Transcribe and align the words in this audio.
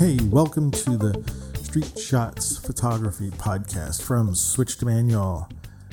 Hey, 0.00 0.16
welcome 0.30 0.70
to 0.70 0.96
the 0.96 1.12
Street 1.62 1.98
Shots 1.98 2.56
Photography 2.56 3.28
Podcast 3.28 4.00
from 4.00 4.34
Switch 4.34 4.78
to 4.78 4.86
Manual. 4.86 5.46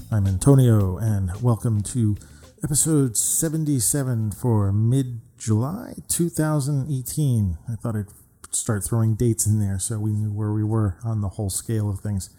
I'm 0.10 0.26
Antonio, 0.26 0.96
and 0.96 1.30
welcome 1.42 1.84
to 1.84 2.16
episode 2.64 3.18
77 3.18 4.32
for 4.32 4.72
mid 4.72 5.20
July 5.38 5.96
2018. 6.08 7.58
I 7.70 7.76
thought 7.76 7.98
I'd 7.98 8.06
start 8.52 8.86
throwing 8.86 9.16
dates 9.16 9.46
in 9.46 9.60
there 9.60 9.78
so 9.78 10.00
we 10.00 10.14
knew 10.14 10.32
where 10.32 10.54
we 10.54 10.64
were 10.64 10.96
on 11.04 11.20
the 11.20 11.28
whole 11.28 11.50
scale 11.50 11.90
of 11.90 12.00
things. 12.00 12.30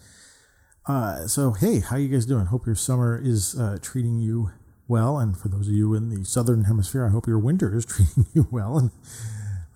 Uh, 0.87 1.27
so, 1.27 1.51
hey, 1.51 1.81
how 1.81 1.97
you 1.97 2.09
guys 2.09 2.25
doing? 2.25 2.47
Hope 2.47 2.65
your 2.65 2.77
summer 2.77 3.21
is 3.23 3.61
uh, 3.61 3.77
treating 3.83 4.21
you 4.21 4.53
well, 4.89 5.19
and 5.19 5.37
for 5.37 5.49
those 5.49 5.69
of 5.69 5.75
you 5.75 5.93
in 5.93 6.09
the 6.09 6.25
southern 6.25 6.65
hemisphere, 6.65 7.05
I 7.05 7.11
hope 7.11 7.27
your 7.27 7.39
winter 7.39 7.77
is 7.77 7.85
treating 7.85 8.25
you 8.33 8.49
well. 8.51 8.79
And 8.79 8.91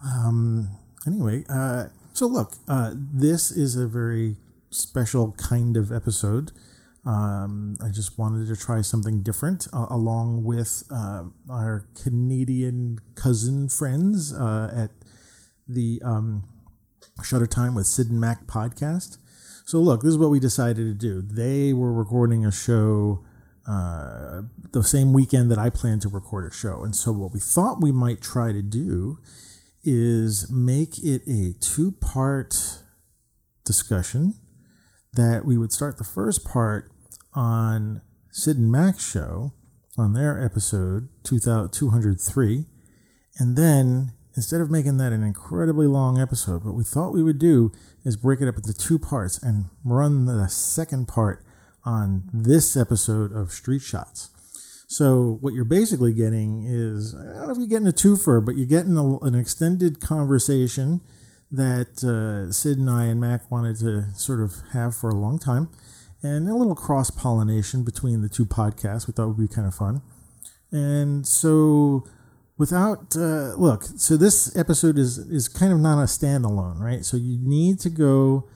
um, 0.03 0.71
anyway, 1.07 1.45
uh, 1.49 1.87
so 2.13 2.27
look, 2.27 2.55
uh, 2.69 2.93
this 2.95 3.51
is 3.51 3.77
a 3.77 3.87
very 3.87 4.37
special 4.71 5.33
kind 5.33 5.77
of 5.77 5.93
episode. 5.93 6.53
Um, 7.05 7.77
I 7.83 7.89
just 7.89 8.17
wanted 8.17 8.47
to 8.47 8.57
try 8.57 8.81
something 8.81 9.23
different 9.23 9.67
uh, 9.73 9.87
along 9.91 10.45
with 10.45 10.85
uh, 10.91 11.25
our 11.51 11.87
Canadian 12.01 13.01
cousin 13.15 13.69
friends 13.69 14.33
uh, 14.33 14.73
at 14.75 14.91
the 15.67 16.01
um, 16.05 16.45
Shutter 17.25 17.47
Time 17.47 17.75
with 17.75 17.87
Sid 17.87 18.11
and 18.11 18.21
Mac 18.21 18.47
podcast. 18.47 19.19
So, 19.65 19.79
look, 19.79 20.03
this 20.03 20.11
is 20.11 20.19
what 20.19 20.31
we 20.31 20.39
decided 20.39 20.77
to 20.77 20.95
do. 20.95 21.23
They 21.23 21.73
were 21.73 21.93
recording 21.93 22.45
a 22.45 22.53
show 22.53 23.25
uh, 23.67 24.43
the 24.73 24.83
same 24.83 25.13
weekend 25.13 25.51
that 25.51 25.59
I 25.59 25.71
planned 25.71 26.03
to 26.03 26.09
record 26.09 26.51
a 26.51 26.55
show. 26.55 26.83
And 26.85 26.95
so, 26.95 27.13
what 27.13 27.33
we 27.33 27.41
thought 27.41 27.81
we 27.81 27.93
might 27.93 28.21
try 28.21 28.53
to 28.53 28.63
do 28.63 29.19
is 29.85 30.51
make 30.51 30.99
it 30.99 31.23
a 31.27 31.55
two 31.61 31.93
part 31.93 32.83
discussion 33.65 34.35
that 35.15 35.45
we 35.45 35.59
would 35.59 35.73
start 35.73 35.99
the 35.99 36.05
first 36.05 36.45
part 36.45 36.91
on 37.35 38.01
Sid 38.31 38.57
and 38.57 38.71
Mac's 38.71 39.09
show 39.09 39.53
on 39.99 40.15
their 40.15 40.43
episode 40.43 41.09
203. 41.25 42.67
And 43.39 43.57
then 43.57 44.13
instead 44.37 44.61
of 44.61 44.71
making 44.71 44.97
that 44.99 45.13
an 45.13 45.23
incredibly 45.23 45.87
long 45.87 46.21
episode, 46.21 46.65
what 46.65 46.75
we 46.75 46.85
thought 46.85 47.13
we 47.13 47.23
would 47.23 47.39
do 47.39 47.73
is 48.05 48.17
break 48.17 48.41
it 48.41 48.49
up 48.49 48.57
into 48.57 48.73
two 48.73 48.99
parts 48.99 49.43
and 49.43 49.67
run 49.85 50.25
the 50.25 50.49
second 50.49 51.09
part 51.09 51.45
on 51.85 52.29
this 52.33 52.77
episode 52.77 53.33
of 53.33 53.53
Street 53.53 53.83
Shots. 53.83 54.32
So 54.93 55.39
what 55.41 55.55
you're 55.55 55.65
basically 55.65 56.13
getting 56.13 56.67
is 56.67 57.15
I 57.15 57.23
don't 57.23 57.47
know 57.47 57.53
if 57.53 57.57
you're 57.57 57.67
getting 57.67 57.89
a 57.89 57.93
twofer, 57.93 58.45
but 58.45 58.57
you're 58.57 58.67
getting 58.67 58.99
a, 58.99 59.17
an 59.21 59.35
extended 59.35 60.03
conversation 60.03 61.01
that 61.51 62.05
uh, 62.05 62.53
Sid 62.53 62.77
and 62.77 62.91
I 62.91 63.07
and 63.07 63.19
Mac 63.19 63.51
wanted 63.51 63.79
to 63.79 64.13
sort 64.15 64.43
of 64.43 64.57
have 64.75 64.95
for 64.95 65.09
a 65.09 65.15
long 65.15 65.39
time, 65.39 65.71
and 66.23 66.47
a 66.47 66.55
little 66.55 66.75
cross 66.75 67.11
pollination 67.11 67.85
between 67.85 68.21
the 68.21 68.29
two 68.29 68.45
podcasts. 68.45 69.07
We 69.07 69.15
thought 69.15 69.29
would 69.29 69.39
be 69.39 69.49
kind 69.49 69.67
of 69.67 69.75
fun, 69.75 70.03
and 70.71 71.27
so 71.27 72.05
without 72.59 73.17
uh, 73.17 73.55
look, 73.57 73.85
so 73.85 74.19
this 74.19 74.55
episode 74.55 74.99
is 74.99 75.17
is 75.17 75.49
kind 75.49 75.73
of 75.73 75.79
not 75.79 76.03
a 76.03 76.07
standalone, 76.07 76.79
right? 76.81 77.03
So 77.03 77.17
you 77.17 77.39
need 77.41 77.81
to 77.81 77.89
go 77.89 78.47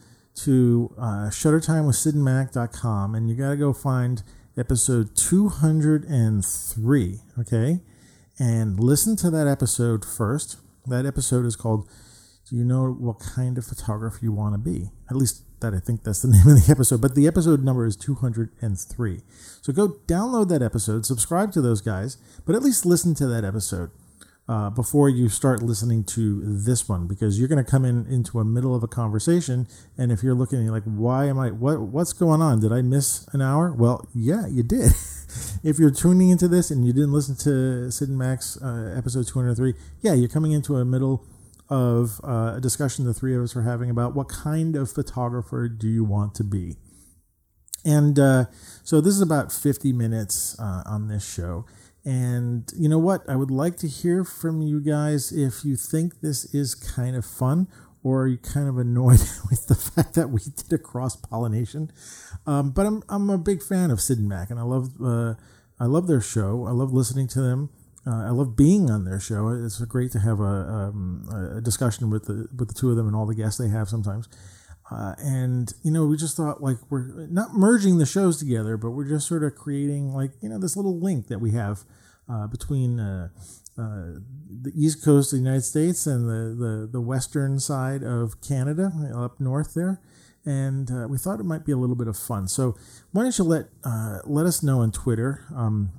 to 0.42 0.94
uh, 0.98 1.30
shuttertimewithsidandmac.com 1.30 3.14
and 3.14 3.30
you 3.30 3.34
got 3.36 3.48
to 3.48 3.56
go 3.56 3.72
find 3.72 4.22
episode 4.58 5.14
203, 5.14 7.20
okay? 7.38 7.80
And 8.38 8.80
listen 8.80 9.16
to 9.16 9.30
that 9.30 9.46
episode 9.46 10.04
first. 10.04 10.56
That 10.86 11.04
episode 11.04 11.44
is 11.44 11.56
called 11.56 11.88
Do 12.48 12.56
You 12.56 12.64
Know 12.64 12.92
What 12.92 13.18
Kind 13.18 13.58
of 13.58 13.66
Photographer 13.66 14.20
You 14.22 14.32
Want 14.32 14.54
to 14.54 14.58
Be? 14.58 14.90
At 15.10 15.16
least 15.16 15.42
that 15.60 15.74
I 15.74 15.78
think 15.78 16.04
that's 16.04 16.22
the 16.22 16.28
name 16.28 16.46
of 16.46 16.64
the 16.64 16.70
episode, 16.70 17.00
but 17.00 17.14
the 17.14 17.26
episode 17.26 17.62
number 17.62 17.86
is 17.86 17.96
203. 17.96 19.20
So 19.62 19.72
go 19.72 19.88
download 20.06 20.48
that 20.48 20.62
episode, 20.62 21.06
subscribe 21.06 21.52
to 21.52 21.60
those 21.60 21.80
guys, 21.80 22.18
but 22.44 22.54
at 22.54 22.62
least 22.62 22.86
listen 22.86 23.14
to 23.16 23.26
that 23.26 23.44
episode 23.44 23.90
uh, 24.48 24.70
before 24.70 25.08
you 25.08 25.28
start 25.28 25.62
listening 25.62 26.04
to 26.04 26.40
this 26.44 26.88
one 26.88 27.06
because 27.06 27.38
you're 27.38 27.48
going 27.48 27.62
to 27.62 27.68
come 27.68 27.84
in 27.84 28.06
into 28.06 28.38
a 28.38 28.44
middle 28.44 28.74
of 28.74 28.82
a 28.82 28.86
conversation 28.86 29.66
and 29.98 30.12
if 30.12 30.22
you're 30.22 30.34
looking 30.34 30.62
you're 30.62 30.72
like 30.72 30.84
why 30.84 31.26
am 31.26 31.38
i 31.38 31.50
what 31.50 31.80
what's 31.80 32.12
going 32.12 32.40
on? 32.40 32.60
Did 32.60 32.72
i 32.72 32.82
miss 32.82 33.26
an 33.32 33.42
hour? 33.42 33.72
Well 33.72 34.06
yeah 34.14 34.46
you 34.46 34.62
did. 34.62 34.92
If 35.62 35.78
you're 35.78 35.90
tuning 35.90 36.30
into 36.30 36.48
this 36.48 36.70
and 36.70 36.86
you 36.86 36.92
didn't 36.92 37.12
listen 37.12 37.34
to 37.38 37.90
sid 37.90 38.08
and 38.08 38.16
Mac's 38.16 38.56
uh, 38.62 38.94
episode 38.96 39.26
203 39.26 39.74
yeah 40.00 40.14
you're 40.14 40.28
coming 40.28 40.52
into 40.52 40.76
a 40.76 40.84
middle 40.84 41.26
of 41.68 42.20
uh, 42.24 42.54
a 42.56 42.60
discussion 42.60 43.04
the 43.04 43.14
three 43.14 43.34
of 43.36 43.42
us 43.42 43.56
are 43.56 43.62
having 43.62 43.90
about 43.90 44.14
what 44.14 44.28
kind 44.28 44.76
of 44.76 44.90
photographer 44.90 45.68
do 45.68 45.88
you 45.88 46.04
want 46.04 46.34
to 46.36 46.44
be. 46.44 46.76
And 47.84 48.18
uh, 48.18 48.46
so 48.82 49.00
this 49.00 49.14
is 49.14 49.20
about 49.20 49.52
50 49.52 49.92
minutes 49.92 50.56
uh, 50.58 50.82
on 50.86 51.08
this 51.08 51.28
show 51.28 51.66
and 52.06 52.72
you 52.78 52.88
know 52.88 53.00
what? 53.00 53.28
I 53.28 53.34
would 53.34 53.50
like 53.50 53.76
to 53.78 53.88
hear 53.88 54.24
from 54.24 54.62
you 54.62 54.80
guys 54.80 55.32
if 55.32 55.64
you 55.64 55.74
think 55.74 56.20
this 56.20 56.44
is 56.54 56.76
kind 56.76 57.16
of 57.16 57.26
fun 57.26 57.66
or 58.04 58.22
are 58.22 58.26
you 58.28 58.38
kind 58.38 58.68
of 58.68 58.78
annoyed 58.78 59.18
with 59.50 59.66
the 59.66 59.74
fact 59.74 60.14
that 60.14 60.30
we 60.30 60.38
did 60.38 60.72
a 60.72 60.78
cross 60.78 61.16
pollination. 61.16 61.90
Um, 62.46 62.70
but 62.70 62.86
I'm, 62.86 63.02
I'm 63.08 63.28
a 63.28 63.38
big 63.38 63.60
fan 63.60 63.90
of 63.90 64.00
Sid 64.00 64.18
and 64.18 64.28
Mac, 64.28 64.50
and 64.50 64.60
I 64.60 64.62
love 64.62 64.90
uh, 65.04 65.34
I 65.80 65.86
love 65.86 66.06
their 66.06 66.20
show. 66.20 66.66
I 66.66 66.70
love 66.70 66.92
listening 66.92 67.26
to 67.28 67.40
them. 67.40 67.70
Uh, 68.06 68.26
I 68.26 68.30
love 68.30 68.56
being 68.56 68.88
on 68.88 69.04
their 69.04 69.18
show. 69.18 69.48
It's 69.48 69.80
great 69.80 70.12
to 70.12 70.20
have 70.20 70.38
a, 70.38 70.44
um, 70.44 71.56
a 71.56 71.60
discussion 71.60 72.08
with 72.08 72.26
the 72.26 72.46
with 72.56 72.68
the 72.68 72.74
two 72.74 72.90
of 72.90 72.96
them 72.96 73.08
and 73.08 73.16
all 73.16 73.26
the 73.26 73.34
guests 73.34 73.58
they 73.58 73.68
have 73.68 73.88
sometimes. 73.88 74.28
Uh, 74.90 75.14
and 75.18 75.72
you 75.82 75.90
know, 75.90 76.06
we 76.06 76.16
just 76.16 76.36
thought 76.36 76.62
like 76.62 76.76
we're 76.90 77.26
not 77.26 77.54
merging 77.54 77.98
the 77.98 78.06
shows 78.06 78.38
together, 78.38 78.76
but 78.76 78.90
we're 78.90 79.08
just 79.08 79.26
sort 79.26 79.42
of 79.42 79.54
creating 79.54 80.12
like 80.12 80.30
you 80.40 80.48
know 80.48 80.58
this 80.58 80.76
little 80.76 80.98
link 80.98 81.26
that 81.28 81.40
we 81.40 81.52
have 81.52 81.84
uh, 82.28 82.46
between 82.46 83.00
uh, 83.00 83.28
uh, 83.78 84.20
the 84.62 84.72
east 84.74 85.04
coast 85.04 85.32
of 85.32 85.38
the 85.38 85.44
United 85.44 85.62
States 85.62 86.06
and 86.06 86.28
the, 86.28 86.64
the, 86.64 86.88
the 86.92 87.00
western 87.00 87.60
side 87.60 88.02
of 88.02 88.40
Canada, 88.40 88.90
up 89.14 89.38
north 89.38 89.74
there. 89.74 90.00
And 90.44 90.90
uh, 90.90 91.08
we 91.08 91.18
thought 91.18 91.40
it 91.40 91.44
might 91.44 91.66
be 91.66 91.72
a 91.72 91.76
little 91.76 91.96
bit 91.96 92.06
of 92.06 92.16
fun. 92.16 92.48
So 92.48 92.76
why 93.12 93.22
don't 93.22 93.36
you 93.36 93.44
let 93.44 93.66
uh, 93.84 94.20
let 94.24 94.46
us 94.46 94.62
know 94.62 94.80
on 94.80 94.92
Twitter 94.92 95.44
um, 95.54 95.90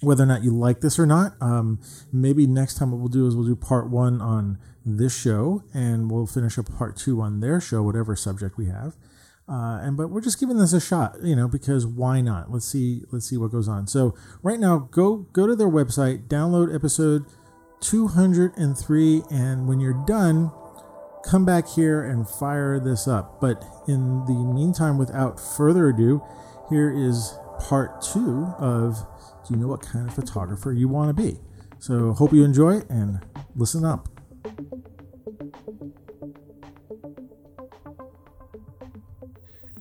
whether 0.00 0.22
or 0.22 0.26
not 0.26 0.42
you 0.42 0.50
like 0.50 0.80
this 0.80 0.98
or 0.98 1.06
not. 1.06 1.34
Um, 1.40 1.80
maybe 2.12 2.46
next 2.46 2.74
time 2.74 2.90
what 2.90 2.98
we'll 2.98 3.08
do 3.08 3.26
is 3.26 3.36
we'll 3.36 3.46
do 3.46 3.56
part 3.56 3.90
one 3.90 4.20
on 4.20 4.58
this 4.84 5.18
show, 5.18 5.62
and 5.74 6.10
we'll 6.10 6.26
finish 6.26 6.58
up 6.58 6.74
part 6.76 6.96
two 6.96 7.20
on 7.20 7.40
their 7.40 7.60
show, 7.60 7.82
whatever 7.82 8.16
subject 8.16 8.56
we 8.56 8.66
have. 8.66 8.96
Uh, 9.48 9.80
and 9.82 9.96
but 9.96 10.10
we're 10.10 10.20
just 10.20 10.38
giving 10.38 10.58
this 10.58 10.72
a 10.72 10.80
shot, 10.80 11.16
you 11.22 11.34
know, 11.34 11.48
because 11.48 11.84
why 11.84 12.20
not? 12.20 12.52
Let's 12.52 12.66
see, 12.66 13.02
let's 13.10 13.28
see 13.28 13.36
what 13.36 13.50
goes 13.50 13.68
on. 13.68 13.88
So 13.88 14.14
right 14.42 14.60
now, 14.60 14.88
go 14.90 15.26
go 15.32 15.46
to 15.46 15.56
their 15.56 15.68
website, 15.68 16.28
download 16.28 16.72
episode 16.72 17.24
203, 17.80 19.22
and 19.30 19.66
when 19.66 19.80
you're 19.80 20.04
done, 20.06 20.52
come 21.24 21.44
back 21.44 21.66
here 21.68 22.02
and 22.02 22.28
fire 22.28 22.78
this 22.78 23.08
up. 23.08 23.40
But 23.40 23.64
in 23.88 24.24
the 24.26 24.34
meantime, 24.54 24.98
without 24.98 25.40
further 25.40 25.88
ado, 25.88 26.22
here 26.68 26.90
is 26.90 27.34
part 27.58 28.00
two 28.02 28.54
of 28.58 29.04
Do 29.46 29.54
you 29.54 29.56
know 29.60 29.68
what 29.68 29.82
kind 29.82 30.08
of 30.08 30.14
photographer 30.14 30.72
you 30.72 30.88
want 30.88 31.14
to 31.16 31.22
be? 31.22 31.38
So 31.78 32.12
hope 32.12 32.32
you 32.32 32.44
enjoy 32.44 32.76
it 32.78 32.90
and 32.90 33.20
listen 33.56 33.84
up. 33.84 34.08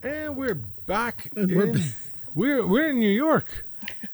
And 0.04 0.36
we're 0.38 0.56
back. 0.56 1.32
And 1.36 1.52
we're 1.56 1.66
in, 1.68 1.74
ba- 1.74 1.84
we're 2.34 2.66
we're 2.68 2.90
in 2.92 3.00
New 3.00 3.10
York. 3.12 3.68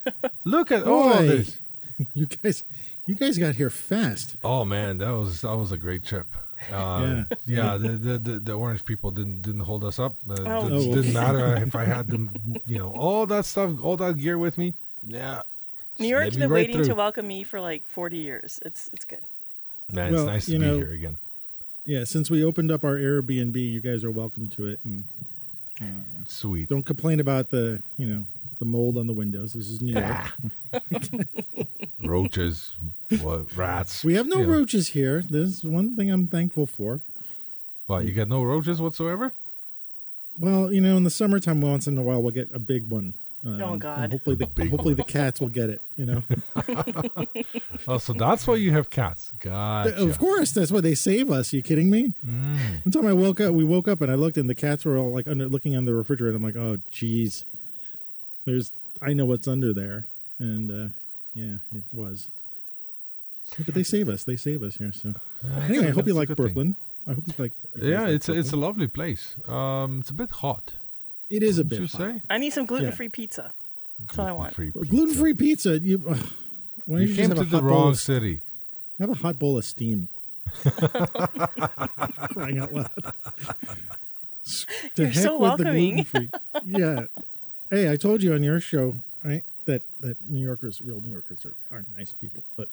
Look 0.44 0.72
at 0.72 0.84
all 0.84 1.12
of 1.14 1.20
Boy, 1.20 1.28
this. 1.28 1.60
You 2.14 2.26
guys, 2.26 2.66
you 3.06 3.16
guys 3.16 3.38
got 3.38 3.56
here 3.56 3.70
fast. 3.70 4.36
Oh 4.44 4.66
man, 4.66 4.98
that 4.98 5.12
was 5.12 5.42
that 5.42 5.56
was 5.56 5.72
a 5.72 5.78
great 5.78 6.04
trip. 6.06 6.36
Uh, 6.72 7.26
yeah, 7.46 7.74
Yeah. 7.74 7.78
the, 7.78 7.90
the, 7.90 8.18
the 8.18 8.40
the 8.40 8.54
orange 8.54 8.86
people 8.86 9.12
didn't 9.12 9.42
didn't 9.44 9.62
hold 9.62 9.84
us 9.84 10.00
up. 10.00 10.16
Uh, 10.28 10.34
Oh. 10.48 10.68
it 10.68 10.72
Oh, 10.72 10.96
didn't 10.96 11.14
matter 11.14 11.56
if 11.58 11.76
I 11.76 11.84
had 11.86 12.08
them, 12.08 12.32
you 12.66 12.80
know, 12.80 12.92
all 12.92 13.26
that 13.28 13.46
stuff, 13.46 13.72
all 13.84 13.98
that 13.98 14.18
gear 14.18 14.38
with 14.38 14.58
me. 14.58 14.74
Yeah, 15.06 15.44
New 16.00 16.08
York's 16.08 16.26
Let 16.26 16.34
me 16.36 16.40
been 16.42 16.50
right 16.52 16.68
waiting 16.68 16.84
to 16.84 16.96
welcome 16.96 17.28
me 17.28 17.44
for 17.44 17.62
like 17.62 17.88
40 17.88 18.18
years. 18.18 18.60
It's 18.66 18.90
it's 18.94 19.06
good. 19.06 19.26
man, 19.92 20.14
it's 20.14 20.24
nice 20.24 20.46
to 20.46 20.52
be 20.54 20.58
know- 20.60 20.78
here 20.78 20.92
again. 20.92 21.18
Yeah, 21.88 22.04
since 22.04 22.32
we 22.32 22.44
opened 22.44 22.72
up 22.72 22.84
our 22.84 22.96
Airbnb, 22.98 23.56
you 23.58 23.80
guys 23.80 24.04
are 24.04 24.10
welcome 24.10 24.50
to 24.50 24.66
it, 24.66 24.80
and 24.84 25.06
uh, 25.80 25.86
Sweet. 26.26 26.68
don't 26.68 26.84
complain 26.84 27.20
about 27.20 27.52
the, 27.52 27.84
you 27.96 28.08
know, 28.08 28.26
the 28.58 28.66
mold 28.66 28.98
on 28.98 29.06
the 29.06 29.14
windows. 29.14 29.54
This 29.54 29.68
is 29.68 29.84
New 29.84 29.94
York. 29.94 30.34
Ah. 30.74 30.80
Roaches, 32.04 32.76
what 33.22 33.56
rats. 33.56 34.04
We 34.04 34.16
have 34.16 34.26
no 34.26 34.40
you 34.40 34.48
know. 34.48 34.54
roaches 34.54 34.90
here. 34.90 35.22
This 35.22 35.50
is 35.58 35.64
one 35.64 35.96
thing 35.96 36.10
I'm 36.10 36.28
thankful 36.28 36.66
for. 36.66 37.02
But 37.88 38.06
you 38.06 38.14
get 38.14 38.28
no 38.30 38.42
roaches 38.44 38.82
whatsoever. 38.82 39.36
Well, 40.38 40.74
you 40.74 40.82
know, 40.82 40.98
in 40.98 41.04
the 41.04 41.10
summertime, 41.12 41.62
once 41.62 41.86
in 41.88 41.98
a 42.00 42.02
while, 42.02 42.22
we'll 42.22 42.32
get 42.32 42.50
a 42.52 42.60
big 42.60 42.90
one. 42.90 43.14
Um, 43.46 43.62
Oh, 43.62 43.76
God. 43.78 44.12
Hopefully 44.12 44.36
the 44.36 44.46
hopefully 44.70 44.94
the 44.96 45.04
cats 45.04 45.40
will 45.40 45.50
get 45.50 45.70
it. 45.70 45.82
You 45.96 46.06
know. 46.08 46.24
Oh, 47.88 48.00
so 48.00 48.14
that's 48.14 48.48
why 48.48 48.56
you 48.56 48.72
have 48.72 48.90
cats. 48.90 49.32
Gotcha. 49.40 49.96
Of 50.02 50.18
course, 50.18 50.52
that's 50.52 50.72
why 50.72 50.82
they 50.82 50.96
save 50.96 51.30
us. 51.30 51.54
you 51.54 51.62
kidding 51.62 51.90
me? 51.92 52.14
One 52.24 52.92
time 52.92 53.06
I 53.06 53.14
woke 53.14 53.40
up, 53.40 53.54
we 53.54 53.64
woke 53.64 53.88
up 53.88 54.02
and 54.02 54.12
I 54.12 54.16
looked 54.16 54.38
and 54.38 54.50
the 54.50 54.56
cats 54.56 54.86
were 54.86 54.98
all 54.98 55.14
like 55.14 55.28
under 55.28 55.48
looking 55.48 55.76
under 55.76 55.92
the 55.92 55.96
refrigerator. 55.98 56.36
I'm 56.36 56.42
like, 56.44 56.56
oh, 56.56 56.78
geez, 56.90 57.46
there's 58.46 58.72
I 59.02 59.14
know 59.14 59.26
what's 59.26 59.48
under 59.48 59.74
there, 59.74 60.08
and 60.40 60.72
uh, 60.72 60.94
yeah, 61.34 61.58
it 61.72 61.84
was. 61.94 62.30
But 63.64 63.76
they 63.76 63.84
save 63.84 64.10
us. 64.10 64.24
They 64.24 64.38
save 64.38 64.64
us 64.64 64.78
here. 64.78 64.92
So 64.92 65.14
anyway, 65.68 65.90
I 65.90 65.92
hope 65.92 66.08
you 66.08 66.14
like 66.14 66.30
good 66.30 66.38
thing. 66.38 66.46
Brooklyn. 66.46 66.76
I 67.08 67.14
hope 67.14 67.28
you 67.28 67.34
like. 67.38 67.54
Yeah, 67.76 68.02
like 68.04 68.10
it's 68.14 68.30
a, 68.30 68.34
it's 68.34 68.52
a 68.52 68.58
lovely 68.58 68.88
place. 68.88 69.36
Um, 69.48 70.00
it's 70.00 70.10
a 70.10 70.14
bit 70.16 70.32
hot. 70.32 70.74
It 71.30 71.44
is 71.44 71.58
a 71.58 71.62
Would 71.62 71.70
bit 71.70 71.80
you 71.82 71.88
hot. 71.88 71.98
say? 72.00 72.22
I 72.30 72.38
need 72.38 72.52
some 72.52 72.66
gluten 72.66 72.92
free 72.92 73.10
pizza. 73.10 73.52
That's 74.00 74.18
what 74.18 74.28
I 74.28 74.32
want. 74.34 74.56
Gluten-free 74.56 74.82
pizza. 74.82 74.96
gluten 74.96 75.16
free 75.16 75.34
pizza. 75.34 75.80
You, 75.80 76.04
ugh, 76.10 76.18
why 76.86 76.98
don't 76.98 77.02
You 77.02 77.08
you, 77.08 77.16
came 77.16 77.30
just 77.30 77.32
to 77.32 77.38
have 77.38 77.48
a 77.48 77.50
the 77.50 77.58
hot 77.58 77.62
bowl 77.68 77.70
wrong 77.78 77.90
of- 77.92 77.98
city. 78.00 78.42
Have 79.00 79.10
a 79.10 79.14
hot 79.16 79.40
bowl 79.40 79.58
of 79.58 79.66
steam. 79.66 80.08
Crying 82.34 82.60
out 82.60 82.74
loud. 82.74 82.90
To 84.96 85.04
You're 85.04 85.14
so 85.14 85.40
welcoming. 85.40 86.04
gluten-free. 86.06 86.30
Yeah. 86.66 87.06
Hey, 87.72 87.92
I 87.92 87.96
told 87.96 88.22
you 88.22 88.32
on 88.36 88.44
your 88.44 88.60
show, 88.60 88.94
right, 89.24 89.44
that 89.66 89.82
that 90.02 90.18
New 90.30 90.44
Yorkers, 90.44 90.84
real 90.84 91.02
New 91.02 91.10
Yorkers, 91.10 91.46
are, 91.48 91.56
are 91.76 91.84
nice 91.98 92.14
people. 92.14 92.44
But 92.56 92.70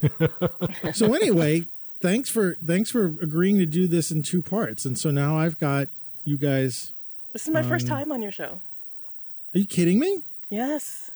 so 0.94 1.12
anyway, 1.12 1.64
thanks 2.00 2.30
for 2.30 2.56
thanks 2.64 2.90
for 2.90 3.04
agreeing 3.04 3.58
to 3.58 3.66
do 3.66 3.86
this 3.86 4.10
in 4.10 4.22
two 4.22 4.40
parts. 4.40 4.86
And 4.86 4.98
so 4.98 5.10
now 5.10 5.36
I've 5.38 5.58
got 5.58 5.88
you 6.24 6.38
guys. 6.38 6.94
This 7.32 7.46
is 7.46 7.50
my 7.52 7.62
first 7.62 7.84
Um, 7.90 7.96
time 7.98 8.12
on 8.12 8.22
your 8.22 8.32
show. 8.32 8.60
Are 9.54 9.58
you 9.58 9.66
kidding 9.66 9.98
me? 9.98 10.22
Yes. 10.48 11.10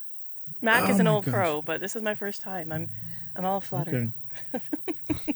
Mac 0.61 0.89
Oh 0.89 0.93
is 0.93 1.01
an 1.01 1.07
old 1.07 1.25
gosh. 1.25 1.35
pro, 1.35 1.63
but 1.63 1.81
this 1.81 1.97
is 1.97 2.03
my 2.03 2.15
first 2.15 2.43
time. 2.43 2.71
I'm 2.73 2.91
I'm 3.35 3.45
all 3.45 3.61
flattered. 3.61 4.13
Okay. 4.55 4.63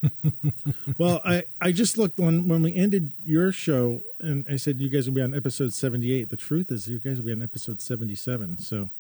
well, 0.98 1.20
I, 1.24 1.44
I 1.60 1.72
just 1.72 1.96
looked 1.96 2.18
when 2.18 2.48
when 2.48 2.62
we 2.62 2.74
ended 2.74 3.12
your 3.24 3.52
show, 3.52 4.02
and 4.20 4.44
I 4.50 4.56
said 4.56 4.80
you 4.80 4.88
guys 4.88 5.06
will 5.06 5.14
be 5.14 5.22
on 5.22 5.34
episode 5.34 5.72
seventy 5.72 6.12
eight. 6.12 6.30
The 6.30 6.36
truth 6.36 6.70
is, 6.70 6.88
you 6.88 6.98
guys 6.98 7.18
will 7.18 7.26
be 7.26 7.32
on 7.32 7.42
episode 7.42 7.80
seventy 7.80 8.14
seven. 8.14 8.58
So 8.58 8.90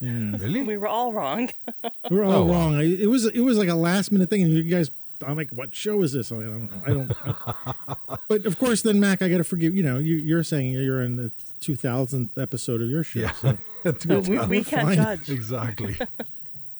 Really? 0.00 0.60
We 0.62 0.76
were 0.76 0.88
all 0.88 1.12
wrong. 1.14 1.48
we 2.10 2.16
were 2.18 2.24
all 2.24 2.32
Oh, 2.34 2.44
wow. 2.44 2.52
wrong. 2.52 2.74
I, 2.76 2.82
it 2.84 3.06
was 3.08 3.24
it 3.26 3.40
was 3.40 3.56
like 3.56 3.68
a 3.68 3.74
last 3.74 4.12
minute 4.12 4.28
thing, 4.28 4.42
and 4.42 4.52
you 4.52 4.62
guys. 4.64 4.90
I'm 5.24 5.36
like, 5.36 5.50
what 5.50 5.74
show 5.74 6.02
is 6.02 6.12
this? 6.12 6.30
I'm 6.30 6.68
like, 6.68 6.82
I 6.86 6.90
don't 6.92 7.08
know. 7.08 7.14
I 7.26 7.94
don't. 8.06 8.20
but 8.28 8.44
of 8.46 8.58
course, 8.58 8.82
then 8.82 8.98
Mac, 9.00 9.22
I 9.22 9.28
got 9.28 9.38
to 9.38 9.44
forgive. 9.44 9.74
You 9.74 9.82
know, 9.82 9.98
you, 9.98 10.16
you're 10.16 10.42
saying 10.42 10.70
you're 10.72 11.02
in 11.02 11.16
the 11.16 11.30
2000th 11.60 12.36
episode 12.40 12.82
of 12.82 12.88
your 12.90 13.04
show. 13.04 13.20
Yeah. 13.20 13.32
So 13.32 13.58
we 14.28 14.38
we 14.46 14.64
can't 14.64 14.88
fine. 14.88 14.96
judge. 14.96 15.30
exactly. 15.30 15.96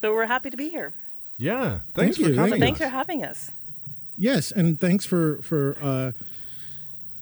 But 0.02 0.12
we're 0.12 0.26
happy 0.26 0.50
to 0.50 0.56
be 0.56 0.68
here. 0.68 0.92
Yeah. 1.38 1.70
Thank 1.70 1.80
Thanks 1.94 2.16
for 2.18 2.22
you, 2.28 2.34
coming. 2.34 2.50
thank 2.50 2.62
Thanks 2.62 2.80
us. 2.80 2.86
for 2.86 2.90
having 2.90 3.24
us. 3.24 3.50
yes, 4.16 4.52
and 4.52 4.78
thanks 4.78 5.06
for 5.06 5.40
for 5.42 5.76
uh, 5.80 6.12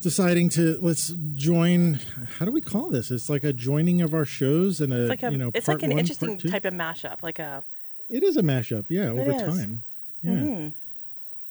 deciding 0.01 0.49
to 0.51 0.77
let's 0.83 1.15
join. 1.35 2.01
How 2.39 2.45
do 2.45 2.51
we 2.51 2.61
call 2.61 2.91
this? 2.91 3.11
It's 3.11 3.31
like 3.31 3.45
a 3.45 3.53
joining 3.53 4.03
of 4.03 4.13
our 4.13 4.25
shows 4.25 4.81
and 4.81 4.93
a 4.93 5.03
It's 5.03 5.11
like 5.11 5.23
a 5.23 5.31
you 5.31 5.39
know 5.39 5.51
it's 5.55 5.67
part 5.67 5.79
like 5.79 5.83
an 5.85 5.91
one, 5.91 5.99
interesting 6.01 6.37
type 6.37 6.65
of 6.65 6.75
mashup. 6.75 7.23
Like 7.23 7.39
a 7.39 7.63
It 8.11 8.23
is 8.25 8.37
a 8.37 8.43
mashup, 8.43 8.87
yeah, 8.89 9.09
over 9.09 9.31
is. 9.31 9.43
Mm-hmm. 9.43 9.51
time. 9.57 9.83
Yeah. 10.23 10.69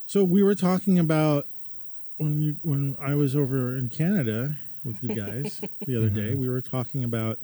So 0.05 0.23
we 0.23 0.44
were 0.44 0.55
talking 0.55 1.00
about 1.00 1.47
when 2.17 2.41
you 2.41 2.57
when 2.61 2.95
I 3.00 3.15
was 3.15 3.35
over 3.35 3.75
in 3.77 3.89
Canada 3.89 4.57
with 4.83 5.01
you 5.01 5.15
guys 5.15 5.61
the 5.85 5.97
other 5.97 6.09
day. 6.09 6.31
Mm-hmm. 6.31 6.39
We 6.41 6.50
were 6.50 6.61
talking 6.61 7.03
about 7.03 7.39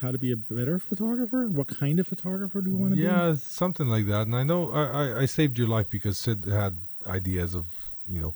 how 0.00 0.10
to 0.10 0.18
be 0.18 0.32
a 0.32 0.36
better 0.36 0.78
photographer. 0.78 1.48
What 1.48 1.68
kind 1.68 1.98
of 2.00 2.06
photographer 2.06 2.60
do 2.60 2.70
you 2.70 2.76
want 2.76 2.92
to 2.92 2.96
be? 2.96 3.02
Yeah, 3.02 3.34
something 3.36 3.86
like 3.86 4.06
that. 4.06 4.22
And 4.26 4.34
I 4.36 4.42
know 4.42 4.70
I, 4.72 4.84
I, 4.84 5.18
I 5.20 5.26
saved 5.26 5.56
your 5.58 5.68
life 5.68 5.88
because 5.88 6.18
Sid 6.18 6.46
had 6.50 6.78
ideas 7.06 7.54
of, 7.54 7.66
you 8.08 8.20
know, 8.20 8.34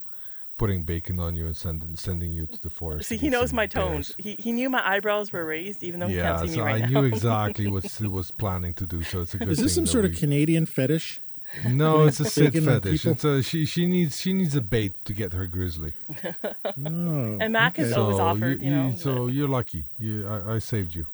putting 0.57 0.83
bacon 0.83 1.19
on 1.19 1.35
you 1.35 1.45
and 1.45 1.55
sending 1.55 1.95
sending 1.97 2.31
you 2.31 2.45
to 2.47 2.61
the 2.61 2.69
forest. 2.69 3.09
see, 3.09 3.17
he 3.17 3.29
knows 3.29 3.53
my 3.53 3.67
tone. 3.67 3.93
bears. 3.95 4.15
He 4.17 4.35
he 4.39 4.51
knew 4.53 4.69
my 4.69 4.85
eyebrows 4.87 5.31
were 5.33 5.45
raised, 5.45 5.83
even 5.83 5.99
though 5.99 6.07
he 6.07 6.15
Yeah, 6.15 6.37
can't 6.37 6.49
see 6.49 6.55
me 6.55 6.61
right 6.61 6.81
I 6.83 6.87
now. 6.87 7.01
knew 7.01 7.07
exactly 7.13 7.67
what 7.67 7.83
Sid 7.83 8.07
was 8.07 8.31
planning 8.31 8.73
to 8.75 8.85
do. 8.85 9.03
So 9.03 9.21
it's 9.21 9.33
a 9.33 9.37
good. 9.37 9.49
Is 9.49 9.57
this 9.59 9.75
thing 9.75 9.75
some 9.75 9.83
that 9.85 9.91
sort 9.91 10.05
of 10.05 10.11
we- 10.11 10.17
Canadian 10.17 10.65
fetish? 10.65 11.21
No, 11.67 12.03
it's 12.05 12.19
a 12.19 12.25
Sid 12.25 12.53
bacon 12.53 12.69
on 12.69 12.81
fetish. 12.81 13.05
It's 13.05 13.23
a, 13.23 13.41
she 13.43 13.65
she 13.65 13.85
needs 13.87 14.19
she 14.19 14.33
needs 14.33 14.55
a 14.55 14.61
bait 14.61 14.93
to 15.05 15.13
get 15.13 15.33
her 15.33 15.47
grizzly. 15.47 15.93
Oh, 16.65 17.37
And 17.41 17.51
Mac 17.53 17.77
has 17.77 17.91
okay. 17.91 17.99
always 17.99 18.17
so 18.17 18.23
offered, 18.23 18.61
you, 18.61 18.71
know. 18.71 18.91
so 18.95 19.25
but- 19.25 19.33
you're 19.33 19.47
lucky. 19.49 19.85
You 19.97 20.27
I, 20.27 20.55
I 20.55 20.59
saved 20.59 20.95
you 20.95 21.07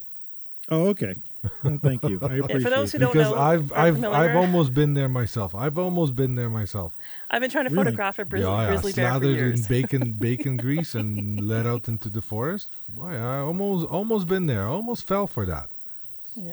Oh, 0.69 0.87
okay. 0.87 1.15
Well, 1.63 1.77
thank 1.81 2.03
you. 2.03 2.17
I 2.23 2.25
appreciate 2.41 2.63
for 2.63 2.69
those 2.71 2.91
who 2.91 2.97
don't 2.97 3.13
because 3.13 3.31
know, 3.31 3.37
I've 3.37 3.71
Arthur 3.71 3.81
I've 3.81 3.99
Miller- 3.99 4.15
I've 4.15 4.35
almost 4.35 4.73
been 4.73 4.95
there 4.95 5.07
myself. 5.07 5.53
I've 5.53 5.77
almost 5.77 6.15
been 6.15 6.33
there 6.35 6.49
myself. 6.49 6.91
I've 7.29 7.39
been 7.41 7.51
trying 7.51 7.65
to 7.65 7.69
Really? 7.71 7.83
photograph 7.85 8.17
a 8.19 8.25
grizzly, 8.25 8.49
yeah, 8.51 8.61
yeah. 8.61 8.67
grizzly 8.69 8.93
bear 8.93 9.13
for 9.13 9.19
slathered 9.19 9.37
in 9.55 9.61
bacon 9.69 10.11
bacon 10.13 10.57
grease 10.57 10.95
and 10.95 11.39
led 11.47 11.67
out 11.67 11.87
into 11.87 12.09
the 12.09 12.21
forest. 12.21 12.69
Boy, 12.89 13.11
I 13.15 13.37
almost 13.39 13.85
almost 13.87 14.25
been 14.27 14.47
there. 14.47 14.63
I 14.65 14.71
Almost 14.71 15.05
fell 15.07 15.27
for 15.27 15.45
that. 15.45 15.69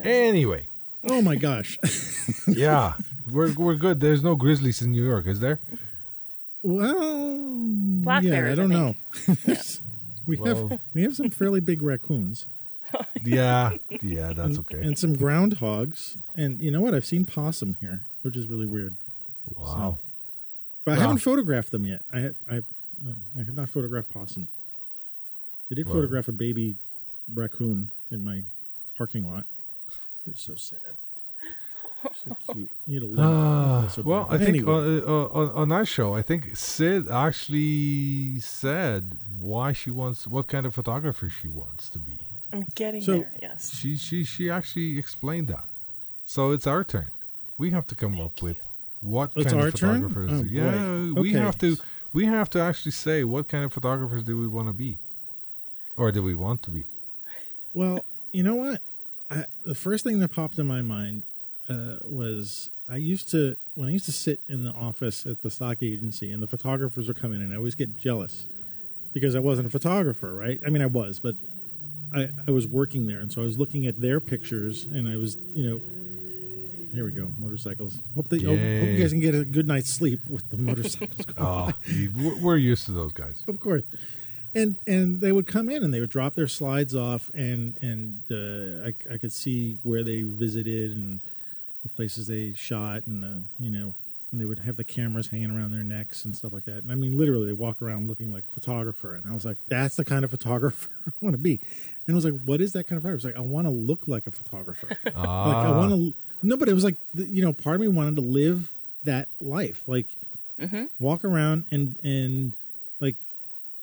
Anyway, 0.03 0.67
Oh 1.03 1.21
my 1.21 1.35
gosh. 1.35 1.77
yeah, 2.47 2.93
we're 3.29 3.53
we're 3.53 3.75
good. 3.75 3.99
There's 3.99 4.23
no 4.23 4.35
grizzlies 4.35 4.81
in 4.81 4.91
New 4.91 5.05
York, 5.05 5.27
is 5.27 5.39
there? 5.39 5.59
well, 6.61 7.49
Black 8.03 8.23
yeah, 8.23 8.31
bears, 8.31 8.49
I 8.49 8.51
I 8.51 8.55
don't 8.55 8.69
know. 8.69 8.95
think. 9.13 9.59
we 10.27 10.37
Well- 10.37 10.69
have 10.69 10.79
we 10.93 11.03
have 11.03 11.15
some 11.15 11.29
fairly 11.29 11.59
big 11.59 11.81
raccoons. 11.81 12.47
Yeah, 13.23 13.77
yeah, 14.01 14.33
that's 14.33 14.59
okay. 14.59 14.79
and 14.81 14.99
some 14.99 15.15
groundhogs. 15.15 16.17
And 16.35 16.59
you 16.59 16.69
know 16.69 16.81
what? 16.81 16.93
I've 16.93 17.05
seen 17.05 17.25
possum 17.25 17.75
here, 17.79 18.05
which 18.21 18.35
is 18.37 18.47
really 18.47 18.65
weird. 18.67 18.97
Wow. 19.45 19.99
But 20.85 20.97
I 20.99 21.01
haven't 21.01 21.19
photographed 21.19 21.71
them 21.71 21.85
yet. 21.85 22.01
I 22.13 22.31
I 22.49 22.57
I 23.37 23.39
have 23.45 23.55
not 23.55 23.69
photographed 23.69 24.09
possum. 24.09 24.47
I 25.71 25.75
did 25.75 25.87
Well- 25.87 25.95
photograph 25.95 26.27
a 26.27 26.31
baby 26.33 26.75
raccoon 27.33 27.89
in 28.11 28.23
my 28.23 28.43
parking 28.95 29.23
lot. 29.27 29.45
It 30.27 30.33
was 30.33 30.41
so 30.41 30.53
sad. 30.55 30.97
So 32.23 32.35
cute. 32.53 32.69
You 32.85 32.99
need 32.99 33.17
a 33.17 33.21
Uh, 33.21 33.87
so 33.89 34.01
well. 34.03 34.27
I 34.29 34.37
think 34.37 34.49
Anyway. 34.49 34.71
uh, 34.73 35.11
uh, 35.11 35.27
on, 35.39 35.49
on 35.51 35.71
our 35.71 35.85
show, 35.85 36.13
I 36.15 36.21
think 36.21 36.55
Sid 36.55 37.09
actually 37.09 38.39
said 38.39 39.17
why 39.39 39.73
she 39.73 39.89
wants, 39.91 40.27
what 40.27 40.47
kind 40.47 40.65
of 40.65 40.73
photographer 40.75 41.29
she 41.29 41.47
wants 41.47 41.89
to 41.89 41.99
be. 41.99 42.19
I'm 42.51 42.65
getting 42.75 43.01
So- 43.01 43.19
there. 43.19 43.33
Yes. 43.41 43.73
She 43.75 43.95
she 43.97 44.23
she 44.23 44.49
actually 44.49 44.97
explained 44.99 45.47
that. 45.47 45.65
So 46.25 46.51
it's 46.51 46.67
our 46.67 46.83
turn. 46.83 47.09
We 47.57 47.71
have 47.71 47.87
to 47.87 47.95
come 47.95 48.19
up 48.21 48.41
with 48.41 48.57
what 48.99 49.31
It's 49.35 49.51
kind 49.51 49.61
our 49.61 49.67
of 49.69 49.75
turn? 49.75 50.01
photographers. 50.07 50.41
Oh, 50.41 50.43
yeah, 50.45 51.13
boy. 51.13 51.21
we 51.21 51.33
have 51.33 51.57
to 51.59 51.77
we 52.13 52.25
have 52.25 52.49
to 52.51 52.59
actually 52.61 52.91
say 52.91 53.23
what 53.23 53.47
kind 53.47 53.63
of 53.65 53.73
photographers 53.73 54.23
do 54.23 54.37
we 54.39 54.47
want 54.47 54.67
to 54.69 54.73
be, 54.73 54.99
or 55.97 56.11
do 56.11 56.21
we 56.23 56.35
want 56.35 56.61
to 56.63 56.71
be? 56.71 56.85
Well, 57.73 58.05
you 58.31 58.43
know 58.43 58.55
what? 58.55 58.81
I, 59.31 59.45
the 59.65 59.73
first 59.75 60.03
thing 60.03 60.19
that 60.19 60.29
popped 60.29 60.59
in 60.59 60.67
my 60.67 60.81
mind 60.83 61.23
uh, 61.69 61.97
was 62.03 62.69
I 62.89 62.97
used 62.97 63.29
to 63.31 63.55
when 63.73 63.87
I 63.87 63.91
used 63.91 64.05
to 64.05 64.11
sit 64.11 64.41
in 64.49 64.63
the 64.63 64.71
office 64.71 65.25
at 65.25 65.41
the 65.41 65.49
stock 65.49 65.77
agency 65.81 66.31
and 66.31 66.41
the 66.41 66.47
photographers 66.47 67.07
would 67.07 67.19
come 67.19 67.33
in, 67.33 67.41
and 67.41 67.53
I 67.53 67.57
always 67.57 67.75
get 67.75 67.95
jealous 67.95 68.45
because 69.13 69.35
I 69.35 69.39
wasn't 69.39 69.67
a 69.67 69.71
photographer, 69.71 70.33
right? 70.33 70.59
I 70.65 70.69
mean, 70.69 70.81
I 70.81 70.87
was, 70.87 71.19
but 71.19 71.35
I, 72.13 72.29
I 72.47 72.51
was 72.51 72.67
working 72.67 73.07
there, 73.07 73.19
and 73.19 73.31
so 73.31 73.41
I 73.41 73.45
was 73.45 73.57
looking 73.57 73.85
at 73.85 74.01
their 74.01 74.19
pictures, 74.19 74.83
and 74.85 75.07
I 75.07 75.17
was, 75.17 75.37
you 75.53 75.69
know. 75.69 75.81
Here 76.93 77.03
we 77.03 77.09
go, 77.11 77.31
motorcycles. 77.39 78.01
Hope 78.13 78.27
they 78.29 78.37
hope, 78.37 78.49
hope 78.59 78.59
you 78.59 78.99
guys 78.99 79.09
can 79.09 79.19
get 79.19 79.33
a 79.33 79.43
good 79.43 79.67
night's 79.67 79.89
sleep 79.89 80.19
with 80.29 80.51
the 80.51 80.57
motorcycles. 80.57 81.25
Oh, 81.39 81.71
we're 82.15 82.39
we're 82.39 82.57
used 82.57 82.85
to 82.85 82.91
those 82.91 83.11
guys. 83.13 83.43
of 83.47 83.59
course. 83.59 83.83
And 84.53 84.79
and 84.85 85.19
they 85.19 85.31
would 85.31 85.47
come 85.47 85.71
in 85.71 85.83
and 85.83 85.91
they 85.91 85.99
would 85.99 86.11
drop 86.11 86.35
their 86.35 86.45
slides 86.47 86.93
off, 86.93 87.31
and 87.33 87.77
and 87.81 88.21
uh, 88.29 88.89
I 88.89 89.15
I 89.15 89.17
could 89.17 89.31
see 89.31 89.79
where 89.81 90.03
they 90.03 90.21
visited 90.21 90.95
and 90.95 91.21
the 91.83 91.89
places 91.89 92.27
they 92.27 92.53
shot, 92.53 93.05
and 93.05 93.23
uh, 93.23 93.45
you 93.59 93.69
know, 93.69 93.93
and 94.31 94.41
they 94.41 94.45
would 94.45 94.59
have 94.59 94.77
the 94.77 94.83
cameras 94.83 95.27
hanging 95.27 95.51
around 95.51 95.71
their 95.71 95.83
necks 95.83 96.25
and 96.25 96.35
stuff 96.35 96.53
like 96.53 96.63
that. 96.65 96.83
And 96.83 96.91
I 96.91 96.95
mean, 96.95 97.17
literally, 97.17 97.47
they 97.47 97.53
walk 97.53 97.81
around 97.81 98.07
looking 98.07 98.31
like 98.31 98.45
a 98.45 98.51
photographer, 98.51 99.15
and 99.15 99.25
I 99.27 99.33
was 99.33 99.45
like, 99.45 99.57
that's 99.67 99.95
the 99.95 100.05
kind 100.05 100.25
of 100.25 100.31
photographer 100.31 100.89
I 101.07 101.11
want 101.21 101.33
to 101.33 101.41
be. 101.41 101.61
And 102.07 102.13
I 102.13 102.15
was 102.15 102.25
like, 102.25 102.41
what 102.43 102.61
is 102.61 102.73
that 102.73 102.87
kind 102.87 102.97
of 102.97 103.03
photographer? 103.03 103.27
It's 103.27 103.35
like 103.35 103.43
I 103.43 103.47
want 103.47 103.67
to 103.67 103.71
look 103.71 104.07
like 104.07 104.27
a 104.27 104.31
photographer. 104.31 104.87
Like 105.05 105.15
I 105.15 105.71
want 105.71 105.91
to. 105.91 106.13
No, 106.41 106.57
but 106.57 106.67
it 106.67 106.73
was 106.73 106.83
like 106.83 106.95
you 107.13 107.43
know, 107.43 107.53
part 107.53 107.75
of 107.75 107.81
me 107.81 107.87
wanted 107.87 108.15
to 108.17 108.21
live 108.21 108.73
that 109.03 109.29
life, 109.39 109.83
like 109.87 110.15
walk 110.99 111.25
around 111.25 111.67
and 111.71 111.99
and 112.03 112.55
like 112.99 113.15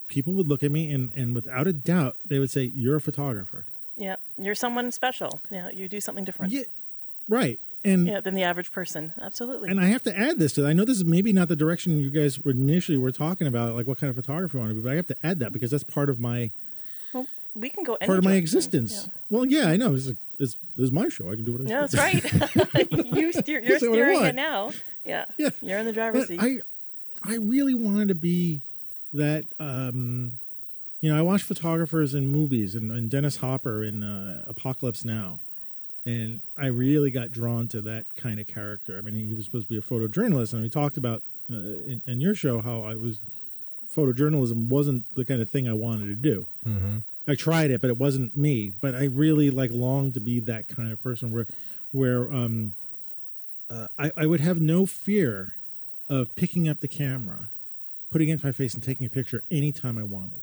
people 0.07 0.33
would 0.33 0.47
look 0.47 0.63
at 0.63 0.71
me 0.71 0.91
and 0.91 1.11
and 1.13 1.35
without 1.35 1.67
a 1.67 1.73
doubt 1.73 2.17
they 2.25 2.39
would 2.39 2.49
say 2.51 2.63
you're 2.63 2.95
a 2.95 3.01
photographer. 3.01 3.65
Yeah. 3.97 4.15
You're 4.37 4.55
someone 4.55 4.91
special. 4.91 5.39
Yeah. 5.49 5.69
You 5.69 5.87
do 5.87 6.01
something 6.01 6.25
different. 6.25 6.51
Yeah, 6.51 6.63
right. 7.27 7.59
And 7.83 8.07
Yeah, 8.07 8.19
than 8.19 8.35
the 8.35 8.43
average 8.43 8.71
person. 8.71 9.11
Absolutely. 9.19 9.69
and 9.69 9.79
I 9.79 9.85
have 9.87 10.03
to 10.03 10.17
add 10.17 10.37
this 10.39 10.53
to. 10.53 10.67
I 10.67 10.73
know 10.73 10.85
this 10.85 10.97
is 10.97 11.05
maybe 11.05 11.33
not 11.33 11.47
the 11.47 11.55
direction 11.55 11.99
you 11.99 12.09
guys 12.11 12.39
were 12.39 12.51
initially 12.51 12.97
were 12.97 13.11
talking 13.11 13.47
about, 13.47 13.75
like 13.75 13.87
what 13.87 13.97
kind 13.97 14.09
of 14.09 14.15
photography 14.15 14.57
you 14.57 14.59
want 14.59 14.71
to 14.71 14.75
be, 14.75 14.81
but 14.81 14.91
I 14.91 14.95
have 14.95 15.07
to 15.07 15.17
add 15.23 15.39
that 15.39 15.51
because 15.53 15.71
that's 15.71 15.83
part 15.83 16.09
of 16.09 16.19
my. 16.19 16.51
Well- 17.13 17.27
we 17.53 17.69
can 17.69 17.83
go 17.83 17.97
any 17.99 18.07
part 18.07 18.19
of 18.19 18.23
my 18.23 18.31
direction. 18.31 18.43
existence. 18.43 19.09
Well, 19.29 19.45
yeah, 19.45 19.65
I 19.67 19.77
know. 19.77 19.93
It's, 19.95 20.07
like, 20.07 20.17
it's, 20.39 20.57
it's 20.77 20.91
my 20.91 21.09
show. 21.09 21.31
I 21.31 21.35
can 21.35 21.43
do 21.43 21.51
what 21.53 21.61
I 21.61 21.63
Yeah, 21.65 21.85
that's 21.87 21.95
right. 21.95 22.93
you 23.15 23.33
steer, 23.33 23.61
you're 23.61 23.77
steering 23.79 24.23
it 24.25 24.35
now. 24.35 24.71
Yeah. 25.03 25.25
Yeah. 25.37 25.49
You're 25.61 25.79
in 25.79 25.85
the 25.85 25.91
driver's 25.93 26.27
But 26.27 26.39
seat. 26.39 26.61
I, 27.25 27.33
I 27.33 27.35
really 27.37 27.73
wanted 27.73 28.07
to 28.09 28.15
be 28.15 28.61
that. 29.13 29.45
Um, 29.59 30.33
you 31.01 31.11
know, 31.11 31.17
I 31.17 31.23
watch 31.23 31.41
photographers 31.41 32.13
in 32.13 32.31
movies 32.31 32.75
and, 32.75 32.91
and 32.91 33.09
Dennis 33.09 33.37
Hopper 33.37 33.83
in 33.83 34.03
uh, 34.03 34.43
Apocalypse 34.45 35.03
Now, 35.03 35.39
and 36.05 36.41
I 36.57 36.67
really 36.67 37.11
got 37.11 37.31
drawn 37.31 37.67
to 37.69 37.81
that 37.81 38.15
kind 38.15 38.39
of 38.39 38.47
character. 38.47 38.97
I 38.97 39.01
mean, 39.01 39.15
he 39.15 39.33
was 39.33 39.45
supposed 39.45 39.67
to 39.67 39.69
be 39.69 39.77
a 39.77 39.81
photojournalist, 39.81 40.53
and 40.53 40.61
we 40.61 40.69
talked 40.69 40.97
about 40.97 41.23
uh, 41.51 41.55
in, 41.55 42.01
in 42.07 42.21
your 42.21 42.35
show 42.35 42.61
how 42.61 42.83
I 42.83 42.95
was 42.95 43.21
photojournalism 43.93 44.67
wasn't 44.67 45.03
the 45.15 45.25
kind 45.25 45.41
of 45.41 45.49
thing 45.49 45.67
I 45.67 45.73
wanted 45.73 46.05
to 46.05 46.15
do. 46.15 46.47
Mm-hmm. 46.65 46.99
I 47.27 47.35
tried 47.35 47.71
it, 47.71 47.81
but 47.81 47.89
it 47.89 47.97
wasn't 47.97 48.35
me. 48.35 48.69
But 48.69 48.95
I 48.95 49.05
really 49.05 49.51
like 49.51 49.71
longed 49.71 50.13
to 50.15 50.19
be 50.19 50.39
that 50.39 50.67
kind 50.67 50.91
of 50.91 51.01
person 51.01 51.31
where, 51.31 51.47
where 51.91 52.31
um, 52.31 52.73
uh, 53.69 53.87
I, 53.97 54.11
I 54.17 54.25
would 54.25 54.39
have 54.39 54.59
no 54.59 54.85
fear 54.85 55.55
of 56.09 56.35
picking 56.35 56.67
up 56.67 56.79
the 56.79 56.87
camera, 56.87 57.49
putting 58.09 58.29
it 58.29 58.39
to 58.39 58.45
my 58.45 58.51
face, 58.51 58.73
and 58.73 58.83
taking 58.83 59.05
a 59.05 59.09
picture 59.09 59.43
anytime 59.51 59.97
I 59.97 60.03
wanted. 60.03 60.41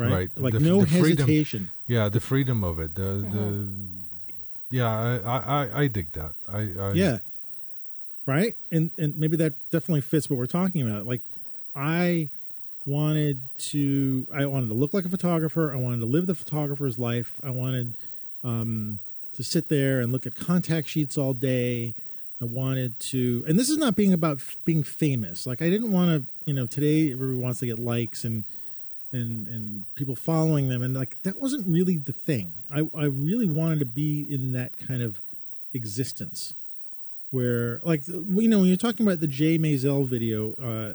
Right, 0.00 0.10
Right. 0.12 0.30
like 0.36 0.52
The- 0.54 0.60
no 0.60 0.80
the 0.80 0.86
freedom- 0.86 1.26
hesitation. 1.28 1.70
Yeah, 1.86 2.08
the 2.08 2.20
freedom 2.20 2.64
of 2.64 2.78
it. 2.78 2.94
The 2.94 3.02
Mm-hmm. 3.02 3.30
the 4.70 4.76
yeah, 4.76 4.88
I, 4.88 5.16
I 5.18 5.64
I- 5.64 5.80
I 5.82 5.88
dig 5.88 6.12
that. 6.12 6.32
I, 6.48 6.60
I 6.78 6.92
Yeah, 6.94 7.18
right, 8.26 8.54
and 8.70 8.90
and 8.98 9.16
maybe 9.16 9.36
that 9.36 9.54
definitely 9.70 10.00
fits 10.02 10.28
what 10.30 10.36
we're 10.38 10.46
talking 10.46 10.82
about. 10.88 11.06
Like, 11.06 11.22
I 11.74 12.30
wanted 12.86 13.40
to, 13.58 14.26
I 14.34 14.46
wanted 14.46 14.68
to 14.68 14.74
look 14.74 14.94
like 14.94 15.04
a 15.04 15.08
photographer. 15.08 15.72
I 15.72 15.76
wanted 15.76 15.98
to 16.00 16.06
live 16.06 16.26
the 16.26 16.34
photographer's 16.34 16.98
life. 16.98 17.40
I 17.42 17.50
wanted 17.50 17.96
um, 18.42 19.00
to 19.34 19.42
sit 19.44 19.68
there 19.68 20.00
and 20.00 20.10
look 20.12 20.26
at 20.26 20.34
contact 20.34 20.88
sheets 20.88 21.18
all 21.18 21.34
day. 21.34 21.94
I 22.40 22.46
wanted 22.46 22.98
to, 23.10 23.44
and 23.46 23.58
this 23.58 23.68
is 23.68 23.76
not 23.76 23.96
being 23.96 24.14
about 24.14 24.36
f- 24.38 24.56
being 24.64 24.82
famous. 24.82 25.46
Like, 25.46 25.60
I 25.60 25.68
didn't 25.68 25.92
want 25.92 26.08
to, 26.22 26.26
you 26.46 26.54
know, 26.54 26.66
today 26.66 27.12
everybody 27.12 27.38
wants 27.38 27.58
to 27.60 27.66
get 27.66 27.78
likes 27.78 28.24
and 28.24 28.44
and 29.12 29.48
and 29.48 29.84
people 29.94 30.16
following 30.16 30.68
them, 30.68 30.82
and 30.82 30.94
like 30.94 31.22
that 31.22 31.38
wasn't 31.38 31.66
really 31.66 31.96
the 31.96 32.12
thing. 32.12 32.54
I 32.70 32.88
I 32.94 33.04
really 33.04 33.46
wanted 33.46 33.80
to 33.80 33.86
be 33.86 34.26
in 34.28 34.52
that 34.52 34.78
kind 34.78 35.02
of 35.02 35.20
existence 35.72 36.54
where 37.30 37.80
like 37.82 38.06
you 38.08 38.48
know 38.48 38.58
when 38.58 38.68
you're 38.68 38.76
talking 38.76 39.06
about 39.06 39.20
the 39.20 39.26
Jay 39.26 39.58
Maisel 39.58 40.06
video 40.06 40.54
uh, 40.54 40.94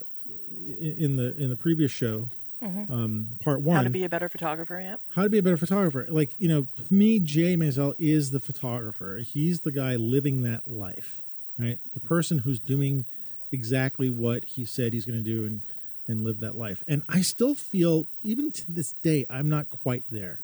in 0.79 1.15
the 1.15 1.35
in 1.37 1.49
the 1.49 1.55
previous 1.55 1.91
show, 1.91 2.29
um, 2.61 3.31
part 3.41 3.61
one, 3.61 3.77
How 3.77 3.83
to 3.83 3.89
be 3.89 4.03
a 4.03 4.09
better 4.09 4.29
photographer. 4.29 4.79
Yep. 4.79 4.99
how 5.15 5.23
to 5.23 5.29
be 5.29 5.37
a 5.37 5.43
better 5.43 5.57
photographer. 5.57 6.05
Like 6.09 6.35
you 6.37 6.47
know, 6.47 6.67
to 6.87 6.93
me, 6.93 7.19
Jay 7.19 7.55
Maisel 7.55 7.93
is 7.97 8.31
the 8.31 8.39
photographer. 8.39 9.17
He's 9.25 9.61
the 9.61 9.71
guy 9.71 9.95
living 9.95 10.43
that 10.43 10.63
life, 10.67 11.21
right? 11.57 11.79
The 11.93 11.99
person 11.99 12.39
who's 12.39 12.59
doing 12.59 13.05
exactly 13.51 14.09
what 14.09 14.45
he 14.45 14.65
said 14.65 14.91
he's 14.91 15.05
going 15.05 15.23
to 15.23 15.23
do 15.23 15.45
and 15.45 15.61
and 16.07 16.23
live 16.23 16.39
that 16.41 16.55
life. 16.57 16.83
And 16.87 17.03
I 17.09 17.21
still 17.21 17.55
feel, 17.55 18.07
even 18.21 18.51
to 18.51 18.71
this 18.71 18.93
day, 18.93 19.25
I'm 19.29 19.49
not 19.49 19.69
quite 19.69 20.03
there. 20.09 20.41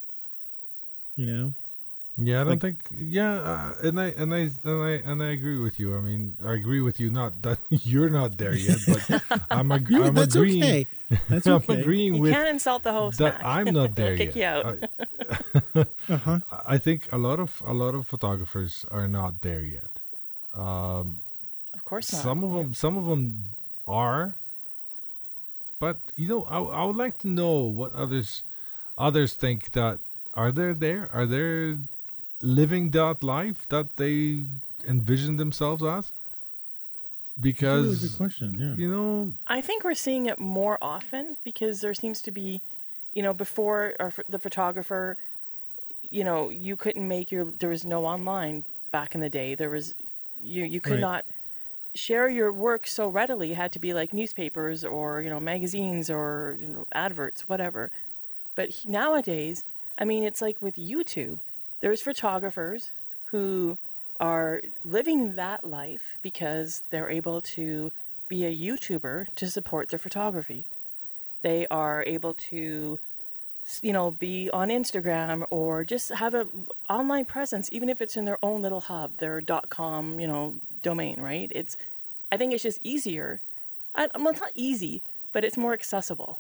You 1.15 1.25
know, 1.27 1.53
Yeah, 2.18 2.41
I 2.41 2.44
don't 2.44 2.50
Like- 2.62 2.62
think. 2.62 2.80
Yeah, 2.91 3.34
uh, 3.41 3.74
and 3.88 4.00
I 4.00 4.08
and 4.18 4.34
I 4.34 4.50
and 4.63 4.84
I 4.84 4.91
and 5.10 5.24
I 5.24 5.30
agree 5.32 5.58
with 5.58 5.80
you. 5.80 5.96
I 5.98 6.01
mean, 6.01 6.38
I 6.44 6.53
agree 6.53 6.82
with 6.82 7.00
you. 7.00 7.10
Not 7.10 7.41
that 7.44 7.60
you're 7.70 8.10
not 8.10 8.38
there 8.38 8.53
yet, 8.56 8.77
but 8.88 9.01
I'm, 9.51 9.72
ag- 9.72 9.89
You- 9.89 10.03
I'm 10.06 10.13
that's 10.15 10.36
agreeing. 10.36 10.63
okay. 10.63 10.88
That's 11.30 11.48
I'm 11.51 11.53
okay. 11.63 11.80
agreeing 11.82 12.15
You 12.15 12.22
with 12.22 12.34
can't 12.34 12.50
insult 12.50 12.84
the 12.84 12.91
host. 12.94 13.18
that. 13.20 13.39
I'm 13.46 13.74
not 13.74 13.96
there 13.96 14.18
kick 14.18 14.36
yet. 14.36 14.65
you 14.65 14.72
out. 14.72 15.86
Huh. 16.08 16.39
I, 16.51 16.75
I 16.75 16.77
think 16.77 17.08
a 17.12 17.18
lot 17.18 17.39
of 17.39 17.62
a 17.65 17.74
lot 17.74 17.96
of 17.96 18.08
photographers 18.08 18.86
are 18.91 19.08
not 19.08 19.41
there 19.41 19.63
yet. 19.63 20.00
Um, 20.53 21.22
of 21.74 21.84
course 21.86 22.12
not. 22.12 22.22
some 22.24 22.44
of 22.44 22.51
them, 22.53 22.74
some 22.74 22.98
of 22.98 23.06
them 23.06 23.56
are, 23.88 24.36
but 25.82 25.98
you 26.16 26.28
know, 26.32 26.42
I, 26.56 26.58
I 26.82 26.84
would 26.88 26.96
like 27.06 27.18
to 27.24 27.28
know 27.28 27.54
what 27.80 27.92
others 28.04 28.44
others 28.98 29.34
think 29.44 29.60
that 29.80 30.00
are 30.34 30.52
they 30.58 30.72
there? 30.86 31.04
Are 31.12 31.26
they 31.36 31.78
living 32.42 32.92
that 32.92 33.24
life 33.24 33.68
that 33.70 33.88
they 33.98 34.46
envision 34.88 35.38
themselves 35.38 35.84
as? 35.84 36.12
That's 37.38 37.62
a 37.62 37.66
really 37.76 37.92
Because 37.98 38.02
good 38.10 38.18
question. 38.18 38.48
Yeah. 38.60 38.76
you 38.84 38.90
know, 38.94 39.34
I 39.48 39.62
think 39.62 39.84
we're 39.84 39.94
seeing 40.08 40.26
it 40.32 40.38
more 40.38 40.78
often 40.82 41.38
because 41.44 41.82
there 41.82 41.94
seems 41.94 42.22
to 42.28 42.32
be, 42.32 42.62
you 43.14 43.24
know, 43.24 43.34
before 43.34 43.96
our, 44.00 44.12
the 44.30 44.40
photographer, 44.40 45.18
you 46.10 46.24
know, 46.24 46.50
you 46.50 46.76
couldn't 46.84 47.08
make 47.08 47.32
your 47.32 47.46
there 47.46 47.70
was 47.70 47.84
no 47.86 48.06
online 48.06 48.64
back 48.92 49.16
in 49.16 49.22
the 49.22 49.30
day. 49.30 49.56
There 49.56 49.70
was 49.70 49.96
you 50.36 50.64
you 50.66 50.82
could 50.82 50.94
Right. 50.94 51.10
not 51.10 51.26
share 51.94 52.30
your 52.30 52.52
work 52.52 52.88
so 52.88 53.08
readily. 53.08 53.54
Had 53.54 53.72
to 53.74 53.80
be 53.80 53.94
like 53.94 54.14
newspapers 54.14 54.84
or 54.84 55.22
you 55.22 55.30
know 55.30 55.40
magazines 55.40 56.10
or 56.10 56.58
you 56.60 56.68
know, 56.68 56.88
adverts, 56.94 57.48
whatever. 57.48 57.92
But 58.56 58.86
nowadays, 58.86 59.64
I 59.98 60.06
mean, 60.06 60.24
it's 60.24 60.42
like 60.42 60.62
with 60.62 60.76
YouTube. 60.76 61.40
There's 61.80 62.02
photographers 62.02 62.92
who 63.26 63.78
are 64.20 64.62
living 64.84 65.36
that 65.36 65.64
life 65.64 66.18
because 66.22 66.84
they're 66.90 67.10
able 67.10 67.42
to 67.42 67.92
be 68.28 68.46
a 68.46 68.56
YouTuber 68.56 69.28
to 69.36 69.50
support 69.50 69.90
their 69.90 70.00
photography. 70.00 70.68
They 71.42 71.66
are 71.72 72.04
able 72.06 72.36
to, 72.36 73.00
you 73.82 73.94
know, 73.94 74.12
be 74.12 74.50
on 74.54 74.70
Instagram 74.70 75.46
or 75.50 75.84
just 75.84 76.12
have 76.12 76.36
a 76.36 76.48
online 76.90 77.26
presence, 77.26 77.68
even 77.72 77.90
if 77.90 78.00
it's 78.00 78.16
in 78.16 78.26
their 78.26 78.38
own 78.44 78.62
little 78.62 78.82
hub, 78.82 79.18
their 79.18 79.42
dot 79.42 79.70
.com, 79.70 80.20
you 80.20 80.28
know, 80.28 80.56
domain. 80.82 81.22
Right? 81.22 81.52
It's, 81.54 81.78
I 82.32 82.38
think 82.38 82.54
it's 82.54 82.64
just 82.64 82.80
easier. 82.84 83.42
I, 83.96 84.08
well, 84.16 84.30
it's 84.30 84.42
not 84.42 84.52
easy, 84.56 85.04
but 85.32 85.44
it's 85.44 85.58
more 85.58 85.74
accessible. 85.74 86.40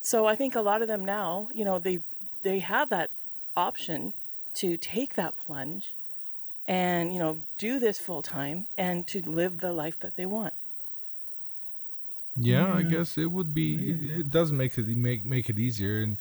So 0.00 0.26
I 0.26 0.34
think 0.34 0.54
a 0.54 0.62
lot 0.62 0.82
of 0.82 0.88
them 0.88 1.04
now, 1.04 1.48
you 1.54 1.64
know, 1.64 1.78
they 1.78 2.00
they 2.42 2.60
have 2.60 2.88
that 2.90 3.10
option 3.56 4.14
to 4.54 4.76
take 4.76 5.14
that 5.14 5.36
plunge 5.36 5.94
and 6.66 7.12
you 7.12 7.18
know 7.18 7.42
do 7.58 7.78
this 7.78 7.98
full 7.98 8.22
time 8.22 8.66
and 8.78 9.06
to 9.08 9.20
live 9.28 9.58
the 9.58 9.72
life 9.72 9.98
that 10.00 10.16
they 10.16 10.26
want. 10.26 10.54
yeah, 12.36 12.72
I 12.72 12.82
guess 12.82 13.18
it 13.18 13.30
would 13.30 13.52
be. 13.52 13.90
It, 13.90 14.20
it 14.20 14.30
does 14.30 14.52
make 14.52 14.78
it 14.78 14.86
make 14.96 15.26
make 15.26 15.50
it 15.50 15.58
easier, 15.58 16.02
and 16.02 16.20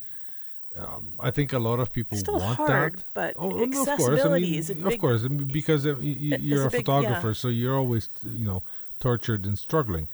um, 0.77 1.13
I 1.19 1.31
think 1.31 1.51
a 1.53 1.59
lot 1.59 1.79
of 1.79 1.91
people 1.91 2.15
It's 2.15 2.21
still 2.21 2.39
want 2.39 2.57
hard, 2.57 2.95
that. 2.97 3.03
but 3.13 3.33
Oh, 3.37 3.49
no, 3.49 3.63
of 3.63 3.71
course. 3.71 3.87
I 3.87 3.93
accessibility 3.93 4.45
mean, 4.51 4.59
is 4.59 4.69
a 4.69 4.73
of 4.73 4.83
big- 4.83 4.99
course, 5.01 5.27
because 5.27 5.85
y- 5.85 5.93
y- 5.93 5.99
It's 6.33 6.43
you're 6.43 6.63
a 6.63 6.67
a 6.67 6.69
big- 6.69 6.81
photographer, 6.81 7.27
yeah. 7.29 7.33
so 7.33 7.47
you're 7.49 7.75
always, 7.75 8.09
you 8.23 8.45
know, 8.45 8.63
tortured 8.99 9.45
and 9.45 9.57
struggling. 9.57 10.07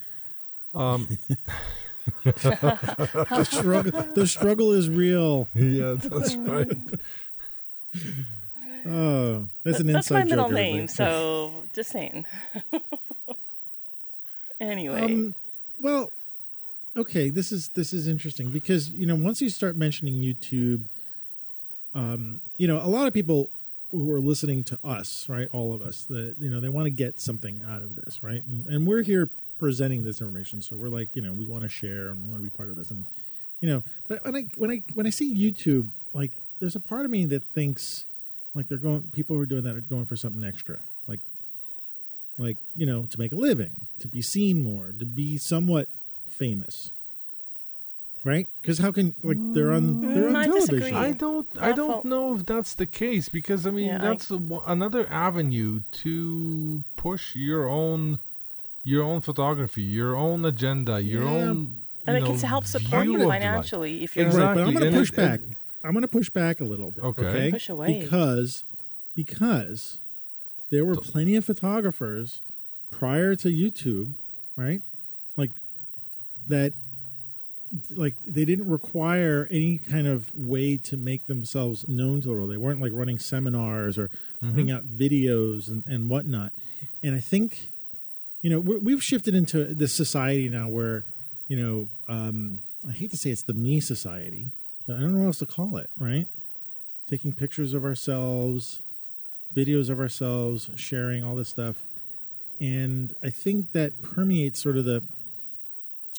Um, 0.73 1.17
the 2.23 3.43
struggle. 3.49 4.01
the 4.13 4.27
struggle 4.27 4.71
is 4.71 4.89
real. 4.89 5.47
yeah, 5.55 5.95
that's 5.99 6.35
right. 6.53 6.77
Oh, 8.87 9.47
that's 9.63 9.79
an 9.79 9.87
That's 9.87 10.11
inside 10.11 10.13
my 10.15 10.23
middle 10.25 10.45
joke, 10.45 10.53
name, 10.53 10.73
everybody. 10.83 10.87
so 10.93 11.63
just 11.73 11.89
saying. 11.91 12.25
anyway, 14.59 15.01
Um, 15.03 15.35
well, 15.79 16.09
okay, 16.95 17.29
this 17.29 17.51
is 17.51 17.69
this 17.69 17.93
is 17.93 18.07
interesting 18.07 18.49
because 18.49 18.89
you 18.89 19.05
know 19.05 19.15
once 19.15 19.41
you 19.41 19.49
start 19.49 19.75
mentioning 19.75 20.15
YouTube, 20.15 20.85
um, 21.93 22.41
you 22.57 22.67
know 22.67 22.77
a 22.77 22.87
lot 22.87 23.07
of 23.07 23.13
people 23.13 23.51
who 23.91 24.11
are 24.11 24.19
listening 24.19 24.63
to 24.65 24.79
us, 24.83 25.27
right? 25.29 25.47
All 25.51 25.73
of 25.73 25.81
us, 25.81 26.03
that 26.05 26.35
you 26.39 26.49
know 26.49 26.59
they 26.59 26.69
want 26.69 26.85
to 26.85 26.91
get 26.91 27.19
something 27.19 27.63
out 27.63 27.81
of 27.81 27.95
this, 27.95 28.23
right? 28.23 28.43
And, 28.45 28.67
and 28.67 28.87
we're 28.87 29.03
here 29.03 29.31
presenting 29.57 30.03
this 30.03 30.19
information, 30.21 30.61
so 30.61 30.75
we're 30.75 30.89
like, 30.89 31.15
you 31.15 31.21
know, 31.21 31.33
we 31.33 31.45
want 31.45 31.63
to 31.63 31.69
share 31.69 32.07
and 32.09 32.23
we 32.23 32.29
want 32.29 32.43
to 32.43 32.49
be 32.49 32.55
part 32.55 32.69
of 32.69 32.75
this, 32.75 32.91
and 32.91 33.05
you 33.59 33.69
know, 33.69 33.83
but 34.07 34.23
when 34.25 34.35
I 34.35 34.45
when 34.57 34.71
I 34.71 34.83
when 34.93 35.05
I 35.05 35.11
see 35.11 35.35
YouTube, 35.35 35.91
like, 36.13 36.41
there's 36.59 36.75
a 36.75 36.81
part 36.81 37.05
of 37.05 37.11
me 37.11 37.25
that 37.25 37.53
thinks 37.53 38.05
like 38.53 38.67
they're 38.67 38.77
going, 38.77 39.03
people 39.11 39.35
who 39.35 39.41
are 39.41 39.45
doing 39.45 39.63
that 39.63 39.75
are 39.75 39.81
going 39.81 40.05
for 40.05 40.15
something 40.15 40.43
extra, 40.43 40.79
like 41.07 41.19
like 42.37 42.57
you 42.75 42.85
know 42.85 43.05
to 43.05 43.19
make 43.19 43.31
a 43.31 43.35
living 43.35 43.87
to 43.99 44.07
be 44.07 44.21
seen 44.21 44.61
more 44.61 44.93
to 44.97 45.05
be 45.05 45.37
somewhat 45.37 45.89
famous 46.35 46.91
right 48.23 48.47
because 48.61 48.79
how 48.79 48.91
can 48.91 49.13
like 49.23 49.37
they're 49.53 49.71
on 49.71 50.01
they're 50.01 50.23
Mm, 50.25 50.29
on 50.29 50.35
I 50.35 50.45
television 50.45 50.75
disagree. 50.79 50.97
I 50.97 51.11
don't. 51.11 51.47
I 51.59 51.71
don't 51.71 52.05
know 52.05 52.33
if 52.35 52.45
that's 52.45 52.73
the 52.73 52.87
case 52.87 53.29
because 53.29 53.67
I 53.67 53.71
mean 53.71 53.85
Yeah, 53.85 53.99
that's 53.99 54.31
a, 54.31 54.39
another 54.65 55.07
avenue 55.11 55.81
to 56.03 56.83
push 56.95 57.35
your 57.35 57.67
own, 57.69 58.19
your 58.83 59.03
own 59.03 59.21
photography, 59.21 59.83
your 59.83 60.15
own 60.15 60.43
agenda, 60.45 60.99
your 61.01 61.23
Yeah. 61.23 61.29
own. 61.29 61.57
and 62.07 62.13
you 62.13 62.13
it 62.17 62.19
know, 62.21 62.25
can 62.39 62.39
help 62.55 62.65
support 62.65 63.05
you 63.05 63.13
of 63.15 63.19
the 63.21 63.27
life. 63.27 63.41
financially 63.41 64.03
if 64.03 64.15
you're 64.15 64.25
Exactly. 64.27 64.45
right 64.47 64.55
but 64.55 64.67
i'm 64.67 64.73
going 64.79 64.91
to 64.93 64.99
push 64.99 65.09
it- 65.11 65.15
back 65.15 65.39
and- 65.41 65.55
i'm 65.83 65.91
going 65.97 66.01
to 66.03 66.07
push 66.19 66.29
back 66.29 66.61
a 66.61 66.63
little 66.63 66.91
bit 66.91 67.03
Okay. 67.03 67.25
okay, 67.25 67.51
Push 67.51 67.69
away. 67.69 67.99
because 67.99 68.63
because 69.15 69.99
there 70.71 70.85
were 70.85 70.95
plenty 70.95 71.35
of 71.35 71.43
photographers 71.45 72.41
prior 72.91 73.35
to 73.35 73.49
youtube 73.49 74.13
right 74.55 74.81
like 74.81 74.94
that 76.47 76.73
like 77.91 78.15
they 78.25 78.45
didn't 78.45 78.69
require 78.69 79.47
any 79.51 79.77
kind 79.77 80.07
of 80.07 80.33
way 80.33 80.77
to 80.77 80.95
make 80.95 81.27
themselves 81.27 81.85
known 81.87 82.21
to 82.21 82.27
the 82.27 82.33
world. 82.33 82.51
They 82.51 82.57
weren't 82.57 82.81
like 82.81 82.93
running 82.93 83.19
seminars 83.19 83.97
or 83.97 84.09
putting 84.41 84.71
out 84.71 84.85
videos 84.85 85.67
and, 85.67 85.83
and 85.85 86.09
whatnot. 86.09 86.53
And 87.03 87.15
I 87.15 87.19
think, 87.19 87.73
you 88.41 88.49
know, 88.49 88.59
we 88.59 88.77
we've 88.77 89.03
shifted 89.03 89.35
into 89.35 89.73
this 89.73 89.93
society 89.93 90.47
now 90.49 90.69
where, 90.69 91.05
you 91.47 91.61
know, 91.61 91.89
um, 92.07 92.61
I 92.87 92.93
hate 92.93 93.11
to 93.11 93.17
say 93.17 93.31
it's 93.31 93.43
the 93.43 93.53
me 93.53 93.79
society, 93.79 94.51
but 94.87 94.95
I 94.95 94.99
don't 94.99 95.13
know 95.13 95.19
what 95.19 95.27
else 95.27 95.39
to 95.39 95.45
call 95.45 95.77
it, 95.77 95.89
right? 95.99 96.27
Taking 97.09 97.33
pictures 97.33 97.73
of 97.73 97.83
ourselves, 97.83 98.81
videos 99.53 99.89
of 99.89 99.99
ourselves, 99.99 100.69
sharing 100.75 101.23
all 101.23 101.35
this 101.35 101.49
stuff. 101.49 101.83
And 102.59 103.13
I 103.21 103.29
think 103.31 103.73
that 103.73 104.01
permeates 104.01 104.61
sort 104.61 104.77
of 104.77 104.85
the 104.85 105.03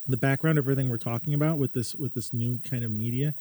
the 0.08 0.16
background 0.16 0.58
of 0.58 0.64
everything 0.64 0.88
we're 0.88 0.96
talking 0.98 1.34
about 1.34 1.58
with 1.58 1.72
this 1.72 1.94
with 1.94 2.14
this 2.14 2.32
new 2.32 2.58
kind 2.58 2.84
of 2.84 2.90
media. 2.90 3.34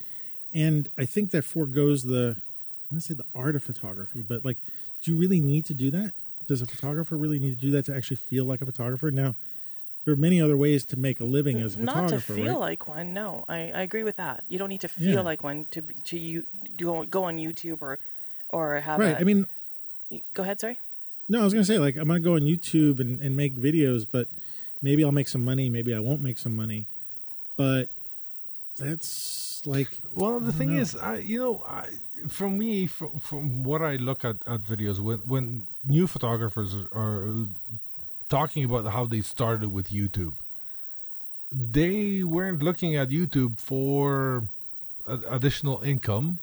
And 0.53 0.87
I 0.97 1.05
think 1.05 1.31
that 1.31 1.43
foregoes 1.43 2.03
the 2.03 2.37
I 2.37 2.93
want 2.93 3.01
to 3.03 3.07
say 3.09 3.13
the 3.13 3.25
art 3.33 3.55
of 3.55 3.63
photography, 3.63 4.21
but 4.21 4.45
like, 4.45 4.57
do 5.03 5.11
you 5.11 5.17
really 5.17 5.39
need 5.39 5.65
to 5.65 5.73
do 5.73 5.91
that? 5.91 6.13
Does 6.47 6.61
a 6.61 6.65
photographer 6.67 7.17
really 7.17 7.39
need 7.39 7.57
to 7.59 7.61
do 7.65 7.71
that 7.71 7.85
to 7.85 7.95
actually 7.95 8.17
feel 8.17 8.45
like 8.45 8.61
a 8.61 8.65
photographer? 8.65 9.09
Now, 9.11 9.35
there 10.05 10.13
are 10.13 10.17
many 10.17 10.39
other 10.39 10.55
ways 10.55 10.85
to 10.85 10.95
make 10.95 11.19
a 11.19 11.25
living 11.25 11.59
as 11.59 11.75
a 11.75 11.79
Not 11.79 11.93
to 11.93 11.99
photographer, 12.19 12.33
feel 12.35 12.45
right? 12.53 12.59
like 12.59 12.87
one. 12.87 13.13
No, 13.13 13.43
I, 13.49 13.71
I 13.71 13.81
agree 13.81 14.03
with 14.03 14.17
that. 14.17 14.43
You 14.47 14.59
don't 14.59 14.69
need 14.69 14.81
to 14.81 14.87
feel 14.87 15.15
Yeah. 15.15 15.21
like 15.21 15.43
one 15.43 15.65
to 15.71 15.81
to 15.81 16.17
you 16.19 16.45
do 16.75 17.05
go 17.05 17.23
on 17.23 17.37
YouTube 17.37 17.81
or 17.81 17.97
or 18.49 18.79
have. 18.79 18.99
right. 18.99 19.15
A, 19.15 19.19
I 19.19 19.23
mean, 19.23 19.47
go 20.35 20.43
ahead. 20.43 20.59
Sorry. 20.59 20.79
No, 21.27 21.41
I 21.41 21.43
was 21.43 21.53
gonna 21.53 21.65
say 21.65 21.79
like 21.79 21.97
I'm 21.97 22.07
gonna 22.07 22.19
go 22.19 22.35
on 22.35 22.41
YouTube 22.41 22.99
and, 22.99 23.19
and 23.19 23.35
make 23.35 23.55
videos, 23.55 24.05
but 24.09 24.27
maybe 24.81 25.03
I'll 25.03 25.11
make 25.11 25.27
some 25.27 25.43
money, 25.43 25.69
maybe 25.69 25.93
I 25.93 25.99
won't 25.99 26.21
make 26.21 26.37
some 26.39 26.55
money. 26.55 26.87
But 27.57 27.89
that's 28.77 29.61
like 29.65 29.99
Well, 30.13 30.39
the 30.39 30.51
thing 30.51 30.75
know. 30.75 30.81
is, 30.81 30.95
I, 30.95 31.17
you 31.17 31.39
know, 31.39 31.63
I, 31.65 31.87
from 32.27 32.57
me, 32.57 32.87
from, 32.87 33.19
from 33.19 33.63
what 33.63 33.81
I 33.81 33.95
look 33.95 34.25
at, 34.25 34.37
at 34.47 34.61
videos, 34.61 34.99
when 34.99 35.19
when 35.19 35.67
new 35.85 36.07
photographers 36.07 36.75
are 36.91 37.35
talking 38.29 38.65
about 38.65 38.85
how 38.91 39.05
they 39.05 39.21
started 39.21 39.69
with 39.71 39.89
YouTube, 39.89 40.35
they 41.51 42.23
weren't 42.23 42.61
looking 42.61 42.95
at 42.95 43.09
YouTube 43.09 43.59
for 43.59 44.49
additional 45.29 45.81
income, 45.83 46.39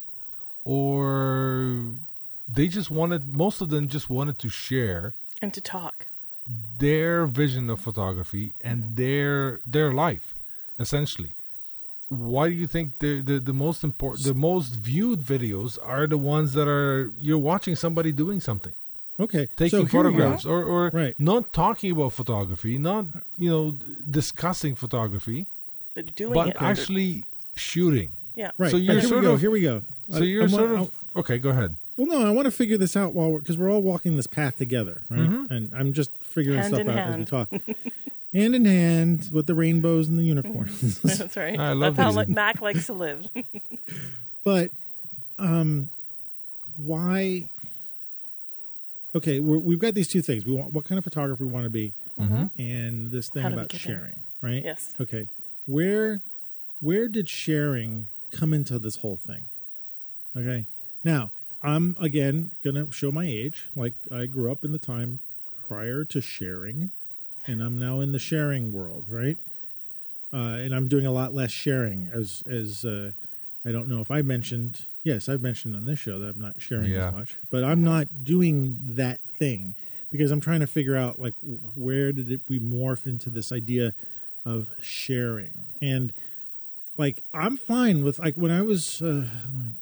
or 0.65 1.95
they 2.49 2.69
just 2.69 2.91
wanted. 2.91 3.37
Most 3.37 3.61
of 3.61 3.69
them 3.69 3.89
just 3.89 4.09
wanted 4.09 4.39
to 4.39 4.49
share 4.49 5.15
And 5.43 5.53
to 5.55 5.61
talk. 5.61 6.07
Their 6.47 7.27
vision 7.27 7.71
of 7.71 7.79
photography 7.81 8.55
and 8.61 8.97
their 8.97 9.61
their 9.65 9.93
life 9.93 10.35
essentially 10.79 11.33
why 12.09 12.49
do 12.49 12.55
you 12.55 12.67
think 12.67 12.99
the, 12.99 13.21
the 13.21 13.39
the 13.39 13.53
most 13.53 13.85
important 13.85 14.25
the 14.25 14.35
most 14.35 14.75
viewed 14.75 15.21
videos 15.21 15.79
are 15.83 16.07
the 16.07 16.19
ones 16.19 16.53
that 16.53 16.69
are 16.69 17.13
you're 17.17 17.39
watching 17.39 17.77
somebody 17.77 18.11
doing 18.13 18.41
something 18.41 18.73
okay. 19.21 19.49
taking 19.57 19.71
so 19.71 19.85
here 19.85 20.03
we 20.03 20.11
go. 20.13 20.19
photographs 20.19 20.45
or 20.45 20.65
or 20.65 20.91
Right. 20.93 21.15
not 21.19 21.53
talking 21.53 21.93
about 21.93 22.13
photography 22.13 22.77
not 22.77 23.07
you 23.39 23.49
know 23.49 23.73
discussing 24.11 24.75
photography 24.75 25.47
But 25.95 26.15
doing 26.17 26.35
but 26.35 26.49
it. 26.49 26.57
actually 26.59 27.25
shooting 27.55 28.13
yeah. 28.35 28.53
Right. 28.57 28.71
So 28.71 28.79
you're 28.79 28.95
here 28.99 29.09
sort 29.09 29.21
we 29.21 29.27
go. 29.27 29.33
of- 29.35 29.41
Here 29.43 29.51
we 29.51 29.61
go. 29.61 29.83
so 30.11 30.17
I- 30.19 30.21
you're 30.23 30.45
I 30.45 30.47
sort 30.47 30.71
want- 30.71 30.83
of 30.89 30.95
okay 31.17 31.39
go 31.39 31.51
ahead 31.51 31.77
Well, 31.97 32.07
no, 32.07 32.27
I 32.27 32.31
want 32.31 32.47
to 32.47 32.51
figure 32.51 32.79
this 32.79 32.97
out 32.97 33.13
while 33.15 33.31
we're 33.31 33.41
because 33.41 33.59
we're 33.59 33.71
all 33.71 33.83
walking 33.83 34.17
this 34.17 34.27
path 34.27 34.57
together, 34.57 35.03
right? 35.11 35.21
Mm-hmm. 35.21 35.53
And 35.53 35.65
I'm 35.79 35.93
just 35.93 36.11
figuring 36.33 36.59
Hand 36.59 36.75
stuff 36.75 36.81
in 36.81 36.89
out 36.91 36.99
as 36.99 37.07
we 37.07 37.13
hand. 37.13 37.27
talk. 37.29 37.49
hand 38.33 38.55
in 38.55 38.65
hand 38.65 39.29
with 39.33 39.47
the 39.47 39.55
rainbows 39.55 40.09
and 40.09 40.19
the 40.19 40.23
unicorns. 40.25 41.01
That's 41.03 41.37
right. 41.37 41.59
I 41.59 41.73
love 41.75 41.97
That's 41.97 42.07
how 42.07 42.13
like, 42.13 42.29
Mac 42.29 42.61
likes 42.61 42.87
to 42.87 42.93
live. 42.95 43.29
but 44.45 44.71
um 45.39 45.91
why 46.77 47.49
okay 49.15 49.41
we're, 49.41 49.59
we've 49.59 49.79
got 49.79 49.95
these 49.95 50.09
two 50.09 50.23
things 50.23 50.45
we 50.47 50.53
want 50.55 50.73
what 50.73 50.85
kind 50.85 50.99
of 50.99 51.05
photographer 51.05 51.45
we 51.45 51.53
want 51.53 51.65
to 51.65 51.71
be 51.71 51.95
and 52.57 53.11
this 53.11 53.29
thing 53.29 53.43
How 53.43 53.49
about 53.53 53.69
get 53.69 53.83
there? 53.83 53.97
sharing 53.97 54.17
right 54.41 54.63
Yes. 54.65 54.95
okay 55.01 55.29
where 55.67 56.21
where 56.81 57.09
did 57.09 57.29
sharing 57.29 58.07
come 58.31 58.53
into 58.55 58.79
this 58.79 58.97
whole 58.97 59.17
thing 59.17 59.47
okay 60.37 60.67
now 61.03 61.31
i'm 61.63 61.97
again 62.01 62.53
gonna 62.65 62.91
show 62.93 63.11
my 63.11 63.27
age 63.27 63.69
like 63.75 63.95
i 64.15 64.27
grew 64.27 64.51
up 64.53 64.65
in 64.65 64.71
the 64.73 64.79
time 64.79 65.19
prior 65.73 66.05
to 66.05 66.21
sharing 66.21 66.91
and 67.47 67.63
i'm 67.63 67.79
now 67.79 68.01
in 68.01 68.13
the 68.13 68.19
sharing 68.19 68.73
world 68.73 69.07
right 69.09 69.39
uh, 70.35 70.57
and 70.65 70.75
I'm 70.75 70.89
doing 70.89 71.05
a 71.05 71.13
lot 71.13 71.35
less 71.35 71.51
sharing 71.51 72.09
as 72.11 72.43
as 72.51 72.87
uh, 72.87 73.13
I 73.67 73.71
don't 73.71 73.87
know 73.87 74.01
if 74.01 74.11
I 74.11 74.23
mentioned 74.23 74.87
yes 75.05 75.29
I've 75.29 75.43
mentioned 75.43 75.77
on 75.77 75.85
this 75.85 75.99
show 75.99 76.19
that 76.19 76.35
I'm 76.35 76.41
not 76.41 76.63
sharing 76.63 76.91
Yeah. 76.91 77.09
as 77.09 77.13
much 77.15 77.39
but 77.51 77.63
I'm 77.65 77.85
not 77.85 78.25
doing 78.25 78.79
that 78.97 79.21
thing 79.39 79.75
because 80.11 80.31
I'm 80.31 80.41
trying 80.41 80.61
to 80.61 80.67
figure 80.67 80.97
out 80.97 81.19
like 81.19 81.35
where 81.75 82.13
did 82.13 82.31
it 82.31 82.41
we 82.49 82.59
morph 82.61 83.05
into 83.07 83.29
this 83.29 83.53
idea 83.53 83.93
of 84.45 84.71
sharing 84.81 85.67
and 85.83 86.15
like 86.97 87.23
I'm 87.35 87.59
fine 87.59 88.03
with 88.03 88.19
like 88.19 88.35
when 88.35 88.51
I 88.51 88.63
was 88.63 89.03
uh, 89.03 89.27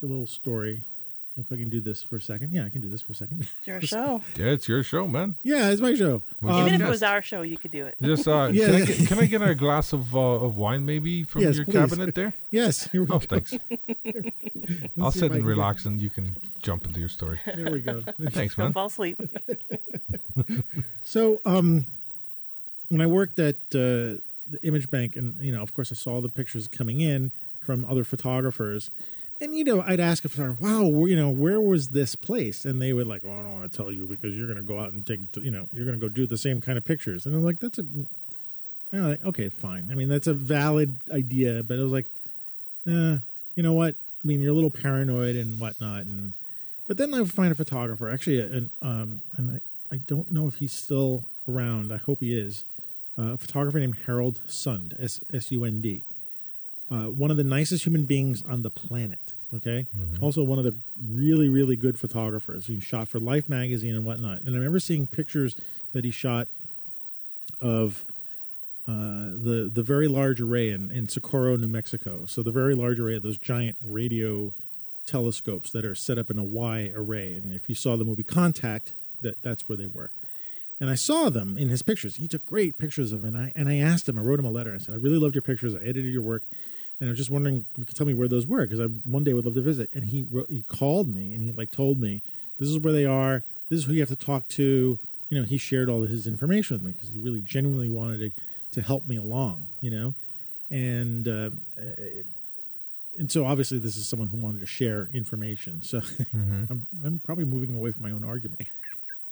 a 0.02 0.06
little 0.06 0.26
story 0.26 0.86
if 1.36 1.50
I 1.52 1.56
can 1.56 1.70
do 1.70 1.80
this 1.80 2.02
for 2.02 2.16
a 2.16 2.20
second 2.20 2.52
yeah 2.52 2.64
I 2.64 2.70
can 2.70 2.80
do 2.80 2.88
this 2.88 3.02
for 3.02 3.12
a 3.12 3.14
second 3.14 3.40
It's 3.58 3.66
your 3.66 3.80
show. 3.80 4.20
yeah 4.36 4.46
it's 4.46 4.68
your 4.68 4.82
show 4.82 5.06
man 5.08 5.36
yeah 5.42 5.70
it's 5.70 5.80
my 5.80 5.94
show 5.94 6.22
Well, 6.42 6.54
Um, 6.56 6.62
Even 6.62 6.74
if 6.74 6.80
yes. 6.80 6.86
it 6.88 6.90
was 6.90 7.02
our 7.02 7.22
show, 7.22 7.42
you 7.42 7.56
could 7.56 7.70
do 7.70 7.86
it. 7.86 7.96
just 8.02 8.26
uh 8.28 8.50
Yeah. 8.52 8.66
can, 8.66 8.74
I 8.74 8.84
get, 8.84 9.08
can 9.08 9.18
i 9.20 9.24
get 9.26 9.42
a 9.42 9.54
glass 9.54 9.92
of 9.92 10.14
uh, 10.14 10.18
of 10.20 10.56
wine 10.56 10.84
maybe 10.84 11.22
from 11.24 11.42
Yes, 11.42 11.56
your 11.56 11.64
please. 11.64 11.72
cabinet 11.74 12.14
there 12.14 12.32
yes 12.50 12.88
here 12.88 13.02
we 13.02 13.06
oh 13.10 13.18
go 13.18 13.26
thanks 13.26 13.54
Let's 14.04 14.90
I'll 15.00 15.10
sit 15.12 15.24
if 15.26 15.32
I 15.32 15.34
and 15.36 15.42
can 15.42 15.44
relax, 15.46 15.84
and 15.86 16.00
you 16.00 16.10
can 16.10 16.36
jump 16.62 16.84
into 16.86 17.00
your 17.00 17.08
story. 17.08 17.40
there 17.46 17.70
we 17.72 17.80
go 17.80 18.02
Thanks, 18.30 18.56
man. 18.58 18.66
Don't 18.66 18.72
fall 18.74 18.86
asleep. 18.86 19.18
So, 21.04 21.40
um, 21.44 21.86
when 22.88 23.00
I 23.00 23.06
worked 23.06 23.38
at 23.38 23.56
uh, 23.74 24.18
the 24.48 24.58
Image 24.62 24.90
Bank, 24.90 25.16
and 25.16 25.38
you 25.40 25.52
know, 25.52 25.62
of 25.62 25.72
course, 25.72 25.90
I 25.92 25.94
saw 25.94 26.20
the 26.20 26.28
pictures 26.28 26.68
coming 26.68 27.00
in 27.00 27.32
from 27.60 27.84
other 27.84 28.04
photographers, 28.04 28.90
and 29.40 29.54
you 29.54 29.64
know, 29.64 29.82
I'd 29.82 30.00
ask 30.00 30.24
a 30.24 30.28
photographer, 30.28 30.62
"Wow, 30.62 31.06
you 31.06 31.16
know, 31.16 31.30
where 31.30 31.60
was 31.60 31.88
this 31.88 32.14
place?" 32.14 32.64
And 32.64 32.80
they 32.80 32.92
would 32.92 33.06
like, 33.06 33.22
"Oh, 33.24 33.30
I 33.32 33.42
don't 33.42 33.54
want 33.58 33.70
to 33.70 33.76
tell 33.76 33.90
you 33.90 34.06
because 34.06 34.36
you're 34.36 34.46
going 34.46 34.58
to 34.58 34.62
go 34.62 34.78
out 34.78 34.92
and 34.92 35.06
take, 35.06 35.20
you 35.36 35.50
know, 35.50 35.68
you're 35.72 35.84
going 35.84 35.98
to 35.98 36.00
go 36.00 36.08
do 36.08 36.26
the 36.26 36.36
same 36.36 36.60
kind 36.60 36.76
of 36.76 36.84
pictures." 36.84 37.26
And 37.26 37.34
I'm 37.34 37.42
like, 37.42 37.58
"That's 37.60 37.78
a," 37.78 37.84
I'm 38.92 39.08
like, 39.08 39.24
"Okay, 39.24 39.48
fine. 39.48 39.90
I 39.90 39.94
mean, 39.94 40.08
that's 40.08 40.26
a 40.26 40.34
valid 40.34 40.98
idea," 41.10 41.62
but 41.62 41.78
I 41.78 41.82
was 41.82 41.92
like, 41.92 42.06
uh, 42.86 43.18
"You 43.54 43.62
know 43.62 43.72
what? 43.72 43.94
I 44.22 44.26
mean, 44.26 44.40
you're 44.40 44.52
a 44.52 44.54
little 44.54 44.70
paranoid 44.70 45.36
and 45.36 45.60
whatnot, 45.60 46.06
and." 46.06 46.34
But 46.86 46.96
then 46.96 47.14
I 47.14 47.20
would 47.20 47.30
find 47.32 47.52
a 47.52 47.54
photographer, 47.54 48.10
actually, 48.10 48.40
an, 48.40 48.70
um, 48.82 49.22
and 49.36 49.60
I, 49.92 49.94
I 49.94 49.98
don't 49.98 50.32
know 50.32 50.48
if 50.48 50.56
he's 50.56 50.72
still 50.72 51.24
around. 51.48 51.92
I 51.92 51.98
hope 51.98 52.20
he 52.20 52.36
is. 52.36 52.64
Uh, 53.16 53.34
a 53.34 53.38
photographer 53.38 53.78
named 53.78 53.96
Harold 54.06 54.40
Sund, 54.48 55.00
S 55.00 55.20
S 55.32 55.52
U 55.52 55.64
N 55.64 55.80
D. 55.80 56.04
Uh, 56.90 57.04
one 57.04 57.30
of 57.30 57.36
the 57.36 57.44
nicest 57.44 57.86
human 57.86 58.04
beings 58.04 58.42
on 58.48 58.62
the 58.62 58.70
planet. 58.70 59.32
Okay. 59.54 59.86
Also, 60.20 60.42
one 60.44 60.58
of 60.58 60.64
the 60.64 60.76
really, 61.02 61.48
really 61.48 61.76
good 61.76 61.98
photographers. 61.98 62.66
He 62.66 62.78
shot 62.80 63.08
for 63.08 63.18
Life 63.18 63.48
magazine 63.48 63.94
and 63.94 64.04
whatnot. 64.04 64.42
And 64.42 64.50
I 64.50 64.58
remember 64.58 64.78
seeing 64.78 65.06
pictures 65.06 65.56
that 65.92 66.04
he 66.04 66.10
shot 66.10 66.48
of 67.60 68.06
uh, 68.86 69.34
the 69.36 69.70
the 69.72 69.82
very 69.82 70.08
large 70.08 70.40
array 70.40 70.70
in, 70.70 70.90
in 70.90 71.08
Socorro, 71.08 71.56
New 71.56 71.68
Mexico. 71.68 72.26
So 72.26 72.42
the 72.42 72.52
very 72.52 72.74
large 72.74 72.98
array 72.98 73.16
of 73.16 73.22
those 73.22 73.38
giant 73.38 73.76
radio 73.82 74.54
telescopes 75.04 75.70
that 75.72 75.84
are 75.84 75.94
set 75.94 76.18
up 76.18 76.30
in 76.30 76.38
a 76.38 76.44
Y 76.44 76.92
array. 76.94 77.36
And 77.36 77.52
if 77.52 77.68
you 77.68 77.74
saw 77.74 77.96
the 77.96 78.04
movie 78.04 78.22
Contact, 78.22 78.94
that 79.20 79.42
that's 79.42 79.68
where 79.68 79.76
they 79.76 79.86
were. 79.86 80.12
And 80.78 80.88
I 80.88 80.94
saw 80.94 81.28
them 81.28 81.58
in 81.58 81.68
his 81.68 81.82
pictures. 81.82 82.16
He 82.16 82.28
took 82.28 82.46
great 82.46 82.78
pictures 82.78 83.12
of 83.12 83.24
it. 83.24 83.28
And 83.28 83.36
I 83.38 83.52
and 83.56 83.68
I 83.68 83.76
asked 83.78 84.08
him. 84.08 84.18
I 84.18 84.22
wrote 84.22 84.38
him 84.38 84.46
a 84.46 84.50
letter. 84.50 84.74
I 84.74 84.78
said, 84.78 84.94
I 84.94 84.98
really 84.98 85.18
loved 85.18 85.34
your 85.34 85.42
pictures. 85.42 85.74
I 85.74 85.80
edited 85.80 86.12
your 86.12 86.22
work, 86.22 86.44
and 87.00 87.08
I 87.08 87.10
was 87.10 87.18
just 87.18 87.30
wondering 87.30 87.64
if 87.72 87.78
you 87.78 87.84
could 87.86 87.96
tell 87.96 88.06
me 88.06 88.14
where 88.14 88.28
those 88.28 88.46
were 88.46 88.66
because 88.66 88.78
I 88.80 88.84
one 88.84 89.24
day 89.24 89.32
would 89.32 89.44
love 89.46 89.54
to 89.54 89.62
visit. 89.62 89.88
And 89.94 90.04
he 90.04 90.22
wrote, 90.22 90.46
he 90.50 90.62
called 90.62 91.08
me 91.08 91.32
and 91.34 91.42
he 91.42 91.50
like 91.52 91.70
told 91.70 91.98
me 91.98 92.22
this 92.58 92.68
is 92.68 92.78
where 92.78 92.92
they 92.92 93.06
are. 93.06 93.42
This 93.70 93.80
is 93.80 93.84
who 93.86 93.94
you 93.94 94.00
have 94.00 94.08
to 94.10 94.16
talk 94.16 94.46
to. 94.48 94.98
You 95.30 95.38
know, 95.38 95.44
he 95.44 95.56
shared 95.58 95.88
all 95.88 96.02
of 96.02 96.10
his 96.10 96.26
information 96.26 96.74
with 96.76 96.82
me 96.82 96.92
because 96.92 97.08
he 97.10 97.18
really 97.18 97.40
genuinely 97.40 97.88
wanted 97.88 98.34
to 98.34 98.40
to 98.72 98.82
help 98.86 99.06
me 99.08 99.16
along. 99.16 99.68
You 99.80 99.90
know, 99.90 100.14
and 100.68 101.26
uh, 101.26 101.50
and 103.18 103.30
so 103.30 103.44
obviously 103.46 103.78
this 103.78 103.96
is 103.96 104.06
someone 104.08 104.28
who 104.28 104.36
wanted 104.36 104.60
to 104.60 104.66
share 104.66 105.08
information. 105.12 105.82
So 105.82 106.02
I'm 106.34 106.86
I'm 107.04 107.20
probably 107.24 107.44
moving 107.44 107.74
away 107.74 107.92
from 107.92 108.02
my 108.02 108.10
own 108.10 108.24
argument. 108.24 108.62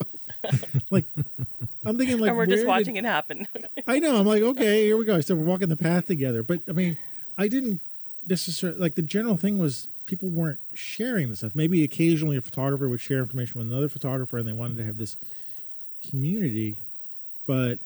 like 0.90 1.04
I'm 1.84 1.98
thinking 1.98 2.18
like 2.18 2.28
and 2.28 2.36
we're 2.36 2.44
where 2.44 2.46
just 2.46 2.60
did- 2.60 2.68
watching 2.68 2.96
it 2.96 3.04
happen. 3.04 3.46
I 3.86 3.98
know. 3.98 4.16
I'm 4.16 4.26
like, 4.26 4.42
okay, 4.42 4.84
here 4.84 4.96
we 4.96 5.04
go. 5.04 5.16
I 5.16 5.20
said 5.20 5.36
we're 5.36 5.44
walking 5.44 5.68
the 5.68 5.76
path 5.76 6.06
together. 6.06 6.42
But 6.42 6.60
I 6.68 6.72
mean, 6.72 6.96
I 7.38 7.48
didn't 7.48 7.80
necessarily 8.26 8.78
like 8.78 8.96
the 8.96 9.02
general 9.02 9.36
thing 9.36 9.58
was 9.58 9.88
people 10.04 10.28
weren't 10.28 10.60
sharing 10.74 11.30
this 11.30 11.38
stuff. 11.38 11.54
Maybe 11.54 11.84
occasionally 11.84 12.36
a 12.36 12.42
photographer 12.42 12.88
would 12.88 13.00
share 13.00 13.20
information 13.20 13.58
with 13.58 13.70
another 13.70 13.88
photographer, 13.88 14.36
and 14.36 14.46
they 14.46 14.52
wanted 14.52 14.76
to 14.78 14.84
have 14.84 14.98
this 14.98 15.16
community, 16.02 16.82
but 17.46 17.78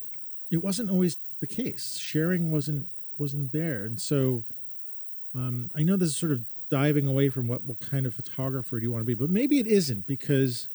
it 0.50 0.62
wasn't 0.62 0.90
always 0.90 1.18
the 1.40 1.46
case. 1.46 1.98
Sharing 1.98 2.50
wasn't 2.50 2.88
wasn't 3.18 3.52
there, 3.52 3.84
and 3.84 4.00
so 4.00 4.44
Um, 5.34 5.70
I 5.74 5.82
know 5.82 5.96
this 5.96 6.10
is 6.10 6.16
sort 6.16 6.32
of 6.32 6.44
diving 6.70 7.06
away 7.06 7.28
from 7.30 7.48
what 7.48 7.64
what 7.64 7.80
kind 7.80 8.06
of 8.06 8.14
photographer 8.14 8.78
do 8.78 8.84
you 8.84 8.92
want 8.92 9.02
to 9.02 9.06
be, 9.06 9.14
but 9.14 9.30
maybe 9.30 9.58
it 9.58 9.66
isn't 9.66 10.06
because 10.06 10.68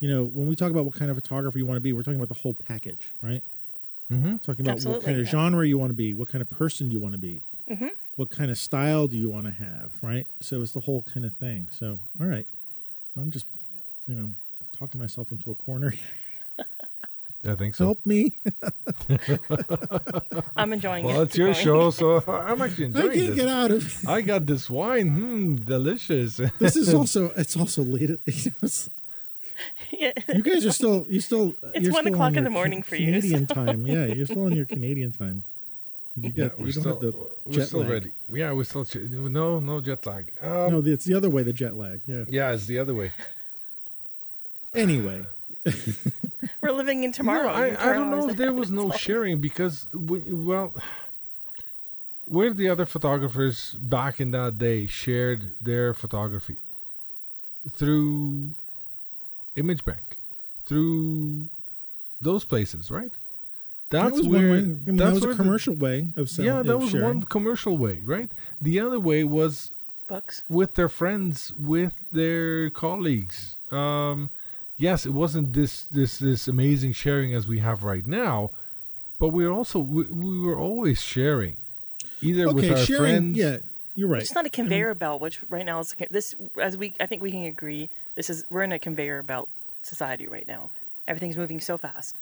you 0.00 0.08
know 0.08 0.24
when 0.24 0.46
we 0.46 0.56
talk 0.56 0.70
about 0.70 0.84
what 0.84 0.94
kind 0.94 1.10
of 1.10 1.16
photographer 1.16 1.58
you 1.58 1.66
want 1.66 1.76
to 1.76 1.80
be, 1.80 1.92
we're 1.92 2.02
talking 2.02 2.16
about 2.16 2.28
the 2.28 2.42
whole 2.42 2.54
package, 2.54 3.12
right? 3.22 3.42
Mm-hmm. 4.10 4.38
Talking 4.38 4.66
about 4.66 4.82
what 4.82 5.04
kind 5.04 5.18
of 5.20 5.26
genre 5.26 5.66
you 5.66 5.78
want 5.78 5.90
to 5.90 5.94
be, 5.94 6.14
what 6.14 6.28
kind 6.28 6.42
of 6.42 6.50
person 6.50 6.88
do 6.88 6.92
you 6.94 7.00
want 7.00 7.12
to 7.12 7.18
be, 7.18 7.44
Mm-hmm. 7.70 7.86
what 8.16 8.30
kind 8.30 8.50
of 8.50 8.58
style 8.58 9.06
do 9.06 9.16
you 9.16 9.30
want 9.30 9.46
to 9.46 9.52
have, 9.52 9.92
right? 10.02 10.26
So 10.40 10.60
it's 10.62 10.72
the 10.72 10.80
whole 10.80 11.02
kind 11.02 11.24
of 11.24 11.36
thing. 11.36 11.68
So 11.70 12.00
all 12.20 12.26
right, 12.26 12.46
I'm 13.16 13.30
just 13.30 13.46
you 14.06 14.14
know 14.14 14.34
talking 14.76 15.00
myself 15.00 15.30
into 15.30 15.50
a 15.50 15.54
corner. 15.54 15.94
I 17.46 17.54
think 17.54 17.74
so. 17.74 17.84
Help 17.86 18.04
me! 18.04 18.38
I'm 20.56 20.72
enjoying 20.72 21.04
it. 21.04 21.08
Well, 21.08 21.22
it's 21.22 21.36
your 21.38 21.52
going. 21.52 21.64
show, 21.64 21.90
so 21.90 22.22
I'm 22.26 22.60
actually 22.60 22.86
enjoying 22.86 23.10
I 23.10 23.12
enjoying 23.12 23.26
can't 23.26 23.36
this. 23.36 23.44
get 23.44 23.48
out 23.48 23.70
of. 23.70 24.08
I 24.08 24.20
got 24.20 24.46
this 24.46 24.68
wine. 24.68 25.08
Hmm, 25.08 25.54
delicious. 25.56 26.40
This 26.58 26.76
is 26.76 26.92
also 26.92 27.30
it's 27.36 27.56
also 27.56 27.82
late. 27.82 28.10
it's- 28.26 28.90
Yeah. 29.92 30.12
you 30.34 30.42
guys 30.42 30.64
are 30.66 30.72
still 30.72 31.06
you 31.08 31.20
still 31.20 31.54
It's 31.74 31.84
you're 31.84 31.92
one 31.92 32.04
still 32.04 32.14
o'clock 32.14 32.34
in 32.36 32.44
the 32.44 32.50
morning 32.50 32.82
Ca- 32.82 32.88
for 32.90 32.96
you, 32.96 33.06
Canadian 33.06 33.48
so- 33.48 33.54
time. 33.54 33.86
Yeah, 33.86 34.04
you're 34.06 34.26
still 34.26 34.44
on 34.44 34.52
your 34.54 34.66
Canadian 34.66 35.12
time. 35.12 35.44
You 36.22 36.32
Yeah, 36.34 36.48
got 36.48 36.58
we're 36.58 36.66
you 36.66 36.72
don't 36.72 36.82
still, 36.82 36.92
have 36.92 37.00
the 37.00 37.12
we're 37.44 37.52
jet 37.52 37.66
still 37.68 37.80
lag. 37.80 37.90
ready. 37.90 38.12
Yeah, 38.32 38.52
we're 38.52 38.64
still 38.64 38.84
ch- 38.84 38.96
no 38.96 39.60
no 39.60 39.80
jet 39.80 40.04
lag. 40.06 40.32
Um, 40.42 40.70
No, 40.72 40.82
it's 40.84 41.04
the 41.04 41.14
other 41.14 41.30
way. 41.30 41.42
The 41.42 41.52
jet 41.52 41.76
lag. 41.76 42.00
Yeah. 42.06 42.24
yeah, 42.28 42.52
it's 42.52 42.66
the 42.66 42.78
other 42.78 42.94
way. 42.94 43.12
Anyway, 44.74 45.24
We're 46.62 46.72
living 46.72 47.04
in 47.04 47.12
tomorrow. 47.12 47.52
You 47.54 47.60
know, 47.60 47.66
You 47.66 47.76
I, 47.76 47.90
I 47.90 47.92
don't 47.92 48.10
know 48.10 48.28
if 48.28 48.36
there 48.36 48.52
was 48.52 48.70
no 48.70 48.90
sharing 49.04 49.40
because 49.40 49.86
we, 49.92 50.20
well, 50.32 50.74
where 52.24 52.52
the 52.54 52.68
other 52.68 52.86
photographers 52.86 53.72
back 53.80 54.20
in 54.20 54.30
that 54.30 54.58
day 54.58 54.86
shared 54.86 55.56
their 55.60 55.92
photography 55.92 56.58
through 57.68 58.54
Image 59.56 59.84
Bank, 59.84 60.18
through 60.64 61.48
those 62.20 62.44
places, 62.44 62.90
right? 62.90 63.12
That's 63.90 64.10
that 64.10 64.14
was 64.14 64.28
where 64.28 64.48
one 64.48 64.50
way. 64.50 64.58
I 64.58 64.62
mean, 64.62 64.96
that 64.96 65.12
was 65.12 65.22
a 65.24 65.26
where 65.26 65.34
the- 65.36 65.42
commercial 65.42 65.74
way 65.74 66.08
of 66.16 66.30
selling. 66.30 66.46
yeah, 66.50 66.62
that 66.62 66.78
was 66.78 66.90
sharing. 66.90 67.04
one 67.06 67.22
commercial 67.24 67.76
way, 67.76 68.02
right? 68.04 68.30
The 68.60 68.78
other 68.80 69.00
way 69.00 69.24
was 69.24 69.72
books. 70.06 70.42
with 70.48 70.74
their 70.74 70.88
friends, 70.88 71.52
with 71.58 71.94
their 72.12 72.70
colleagues. 72.70 73.56
Um, 73.70 74.30
yes, 74.76 75.06
it 75.06 75.10
wasn't 75.12 75.52
this 75.52 75.84
this 75.84 76.18
this 76.18 76.46
amazing 76.48 76.92
sharing 76.92 77.34
as 77.34 77.46
we 77.48 77.58
have 77.58 77.82
right 77.82 78.06
now, 78.06 78.50
but 79.18 79.28
we're 79.28 79.50
also 79.50 79.78
we, 79.80 80.04
we 80.04 80.38
were 80.40 80.56
always 80.58 81.00
sharing, 81.02 81.56
either 82.20 82.52
with 82.52 82.64
Okay, 82.64 82.74
our 82.74 82.84
sharing. 82.86 83.02
friends. 83.02 83.36
Yeah, 83.36 83.58
you're 83.94 84.08
right. 84.08 84.22
It's 84.22 84.34
not 84.34 84.46
a 84.46 84.50
conveyor 84.50 84.94
belt, 84.94 85.20
which 85.20 85.40
right 85.48 85.66
now 85.66 85.80
is 85.80 85.94
this. 86.10 86.34
As 86.60 86.76
we, 86.76 86.94
I 87.00 87.06
think 87.06 87.22
we 87.22 87.30
can 87.32 87.44
agree, 87.44 87.90
this 88.14 88.30
is 88.30 88.44
we're 88.50 88.62
in 88.62 88.72
a 88.72 88.78
conveyor 88.78 89.22
belt 89.24 89.48
society 89.82 90.26
right 90.28 90.46
now. 90.46 90.70
Everything's 91.08 91.36
moving 91.36 91.58
so 91.60 91.76
fast. 91.76 92.16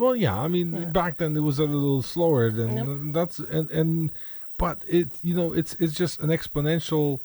Well, 0.00 0.16
yeah, 0.16 0.36
I 0.40 0.48
mean, 0.48 0.92
back 0.92 1.18
then 1.18 1.36
it 1.36 1.40
was 1.40 1.58
a 1.58 1.64
little 1.64 2.00
slower 2.00 2.50
than 2.50 3.12
that's 3.12 3.38
and 3.38 3.70
and, 3.70 4.12
but 4.56 4.82
it 4.88 5.08
you 5.22 5.34
know 5.34 5.52
it's 5.52 5.74
it's 5.74 5.94
just 5.94 6.20
an 6.20 6.30
exponential 6.30 7.20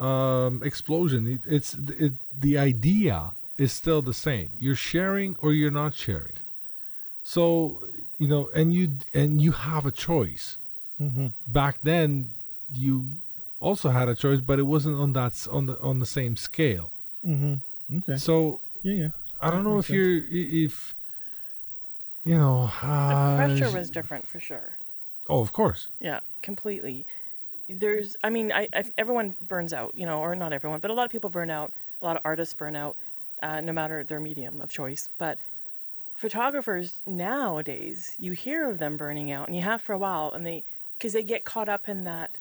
um, 0.00 0.62
explosion. 0.64 1.26
It, 1.26 1.42
it's 1.46 1.74
it, 2.04 2.14
the 2.36 2.56
idea 2.56 3.34
is 3.58 3.72
still 3.72 4.00
the 4.00 4.14
same. 4.14 4.50
You're 4.58 4.74
sharing 4.74 5.36
or 5.42 5.52
you're 5.52 5.70
not 5.82 5.94
sharing. 5.94 6.38
So 7.22 7.88
you 8.16 8.26
know, 8.26 8.48
and 8.54 8.72
you 8.72 8.98
and 9.12 9.40
you 9.40 9.52
have 9.52 9.84
a 9.84 9.90
choice. 9.90 10.58
Mm-hmm. 11.00 11.28
Back 11.46 11.78
then, 11.82 12.32
you 12.74 13.10
also 13.60 13.90
had 13.90 14.08
a 14.08 14.14
choice, 14.14 14.40
but 14.40 14.58
it 14.58 14.66
wasn't 14.74 14.96
on 14.96 15.12
that 15.12 15.46
on 15.50 15.66
the 15.66 15.78
on 15.80 15.98
the 15.98 16.06
same 16.06 16.36
scale. 16.36 16.90
Mm-hmm. 17.26 17.98
Okay. 17.98 18.16
So 18.16 18.60
Yeah, 18.82 18.94
yeah. 18.94 19.08
I 19.40 19.50
don't 19.50 19.64
That 19.64 19.70
know 19.70 19.78
if 19.78 19.90
you're 19.90 20.22
if 20.30 20.94
you 22.24 22.36
know 22.36 22.70
The 22.80 22.86
uh, 22.86 23.36
pressure 23.36 23.70
was 23.70 23.90
different 23.90 24.26
for 24.26 24.40
sure. 24.40 24.78
Oh, 25.28 25.40
of 25.40 25.52
course. 25.52 25.88
Yeah, 26.00 26.20
completely. 26.42 27.06
There's, 27.68 28.14
I 28.22 28.28
mean, 28.28 28.52
I, 28.52 28.68
I 28.74 28.84
everyone 28.98 29.36
burns 29.40 29.72
out, 29.72 29.94
you 29.96 30.04
know, 30.04 30.20
or 30.20 30.34
not 30.34 30.52
everyone, 30.52 30.80
but 30.80 30.90
a 30.90 30.94
lot 30.94 31.04
of 31.04 31.10
people 31.10 31.30
burn 31.30 31.50
out. 31.50 31.72
A 32.02 32.04
lot 32.04 32.16
of 32.16 32.22
artists 32.24 32.52
burn 32.52 32.76
out, 32.76 32.96
uh, 33.42 33.60
no 33.62 33.72
matter 33.72 34.04
their 34.04 34.20
medium 34.20 34.60
of 34.60 34.70
choice. 34.70 35.08
But 35.16 35.38
photographers 36.16 37.00
nowadays, 37.06 38.14
you 38.18 38.32
hear 38.32 38.68
of 38.68 38.78
them 38.78 38.96
burning 38.98 39.30
out, 39.30 39.46
and 39.48 39.56
you 39.56 39.62
have 39.62 39.80
for 39.80 39.94
a 39.94 39.98
while, 39.98 40.30
and 40.34 40.46
they 40.46 40.64
because 40.98 41.14
they 41.14 41.24
get 41.24 41.44
caught 41.44 41.68
up 41.68 41.88
in 41.88 42.04
that 42.04 42.36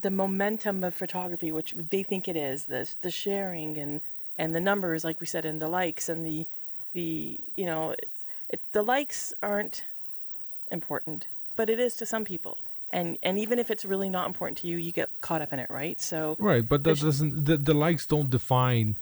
the 0.00 0.10
momentum 0.10 0.84
of 0.84 0.94
photography, 0.94 1.50
which 1.52 1.74
they 1.76 2.02
think 2.02 2.28
it 2.28 2.36
is, 2.36 2.64
the 2.64 2.88
the 3.02 3.10
sharing 3.10 3.78
and 3.78 4.00
and 4.36 4.54
the 4.54 4.60
numbers, 4.60 5.04
like 5.04 5.20
we 5.20 5.26
said, 5.26 5.44
and 5.44 5.62
the 5.62 5.68
likes 5.68 6.08
and 6.08 6.26
the 6.26 6.46
the 6.92 7.38
you 7.56 7.66
know, 7.66 7.94
it, 8.48 8.60
the 8.72 8.82
likes 8.82 9.32
aren't 9.42 9.84
important, 10.70 11.28
but 11.56 11.68
it 11.70 11.78
is 11.78 11.94
to 11.96 12.06
some 12.06 12.24
people. 12.24 12.58
And 12.90 13.18
and 13.22 13.38
even 13.38 13.58
if 13.58 13.70
it's 13.70 13.84
really 13.84 14.08
not 14.08 14.26
important 14.26 14.56
to 14.58 14.66
you, 14.66 14.78
you 14.78 14.92
get 14.92 15.10
caught 15.20 15.42
up 15.42 15.52
in 15.52 15.58
it, 15.58 15.68
right? 15.70 16.00
So 16.00 16.36
Right, 16.38 16.66
but 16.66 16.84
that 16.84 17.00
doesn't 17.00 17.44
the, 17.44 17.58
the 17.58 17.74
likes 17.74 18.06
don't 18.06 18.30
define 18.30 18.96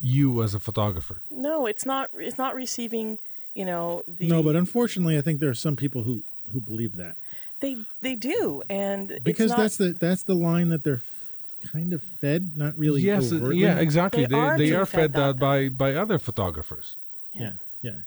you 0.00 0.42
as 0.42 0.54
a 0.54 0.60
photographer. 0.60 1.22
no, 1.30 1.66
it's 1.66 1.84
not 1.84 2.10
it's 2.14 2.38
not 2.38 2.54
receiving, 2.54 3.18
you 3.54 3.64
know, 3.64 4.04
the 4.06 4.28
No, 4.28 4.42
but 4.42 4.54
unfortunately, 4.54 5.18
I 5.18 5.20
think 5.20 5.40
there 5.40 5.50
are 5.50 5.54
some 5.54 5.74
people 5.74 6.02
who 6.04 6.22
who 6.52 6.60
believe 6.60 6.94
that 6.96 7.16
they 7.58 7.76
they 8.02 8.14
do, 8.14 8.62
and 8.70 9.10
it's 9.10 9.20
because 9.24 9.50
not- 9.50 9.58
that's 9.58 9.78
the 9.78 9.94
that's 9.94 10.22
the 10.22 10.34
line 10.34 10.68
that 10.68 10.84
they're 10.84 11.02
f- 11.02 11.32
kind 11.72 11.92
of 11.92 12.02
fed, 12.02 12.56
not 12.56 12.78
really. 12.78 13.00
yes, 13.00 13.32
uh, 13.32 13.36
overtly. 13.36 13.56
yeah, 13.62 13.78
exactly. 13.80 14.26
They 14.26 14.28
They 14.28 14.38
are 14.38 14.58
they 14.58 14.72
are 14.74 14.86
fed 14.86 15.00
fed 15.00 15.12
that 15.14 15.26
that, 15.26 15.38
by 15.40 15.68
by 15.70 15.94
other 15.94 16.18
photographers 16.20 16.96
yeah, 17.34 17.42
yeah, 17.42 17.90
yeah. 17.90 17.98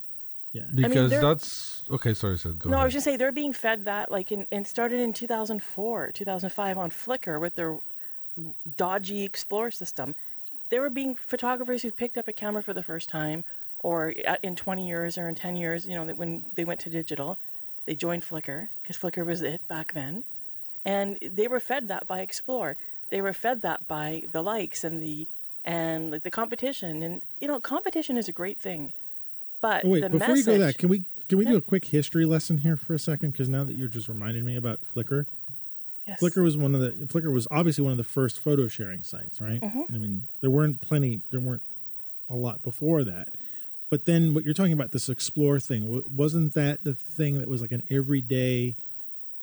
Because 0.73 1.09
they're- 1.09 1.21
that's 1.21 1.83
okay. 1.91 2.13
Sorry, 2.13 2.37
said 2.37 2.59
go 2.59 2.69
No, 2.69 2.77
I 2.77 2.79
ahead. 2.79 2.85
was 2.87 2.93
just 2.93 3.03
say 3.05 3.17
they're 3.17 3.31
being 3.31 3.53
fed 3.53 3.85
that 3.85 4.11
like 4.11 4.31
in 4.31 4.47
and 4.51 4.65
started 4.67 4.99
in 4.99 5.13
2004, 5.13 6.11
2005 6.13 6.77
on 6.77 6.89
Flickr 6.91 7.39
with 7.39 7.55
their 7.55 7.79
dodgy 8.75 9.23
Explore 9.23 9.71
system. 9.71 10.15
They 10.69 10.79
were 10.79 10.89
being 10.89 11.15
photographers 11.15 11.81
who 11.81 11.91
picked 11.91 12.17
up 12.17 12.27
a 12.27 12.33
camera 12.33 12.61
for 12.61 12.73
the 12.73 12.83
first 12.83 13.09
time, 13.09 13.43
or 13.79 14.13
uh, 14.27 14.35
in 14.43 14.55
20 14.55 14.87
years 14.87 15.17
or 15.17 15.27
in 15.29 15.35
10 15.35 15.55
years, 15.55 15.85
you 15.85 15.93
know, 15.95 16.05
when 16.13 16.45
they 16.55 16.63
went 16.65 16.79
to 16.81 16.89
digital, 16.89 17.37
they 17.85 17.95
joined 17.95 18.23
Flickr 18.23 18.69
because 18.81 18.97
Flickr 18.97 19.25
was 19.25 19.41
it 19.41 19.65
back 19.67 19.93
then, 19.93 20.25
and 20.83 21.17
they 21.21 21.47
were 21.47 21.59
fed 21.59 21.87
that 21.87 22.05
by 22.07 22.19
Explore. 22.19 22.75
They 23.09 23.21
were 23.21 23.33
fed 23.33 23.61
that 23.61 23.87
by 23.87 24.23
the 24.31 24.41
likes 24.43 24.83
and 24.83 25.01
the 25.01 25.27
and 25.63 26.11
like 26.11 26.23
the 26.23 26.31
competition, 26.31 27.01
and 27.03 27.21
you 27.41 27.47
know, 27.47 27.59
competition 27.59 28.17
is 28.17 28.27
a 28.27 28.33
great 28.33 28.59
thing, 28.59 28.93
but 29.67 29.85
Oh, 29.85 29.89
wait, 29.89 30.01
before 30.11 30.19
message, 30.19 30.47
you 30.47 30.59
go 30.59 30.65
that, 30.65 30.77
can 30.77 30.89
we 30.89 31.03
can 31.27 31.37
we 31.37 31.45
do 31.45 31.57
a 31.57 31.61
quick 31.61 31.85
history 31.85 32.25
lesson 32.25 32.59
here 32.59 32.77
for 32.77 32.93
a 32.93 32.99
second? 32.99 33.31
Because 33.31 33.49
now 33.49 33.63
that 33.63 33.75
you're 33.75 33.89
just 33.89 34.07
reminded 34.07 34.45
me 34.45 34.55
about 34.55 34.79
Flickr, 34.95 35.25
yes. 36.07 36.21
Flickr 36.21 36.41
was 36.41 36.55
one 36.55 36.73
of 36.73 36.81
the 36.81 36.91
Flickr 37.07 37.31
was 37.33 37.47
obviously 37.51 37.83
one 37.83 37.91
of 37.91 37.97
the 37.97 38.03
first 38.03 38.39
photo 38.39 38.67
sharing 38.67 39.03
sites, 39.03 39.41
right? 39.41 39.59
Mm-hmm. 39.61 39.93
I 39.93 39.97
mean, 39.97 40.27
there 40.41 40.49
weren't 40.49 40.81
plenty, 40.81 41.21
there 41.31 41.39
weren't 41.39 41.63
a 42.29 42.35
lot 42.35 42.61
before 42.61 43.03
that. 43.03 43.29
But 43.89 44.05
then 44.05 44.33
what 44.33 44.43
you're 44.43 44.53
talking 44.53 44.73
about 44.73 44.91
this 44.91 45.07
explore 45.09 45.59
thing, 45.59 46.03
wasn't 46.13 46.53
that 46.55 46.83
the 46.83 46.93
thing 46.93 47.39
that 47.39 47.47
was 47.47 47.61
like 47.61 47.71
an 47.71 47.83
everyday 47.89 48.75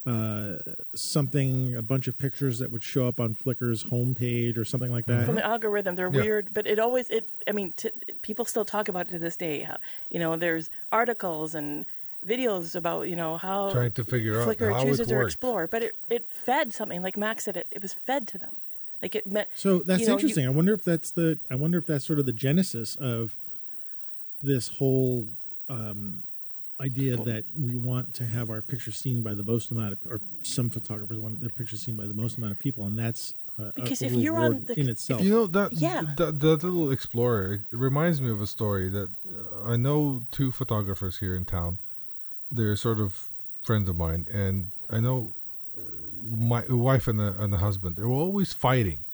uh, 0.07 0.57
something, 0.95 1.75
a 1.75 1.83
bunch 1.83 2.07
of 2.09 2.19
pictures 2.19 2.59
that 2.59 2.71
would 2.71 2.83
show 2.83 3.09
up 3.09 3.19
on 3.21 3.35
Flickr's 3.35 3.85
homepage 3.85 4.59
or 4.59 4.65
something 4.65 4.91
like 4.93 5.07
that? 5.07 5.25
from 5.27 5.35
the 5.37 5.45
algorithm. 5.45 5.95
They're 5.95 6.13
Yeah. 6.13 6.23
weird, 6.23 6.53
but 6.55 6.67
it 6.67 6.79
always 6.79 7.09
it. 7.11 7.29
I 7.49 7.53
mean, 7.53 7.73
t- 7.77 7.91
people 8.23 8.45
still 8.45 8.65
talk 8.65 8.89
about 8.89 9.09
it 9.09 9.11
to 9.13 9.19
this 9.19 9.37
day. 9.37 9.63
How, 9.63 9.79
you 10.11 10.19
know, 10.19 10.37
there's 10.37 10.69
articles 10.93 11.55
and 11.55 11.87
videos 12.27 12.75
about 12.75 13.03
you 13.09 13.17
know 13.17 13.37
how 13.37 13.71
Trying 13.71 13.93
to 13.93 14.05
figure 14.05 14.41
out 14.41 14.49
Flickr 14.49 14.73
how 14.73 14.81
it 14.81 14.85
chooses 14.85 15.11
or 15.13 15.23
explore, 15.23 15.67
but 15.67 15.83
it 15.83 15.97
it 16.11 16.31
fed 16.31 16.73
something 16.75 17.01
like 17.03 17.17
Max 17.17 17.45
said. 17.45 17.57
It 17.57 17.67
it 17.71 17.81
was 17.83 17.93
fed 17.95 18.27
to 18.29 18.39
them, 18.39 18.57
like 19.01 19.15
it 19.15 19.27
meant. 19.27 19.49
So 19.55 19.79
that's 19.81 20.01
you 20.03 20.07
know, 20.09 20.13
you- 20.13 20.19
interesting. 20.19 20.47
I 20.47 20.51
wonder 20.51 20.75
if 20.75 20.85
that's 20.85 21.11
the 21.11 21.39
I 21.51 21.55
wonder 21.55 21.79
if 21.79 21.87
that's 21.87 22.05
sort 22.05 22.19
of 22.19 22.27
the 22.27 22.33
genesis 22.33 22.95
of 22.97 23.37
this 24.43 24.69
whole 24.69 25.29
um, 25.69 26.25
idea 26.81 27.17
that 27.17 27.45
we 27.59 27.75
want 27.75 28.15
to 28.15 28.27
have 28.27 28.51
our 28.51 28.61
picture 28.63 28.91
seen 28.93 29.23
by 29.23 29.35
the 29.35 29.43
most 29.43 29.71
amount 29.71 29.93
of, 29.93 29.99
or 30.09 30.21
some 30.43 30.71
photographers 30.71 31.19
want 31.19 31.41
their 31.41 31.51
picture 31.51 31.77
seen 31.77 31.97
by 31.97 32.07
the 32.07 32.15
most 32.15 32.37
amount 32.37 32.53
of 32.53 32.59
people, 32.59 32.85
and 32.85 32.99
that's 32.99 33.35
uh, 33.59 33.71
Because 33.77 34.03
a 34.03 34.07
if 34.07 34.13
you're 34.15 34.37
on 34.39 34.65
the- 34.65 34.79
in 34.79 34.89
itself. 34.89 35.23
You 35.23 35.31
know 35.31 35.47
that 35.47 35.73
Yeah. 35.73 36.03
that, 36.17 36.41
that 36.41 36.65
little 36.65 36.91
explorer 36.91 37.55
it 37.71 37.77
reminds 37.77 38.21
me 38.21 38.31
of 38.31 38.41
a 38.41 38.47
story 38.49 38.89
that 38.89 39.11
uh, 39.25 39.71
I 39.73 39.77
know 39.77 40.23
two 40.33 40.51
photographers 40.51 41.19
here 41.19 41.37
in 41.37 41.45
town. 41.45 41.79
They're 42.51 42.75
sort 42.77 42.99
of 42.99 43.31
friends 43.63 43.89
of 43.89 43.97
mine, 43.97 44.27
and 44.33 44.69
I 44.91 44.99
know 45.01 45.35
uh, 45.77 45.81
my 46.27 46.65
wife 46.69 47.07
and 47.07 47.19
the 47.21 47.35
and 47.39 47.53
the 47.53 47.59
husband. 47.59 47.97
They 47.97 48.03
were 48.03 48.11
always 48.11 48.53
fighting 48.53 49.05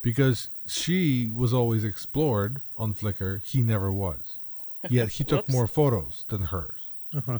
because 0.00 0.48
she 0.66 1.30
was 1.34 1.52
always 1.52 1.84
explored 1.84 2.60
on 2.78 2.94
Flickr. 2.94 3.42
He 3.42 3.62
never 3.62 3.92
was. 3.92 4.36
Yet 4.88 5.10
he 5.10 5.24
took 5.24 5.46
Whoops. 5.48 5.52
more 5.52 5.66
photos 5.66 6.24
than 6.28 6.42
hers, 6.42 6.85
uh-huh. 7.16 7.38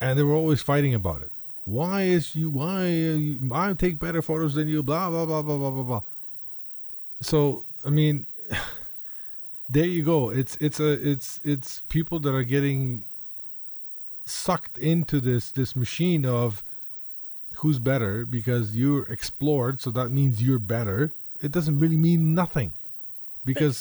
and 0.00 0.18
they 0.18 0.22
were 0.22 0.34
always 0.34 0.62
fighting 0.62 0.94
about 0.94 1.22
it. 1.22 1.30
Why 1.64 2.02
is 2.02 2.34
you? 2.34 2.50
Why 2.50 2.84
uh, 2.84 3.18
you, 3.18 3.50
I 3.52 3.72
take 3.74 3.98
better 3.98 4.22
photos 4.22 4.54
than 4.54 4.68
you? 4.68 4.82
Blah 4.82 5.10
blah 5.10 5.26
blah 5.26 5.42
blah 5.42 5.58
blah 5.58 5.70
blah 5.70 5.82
blah. 5.82 6.00
So 7.20 7.66
I 7.84 7.90
mean, 7.90 8.26
there 9.68 9.84
you 9.84 10.02
go. 10.02 10.30
It's 10.30 10.56
it's 10.56 10.80
a 10.80 10.92
it's 10.92 11.40
it's 11.44 11.82
people 11.88 12.20
that 12.20 12.34
are 12.34 12.44
getting 12.44 13.04
sucked 14.24 14.78
into 14.78 15.20
this 15.20 15.50
this 15.50 15.76
machine 15.76 16.24
of 16.24 16.64
who's 17.56 17.78
better 17.78 18.24
because 18.24 18.76
you're 18.76 19.04
explored, 19.04 19.80
so 19.82 19.90
that 19.90 20.10
means 20.10 20.42
you're 20.42 20.58
better. 20.58 21.12
It 21.40 21.52
doesn't 21.52 21.78
really 21.78 21.96
mean 21.96 22.34
nothing 22.34 22.72
because 23.52 23.76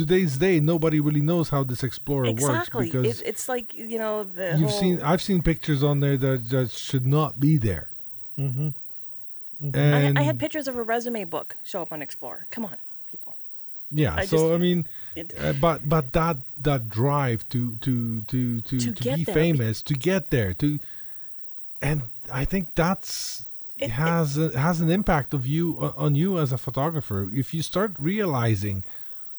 today's 0.00 0.34
day 0.46 0.56
nobody 0.72 0.98
really 1.08 1.24
knows 1.30 1.46
how 1.54 1.62
this 1.70 1.82
explorer 1.90 2.26
exactly. 2.26 2.86
works 2.86 2.92
because 2.92 3.20
It, 3.22 3.28
it's 3.30 3.46
like 3.54 3.68
you 3.92 3.98
know 4.02 4.14
the 4.38 4.48
you've 4.60 4.70
whole, 4.70 4.80
seen 4.82 4.94
I've 5.10 5.22
seen 5.28 5.40
pictures 5.50 5.82
on 5.90 5.96
there 6.04 6.16
that 6.24 6.38
just 6.56 6.74
should 6.88 7.06
not 7.18 7.30
be 7.46 7.52
there. 7.68 7.86
Mm-hmm. 8.44 8.68
I, 9.74 9.78
And 10.04 10.18
I 10.20 10.22
had 10.30 10.38
pictures 10.38 10.66
of 10.68 10.74
a 10.76 10.82
resume 10.94 11.24
book 11.24 11.48
show 11.70 11.80
up 11.84 11.90
on 11.94 12.02
Explorer. 12.02 12.42
Come 12.54 12.64
on, 12.70 12.76
people. 13.10 13.32
yeah, 14.02 14.14
I 14.22 14.24
so 14.26 14.36
just- 14.36 14.52
I 14.56 14.58
mean, 14.66 14.80
It, 15.20 15.28
uh, 15.38 15.54
but 15.66 15.78
but 15.94 16.04
that 16.18 16.36
that 16.68 16.82
drive 17.00 17.40
to 17.52 17.60
to 17.86 17.92
to 18.32 18.60
to 18.68 18.74
To 18.84 18.92
to, 18.92 19.04
be 19.16 19.24
there. 19.24 19.34
famous, 19.42 19.74
to 19.90 19.94
get 20.10 20.22
there, 20.36 20.52
to 20.62 20.68
and 21.88 21.98
I 22.42 22.44
think 22.52 22.64
that's 22.82 23.46
It- 23.78 23.90
has 23.90 24.36
a, 24.44 24.46
has 24.66 24.76
an 24.84 24.90
impact 24.98 25.30
of 25.38 25.42
you 25.54 25.64
uh, 25.86 26.04
on 26.04 26.14
you 26.22 26.30
as 26.42 26.50
a 26.52 26.60
photographer. 26.66 27.20
If 27.42 27.46
you 27.54 27.62
start 27.72 27.90
realizing 28.12 28.84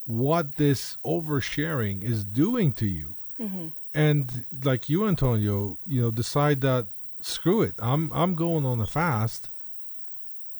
what 0.08 0.56
this 0.56 0.98
oversharing 1.06 2.02
is 2.04 2.24
doing 2.24 2.74
to 2.74 2.88
you, 2.88 3.16
Mm-hmm. 3.40 3.68
and 3.94 4.46
like 4.64 4.90
you, 4.90 5.08
Antonio, 5.08 5.78
you 5.86 6.02
know, 6.02 6.10
decide 6.12 6.62
that 6.62 6.88
screw 7.22 7.62
it, 7.62 7.76
I'm 7.78 8.12
I'm 8.14 8.34
going 8.34 8.66
on 8.66 8.80
a 8.80 8.88
fast. 8.88 9.50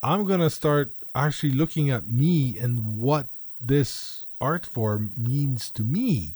I'm 0.04 0.26
gonna 0.26 0.50
start 0.52 0.94
actually 1.16 1.54
looking 1.54 1.90
at 1.90 2.08
me 2.08 2.58
and 2.60 3.00
what 3.00 3.28
this 3.60 4.28
art 4.40 4.66
form 4.68 5.14
means 5.18 5.72
to 5.72 5.82
me. 5.84 6.36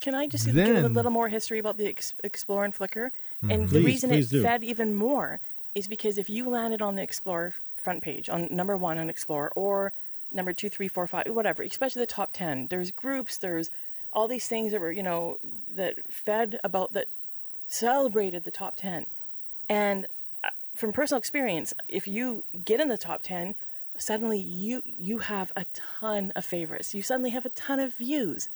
Can 0.00 0.14
I 0.14 0.26
just 0.26 0.44
give 0.52 0.84
a 0.84 0.88
little 0.88 1.10
more 1.10 1.28
history 1.30 1.58
about 1.58 1.78
the 1.78 1.86
Ex- 1.86 2.12
Explorer 2.22 2.64
and 2.66 2.74
Flickr? 2.74 3.08
And 3.48 3.68
the 3.70 3.80
reason 3.80 4.10
it 4.10 4.28
do. 4.28 4.42
fed 4.42 4.62
even 4.62 4.94
more 4.94 5.40
is 5.74 5.88
because 5.88 6.18
if 6.18 6.28
you 6.28 6.48
landed 6.50 6.82
on 6.82 6.94
the 6.94 7.02
Explorer 7.02 7.54
front 7.76 8.02
page, 8.02 8.28
on 8.28 8.48
number 8.50 8.76
one 8.76 8.98
on 8.98 9.08
Explorer, 9.08 9.50
or 9.56 9.94
number 10.34 10.52
two, 10.52 10.68
three, 10.68 10.88
four, 10.88 11.06
five, 11.06 11.26
whatever, 11.28 11.62
especially 11.62 12.00
the 12.00 12.06
top 12.06 12.32
10, 12.32 12.68
there's 12.68 12.90
groups, 12.90 13.38
there's 13.38 13.70
all 14.12 14.28
these 14.28 14.46
things 14.46 14.72
that 14.72 14.80
were, 14.80 14.92
you 14.92 15.02
know, 15.02 15.38
that 15.72 16.12
fed 16.12 16.60
about, 16.62 16.92
that 16.92 17.08
celebrated 17.66 18.44
the 18.44 18.50
top 18.50 18.76
10. 18.76 19.06
And 19.68 20.06
uh, 20.42 20.50
from 20.76 20.92
personal 20.92 21.18
experience, 21.18 21.72
if 21.88 22.06
you 22.06 22.44
get 22.64 22.80
in 22.80 22.88
the 22.88 22.98
top 22.98 23.22
10, 23.22 23.54
suddenly 23.96 24.38
you 24.38 24.82
you 24.84 25.18
have 25.18 25.52
a 25.56 25.64
ton 25.72 26.32
of 26.34 26.44
favorites. 26.44 26.94
You 26.94 27.02
suddenly 27.02 27.30
have 27.30 27.46
a 27.46 27.50
ton 27.50 27.78
of 27.78 27.94
views. 27.94 28.48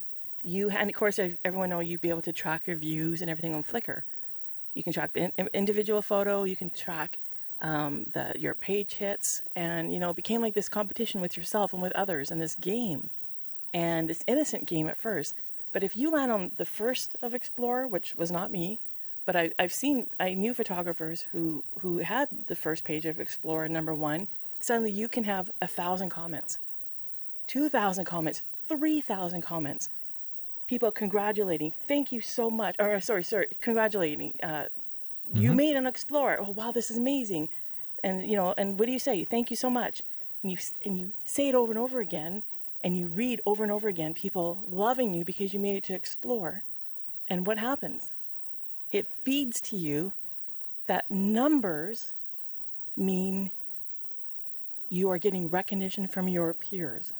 You 0.42 0.70
and 0.70 0.90
of 0.90 0.96
course 0.96 1.18
everyone 1.44 1.70
know 1.70 1.80
you'd 1.80 2.00
be 2.00 2.08
able 2.08 2.22
to 2.22 2.32
track 2.32 2.66
your 2.66 2.76
views 2.76 3.20
and 3.20 3.30
everything 3.30 3.54
on 3.54 3.62
Flickr. 3.62 4.02
You 4.74 4.82
can 4.82 4.92
track 4.92 5.12
the 5.12 5.32
in, 5.36 5.48
individual 5.54 6.02
photo. 6.02 6.44
You 6.44 6.56
can 6.56 6.70
track 6.70 7.18
um, 7.61 8.07
your 8.37 8.55
page 8.55 8.94
hits, 8.94 9.42
and 9.55 9.92
you 9.92 9.99
know 9.99 10.11
it 10.11 10.16
became 10.16 10.40
like 10.40 10.55
this 10.55 10.68
competition 10.68 11.21
with 11.21 11.37
yourself 11.37 11.73
and 11.73 11.83
with 11.83 11.92
others 11.92 12.31
in 12.31 12.38
this 12.38 12.55
game, 12.55 13.11
and 13.73 14.09
this 14.09 14.23
innocent 14.27 14.66
game 14.66 14.88
at 14.88 14.97
first. 14.97 15.35
But 15.73 15.85
if 15.85 15.97
you 15.97 16.11
land 16.11 16.33
on 16.33 16.53
the 16.57 16.64
first 16.64 17.16
of 17.21 17.35
Explorer, 17.35 17.87
which 17.87 18.14
was 18.14 18.31
not 18.31 18.51
me, 18.51 18.81
but 19.27 19.37
I, 19.37 19.53
I've 19.59 19.73
seen 19.73 20.09
I 20.18 20.35
knew 20.35 20.55
photographers 20.55 21.27
who 21.33 21.64
who 21.81 21.99
had 21.99 22.29
the 22.47 22.57
first 22.57 22.85
page 22.85 23.07
of 23.07 23.21
Explorer 23.21 23.68
number 23.68 23.94
one. 23.94 24.29
Suddenly, 24.61 24.90
you 24.90 25.09
can 25.09 25.25
have 25.25 25.51
a 25.62 25.68
thousand 25.68 26.11
comments, 26.11 26.59
two 27.47 27.68
thousand 27.68 28.07
comments, 28.07 28.42
three 28.68 29.01
thousand 29.01 29.42
comments 29.42 29.88
people 30.68 30.92
congratulating, 30.92 31.73
thank 31.88 32.12
you 32.12 32.21
so 32.21 32.49
much, 32.51 32.77
or 32.79 33.01
sorry, 33.01 33.25
sorry, 33.25 33.49
congratulating, 33.61 34.35
uh, 34.42 34.66
you 35.32 35.50
mm-hmm. 35.50 35.56
made 35.56 35.76
an 35.76 35.86
explorer. 35.86 36.38
Oh 36.40 36.50
wow, 36.50 36.72
this 36.72 36.90
is 36.90 36.96
amazing, 36.96 37.48
and 38.02 38.28
you 38.28 38.36
know, 38.36 38.54
and 38.56 38.78
what 38.78 38.86
do 38.86 38.92
you 38.92 38.98
say? 38.98 39.24
Thank 39.24 39.50
you 39.50 39.56
so 39.56 39.70
much, 39.70 40.02
and 40.42 40.50
you 40.52 40.58
and 40.84 40.98
you 40.98 41.12
say 41.24 41.48
it 41.48 41.54
over 41.54 41.72
and 41.72 41.78
over 41.78 42.00
again, 42.00 42.42
and 42.82 42.96
you 42.96 43.06
read 43.06 43.40
over 43.46 43.62
and 43.62 43.72
over 43.72 43.88
again, 43.88 44.14
people 44.14 44.62
loving 44.70 45.14
you 45.14 45.24
because 45.24 45.52
you 45.52 45.60
made 45.60 45.76
it 45.76 45.84
to 45.84 45.94
explore, 45.94 46.62
and 47.28 47.46
what 47.46 47.58
happens? 47.58 48.12
It 48.90 49.06
feeds 49.24 49.60
to 49.62 49.76
you 49.76 50.12
that 50.86 51.10
numbers 51.10 52.12
mean 52.96 53.50
you 54.88 55.10
are 55.10 55.18
getting 55.18 55.48
recognition 55.48 56.08
from 56.08 56.28
your 56.28 56.54
peers. 56.54 57.12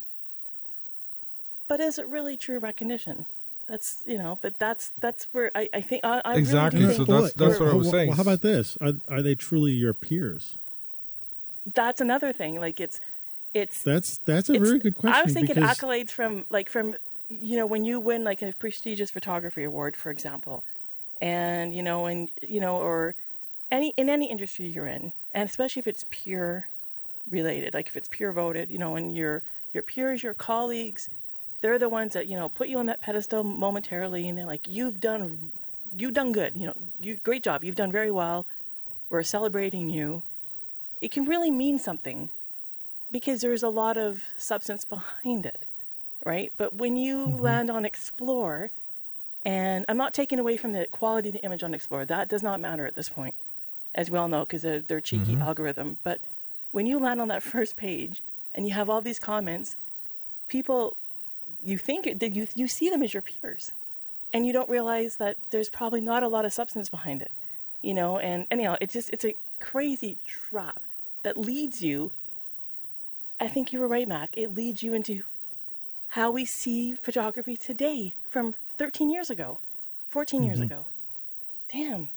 But 1.67 1.79
is 1.79 1.99
it 1.99 2.07
really 2.07 2.35
true 2.35 2.57
recognition? 2.57 3.27
That's 3.69 4.01
you 4.05 4.17
know, 4.17 4.39
but 4.41 4.57
that's 4.57 4.91
that's 4.99 5.27
where 5.31 5.51
I, 5.53 5.69
I 5.73 5.81
think 5.81 6.03
I, 6.03 6.21
I 6.25 6.35
Exactly, 6.35 6.81
Really 6.81 6.97
do 6.97 7.05
so 7.05 7.11
that's- 7.11 7.33
that's 7.33 7.59
what 7.59 7.69
I 7.69 7.73
was 7.73 7.85
well, 7.85 7.91
saying. 7.91 8.07
Well, 8.09 8.17
how 8.17 8.23
about 8.23 8.41
this? 8.41 8.77
Are, 8.81 8.93
are 9.07 9.21
they 9.21 9.35
truly 9.35 9.71
your 9.71 9.93
peers? 9.93 10.57
that's 11.73 12.01
another 12.01 12.33
thing. 12.33 12.59
Like 12.59 12.79
it's 12.79 12.99
it's 13.53 13.83
That's 13.83 14.19
that's 14.19 14.49
a 14.49 14.59
very 14.59 14.79
good 14.79 14.95
question. 14.95 15.19
I 15.19 15.23
was 15.23 15.33
thinking 15.33 15.55
because 15.55 15.77
accolades 15.77 16.11
from 16.11 16.45
like 16.49 16.69
from 16.69 16.95
you 17.29 17.57
know 17.57 17.65
when 17.65 17.85
you 17.85 17.99
win 17.99 18.23
like 18.23 18.41
a 18.41 18.53
prestigious 18.53 19.11
photography 19.11 19.63
award, 19.63 19.95
for 19.95 20.11
example, 20.11 20.63
and 21.21 21.73
you 21.73 21.83
know 21.83 22.05
and 22.05 22.31
you 22.41 22.59
know 22.59 22.77
or 22.77 23.15
any 23.71 23.93
in 23.97 24.09
any 24.09 24.29
industry 24.29 24.67
you're 24.67 24.87
in, 24.87 25.13
and 25.31 25.49
especially 25.49 25.79
if 25.79 25.87
it's 25.87 26.05
peer 26.09 26.69
related, 27.29 27.73
like 27.73 27.87
if 27.87 27.97
it's 27.97 28.09
peer 28.09 28.31
voted, 28.31 28.69
you 28.69 28.77
know, 28.77 28.95
and 28.95 29.15
your 29.15 29.43
your 29.73 29.83
peers, 29.83 30.23
your 30.23 30.33
colleagues, 30.33 31.09
they're 31.61 31.79
the 31.79 31.89
ones 31.89 32.13
that 32.13 32.27
you 32.27 32.35
know 32.35 32.49
put 32.49 32.67
you 32.67 32.77
on 32.77 32.85
that 32.87 33.01
pedestal 33.01 33.43
momentarily, 33.43 34.27
and 34.27 34.37
they're 34.37 34.45
like, 34.45 34.67
you've 34.67 34.99
done 34.99 35.51
you've 35.97 36.13
done 36.13 36.31
good, 36.31 36.55
you 36.55 36.67
know, 36.67 36.75
you 36.99 37.15
great 37.17 37.43
job, 37.43 37.63
you've 37.63 37.75
done 37.75 37.91
very 37.91 38.11
well. 38.11 38.47
We're 39.09 39.23
celebrating 39.23 39.89
you. 39.89 40.23
It 41.01 41.11
can 41.11 41.25
really 41.25 41.51
mean 41.51 41.79
something 41.79 42.29
because 43.11 43.41
there's 43.41 43.63
a 43.63 43.69
lot 43.69 43.97
of 43.97 44.23
substance 44.37 44.85
behind 44.85 45.45
it, 45.45 45.65
right? 46.25 46.53
But 46.57 46.75
when 46.75 46.95
you 46.95 47.27
mm-hmm. 47.27 47.37
land 47.37 47.71
on 47.71 47.85
Explore, 47.85 48.71
and 49.43 49.85
I'm 49.89 49.97
not 49.97 50.13
taking 50.13 50.39
away 50.39 50.57
from 50.57 50.73
the 50.73 50.85
quality 50.91 51.29
of 51.29 51.33
the 51.33 51.43
image 51.43 51.63
on 51.63 51.73
Explore, 51.73 52.05
that 52.05 52.27
does 52.27 52.43
not 52.43 52.59
matter 52.59 52.85
at 52.85 52.95
this 52.95 53.09
point, 53.09 53.35
as 53.95 54.11
we 54.11 54.17
all 54.17 54.27
know, 54.27 54.41
because 54.41 54.61
they're, 54.61 54.81
they're 54.81 55.01
cheeky 55.01 55.33
mm-hmm. 55.33 55.41
algorithm. 55.41 55.97
But 56.03 56.21
when 56.71 56.85
you 56.85 56.99
land 56.99 57.19
on 57.19 57.29
that 57.29 57.43
first 57.43 57.75
page 57.75 58.21
and 58.53 58.67
you 58.67 58.73
have 58.73 58.89
all 58.89 59.01
these 59.01 59.19
comments, 59.19 59.75
people, 60.47 60.97
you 61.61 61.77
think 61.77 62.19
that 62.19 62.35
you 62.35 62.47
you 62.55 62.67
see 62.67 62.89
them 62.89 63.03
as 63.03 63.13
your 63.13 63.21
peers, 63.21 63.73
and 64.33 64.45
you 64.45 64.53
don't 64.53 64.69
realize 64.69 65.17
that 65.17 65.37
there's 65.49 65.69
probably 65.69 66.01
not 66.01 66.23
a 66.23 66.27
lot 66.27 66.45
of 66.45 66.53
substance 66.53 66.89
behind 66.89 67.21
it, 67.21 67.31
you 67.81 67.93
know. 67.93 68.17
And 68.19 68.47
anyhow, 68.51 68.77
it's 68.81 68.93
just 68.93 69.09
it's 69.11 69.25
a 69.25 69.35
crazy 69.59 70.19
trap 70.25 70.81
that 71.23 71.37
leads 71.37 71.81
you 71.81 72.11
I 73.39 73.47
think 73.47 73.71
you 73.71 73.79
were 73.79 73.87
right, 73.87 74.07
Mac. 74.07 74.35
It 74.35 74.53
leads 74.53 74.83
you 74.83 74.93
into 74.93 75.23
how 76.07 76.31
we 76.31 76.43
see 76.43 76.93
photography 76.93 77.55
today 77.55 78.15
from 78.27 78.53
13 78.77 79.09
years 79.09 79.29
ago, 79.29 79.59
14 80.07 80.43
years 80.43 80.59
ago. 80.59 80.85
Damn. 81.71 82.09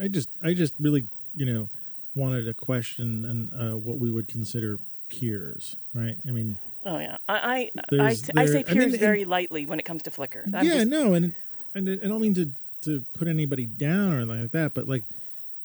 I 0.00 0.08
just 0.08 0.28
I 0.42 0.54
just 0.54 0.74
really 0.78 1.08
you 1.34 1.46
know 1.46 1.68
wanted 2.14 2.44
to 2.44 2.54
question 2.54 3.24
and 3.24 3.52
uh, 3.52 3.76
what 3.76 3.98
we 3.98 4.10
would 4.10 4.28
consider 4.28 4.80
peers, 5.08 5.76
right? 5.94 6.18
I 6.26 6.30
mean, 6.30 6.58
Oh 6.84 6.98
yeah. 6.98 7.18
I 7.28 7.34
I, 7.34 7.54
I, 7.56 7.70
There's- 7.90 8.30
I 8.36 8.46
say 8.46 8.52
there- 8.52 8.60
I 8.60 8.62
peers 8.62 8.76
mean, 8.76 8.84
and- 8.94 9.00
very 9.00 9.24
lightly 9.24 9.66
when 9.66 9.78
it 9.78 9.84
comes 9.84 10.02
to 10.04 10.10
Flickr. 10.10 10.44
I'm 10.54 10.64
yeah, 10.64 10.74
just- 10.76 10.88
no, 10.88 11.14
and 11.14 11.34
and 11.74 11.88
I 11.88 12.06
don't 12.06 12.20
mean 12.20 12.34
to 12.34 12.50
to 12.82 13.04
put 13.12 13.26
anybody 13.28 13.66
down 13.66 14.12
or 14.12 14.16
anything 14.20 14.42
like 14.42 14.50
that, 14.52 14.74
but 14.74 14.88
like 14.88 15.04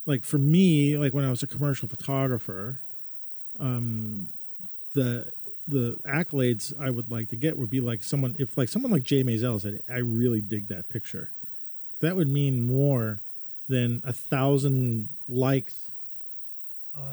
like 0.06 0.24
for 0.26 0.38
me, 0.38 0.98
like 0.98 1.14
when 1.14 1.24
I 1.26 1.30
was 1.30 1.44
a 1.44 1.48
commercial 1.48 1.88
photographer, 1.88 2.80
um, 3.60 4.30
the 4.94 5.32
the 5.68 5.98
accolades 6.06 6.74
I 6.78 6.90
would 6.90 7.10
like 7.10 7.30
to 7.30 7.36
get 7.38 7.58
would 7.58 7.70
be 7.70 7.80
like 7.80 8.04
someone 8.04 8.36
if 8.38 8.58
like 8.58 8.68
someone 8.68 8.92
like 8.92 9.04
Jay 9.04 9.24
Maisel 9.24 9.62
said, 9.62 9.82
I 9.90 9.98
really 10.00 10.42
dig 10.42 10.68
that 10.70 10.90
picture. 10.90 11.32
That 12.02 12.16
would 12.18 12.28
mean 12.28 12.60
more 12.62 13.22
than 13.70 14.02
a 14.04 14.12
thousand 14.12 15.08
likes 15.30 15.92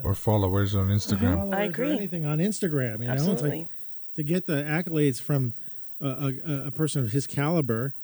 or 0.05 0.15
followers 0.15 0.75
on 0.75 0.89
Instagram. 0.89 1.37
followers 1.37 1.55
I 1.55 1.61
or 1.63 1.65
agree. 1.69 1.93
anything 1.97 2.27
on 2.27 2.39
Instagram. 2.39 3.01
You 3.01 3.07
know, 3.07 3.13
it's 3.15 3.23
Absolutely. 3.23 3.59
like 3.61 3.69
to 4.25 4.33
get 4.33 4.47
the 4.47 4.63
accolades 4.63 5.21
from 5.21 5.55
a, 6.01 6.33
a, 6.45 6.67
a 6.67 6.71
person 6.71 7.05
of 7.05 7.13
his 7.13 7.27
caliber, 7.27 7.95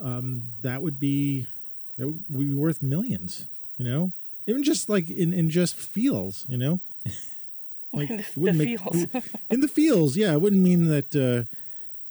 um, 0.00 0.50
that 0.62 0.82
would 0.82 0.98
be 1.00 1.46
that 1.98 2.06
would 2.06 2.24
be 2.32 2.52
worth 2.54 2.82
millions. 2.82 3.48
You 3.78 3.84
know, 3.84 4.12
even 4.46 4.62
just 4.62 4.88
like 4.88 5.08
in, 5.10 5.32
in 5.34 5.50
just 5.50 5.74
feels. 5.74 6.46
You 6.48 6.56
know, 6.58 6.80
like 7.92 8.10
In 8.10 8.16
the- 8.18 8.24
the 8.36 8.52
make- 8.52 8.80
feels. 8.80 9.06
in 9.50 9.60
the 9.60 9.68
fields. 9.68 10.16
Yeah, 10.16 10.32
it 10.32 10.40
wouldn't 10.40 10.62
mean 10.62 10.88
that 10.88 11.14
uh, 11.14 11.44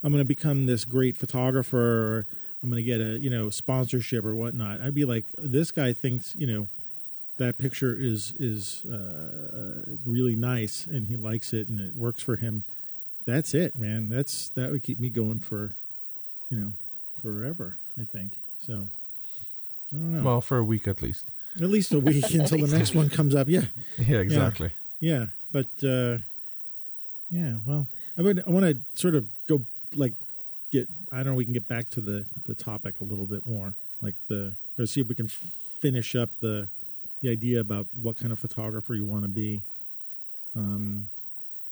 I'm 0.04 0.12
going 0.12 0.22
to 0.22 0.26
become 0.26 0.66
this 0.66 0.86
great 0.86 1.18
photographer. 1.18 1.78
Or 1.80 2.28
I'm 2.64 2.70
going 2.70 2.84
to 2.84 2.88
get 2.88 3.02
a 3.02 3.20
you 3.20 3.30
know 3.30 3.50
sponsorship 3.50 4.26
or 4.26 4.36
whatnot. 4.36 4.82
I'd 4.82 4.94
be 4.96 5.06
like, 5.06 5.28
this 5.38 5.72
guy 5.72 5.94
thinks 5.94 6.36
you 6.36 6.48
know 6.48 6.68
that 7.38 7.58
picture 7.58 7.96
is 8.00 8.34
is 8.40 8.86
uh, 8.86 9.84
really 10.06 10.36
nice 10.36 10.86
and 10.88 11.08
he 11.08 11.16
likes 11.18 11.52
it 11.54 11.68
and 11.68 11.80
it 11.80 11.96
works 11.96 12.22
for 12.24 12.38
him. 12.38 12.64
That's 13.26 13.54
it, 13.54 13.76
man. 13.76 14.10
That's 14.10 14.50
that 14.52 14.72
would 14.72 14.84
keep 14.84 15.00
me 15.00 15.10
going 15.10 15.40
for, 15.40 15.76
you 16.50 16.58
know, 16.60 16.74
forever. 17.22 17.78
I 18.00 18.04
think 18.06 18.40
so. 18.60 18.90
I 19.92 19.96
don't 19.96 20.18
know. 20.18 20.24
Well, 20.24 20.42
for 20.42 20.58
a 20.58 20.64
week 20.64 20.88
at 20.88 21.02
least. 21.02 21.26
At 21.62 21.70
least 21.70 21.94
a 21.94 22.00
week 22.00 22.26
until 22.34 22.60
the 22.66 22.78
next 22.78 22.94
one 22.94 23.10
comes 23.10 23.34
up. 23.34 23.48
Yeah, 23.48 23.66
Yeah, 23.98 24.18
exactly. 24.20 24.72
yeah. 25.00 25.28
But 25.52 25.68
uh, 25.84 26.18
yeah, 27.30 27.56
well, 27.66 27.88
I 28.18 28.22
would. 28.22 28.44
I 28.46 28.50
want 28.50 28.66
to 28.66 28.78
sort 29.00 29.16
of 29.16 29.26
go 29.48 29.62
like 29.96 30.14
get. 30.72 30.88
I 31.12 31.18
don't 31.18 31.28
know. 31.28 31.34
We 31.36 31.46
can 31.46 31.54
get 31.54 31.68
back 31.68 31.90
to 31.92 32.02
the 32.02 32.26
the 32.46 32.56
topic 32.56 33.00
a 33.00 33.04
little 33.06 33.26
bit 33.26 33.46
more, 33.46 33.76
like 34.02 34.16
the 34.28 34.56
or 34.78 34.86
see 34.86 35.00
if 35.02 35.08
we 35.08 35.16
can 35.16 35.28
f- 35.28 35.42
finish 35.80 36.14
up 36.16 36.32
the 36.42 36.68
the 37.22 37.30
idea 37.30 37.60
about 37.62 37.88
what 38.00 38.18
kind 38.18 38.34
of 38.34 38.40
photographer 38.40 38.94
you 38.94 39.06
want 39.06 39.24
to 39.24 39.30
be. 39.30 39.64
Um, 40.58 41.08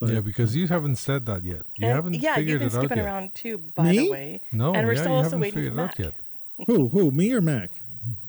but 0.06 0.13
yeah, 0.13 0.22
because 0.22 0.56
you 0.56 0.68
haven't 0.68 0.96
said 0.98 1.26
that 1.28 1.44
yet. 1.44 1.63
You 1.78 1.88
And- 1.88 1.96
haven't 1.96 2.13
yeah, 2.16 2.36
figured 2.36 2.50
you've 2.50 2.60
been 2.60 2.68
it 2.68 2.74
out 2.76 2.80
skipping 2.82 2.98
yet. 2.98 3.06
around 3.06 3.36
too, 3.36 3.58
by 3.58 3.84
Me? 3.84 3.98
the 3.98 4.10
way. 4.12 4.42
No, 4.52 4.74
and 4.74 4.86
we're 4.88 4.94
yeah, 4.94 5.00
still 5.02 5.12
you 5.12 5.18
also 5.18 5.26
haven't 5.32 5.39
waiting 5.42 5.56
figured 5.56 5.74
for 5.74 5.80
it 5.80 5.84
out 5.84 6.00
Mac. 6.00 6.00
yet. 6.00 6.13
who 6.68 6.88
who 6.89 7.12
me 7.12 7.32
or 7.34 7.42
Mac 7.42 7.72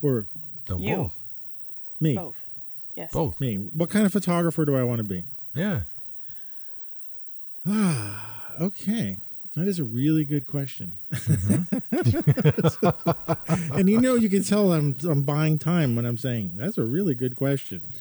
or 0.03 0.27
No, 0.69 0.79
You. 0.79 0.97
both. 0.97 1.15
me 2.01 2.15
Both. 2.17 2.37
Yes. 2.95 3.13
Both. 3.13 3.41
me? 3.41 3.57
What 3.57 3.91
kind 3.91 4.07
of 4.07 4.13
photographer 4.13 4.65
do 4.65 4.77
I 4.77 4.83
want 4.85 4.99
to 4.99 5.05
be? 5.05 5.25
Yeah. 5.55 5.81
Ah, 7.67 8.53
Okay. 8.61 9.19
That 9.57 9.69
is 9.69 9.79
a 9.79 9.85
really 9.85 10.25
good 10.25 10.47
question. 10.49 10.99
Mm-hmm. 11.13 11.79
and 13.79 13.89
you 13.89 14.01
know, 14.01 14.17
you 14.17 14.29
can 14.29 14.43
tell 14.43 14.73
I'm 14.73 14.97
I'm 15.09 15.23
buying 15.23 15.59
time 15.59 15.95
when 15.95 16.05
I'm 16.05 16.19
saying 16.19 16.53
that's 16.57 16.77
a 16.77 16.85
really 16.85 17.15
good 17.15 17.37
question. 17.37 17.93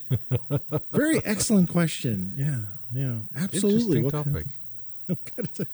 Very 0.91 1.23
excellent 1.23 1.69
question. 1.69 2.33
Yeah, 2.35 2.61
yeah, 2.93 3.17
absolutely. 3.35 3.99
Interesting 3.99 4.03
What 4.03 4.13
kind- 4.13 4.25
topic. 4.25 5.25
kind 5.35 5.49
of- 5.59 5.67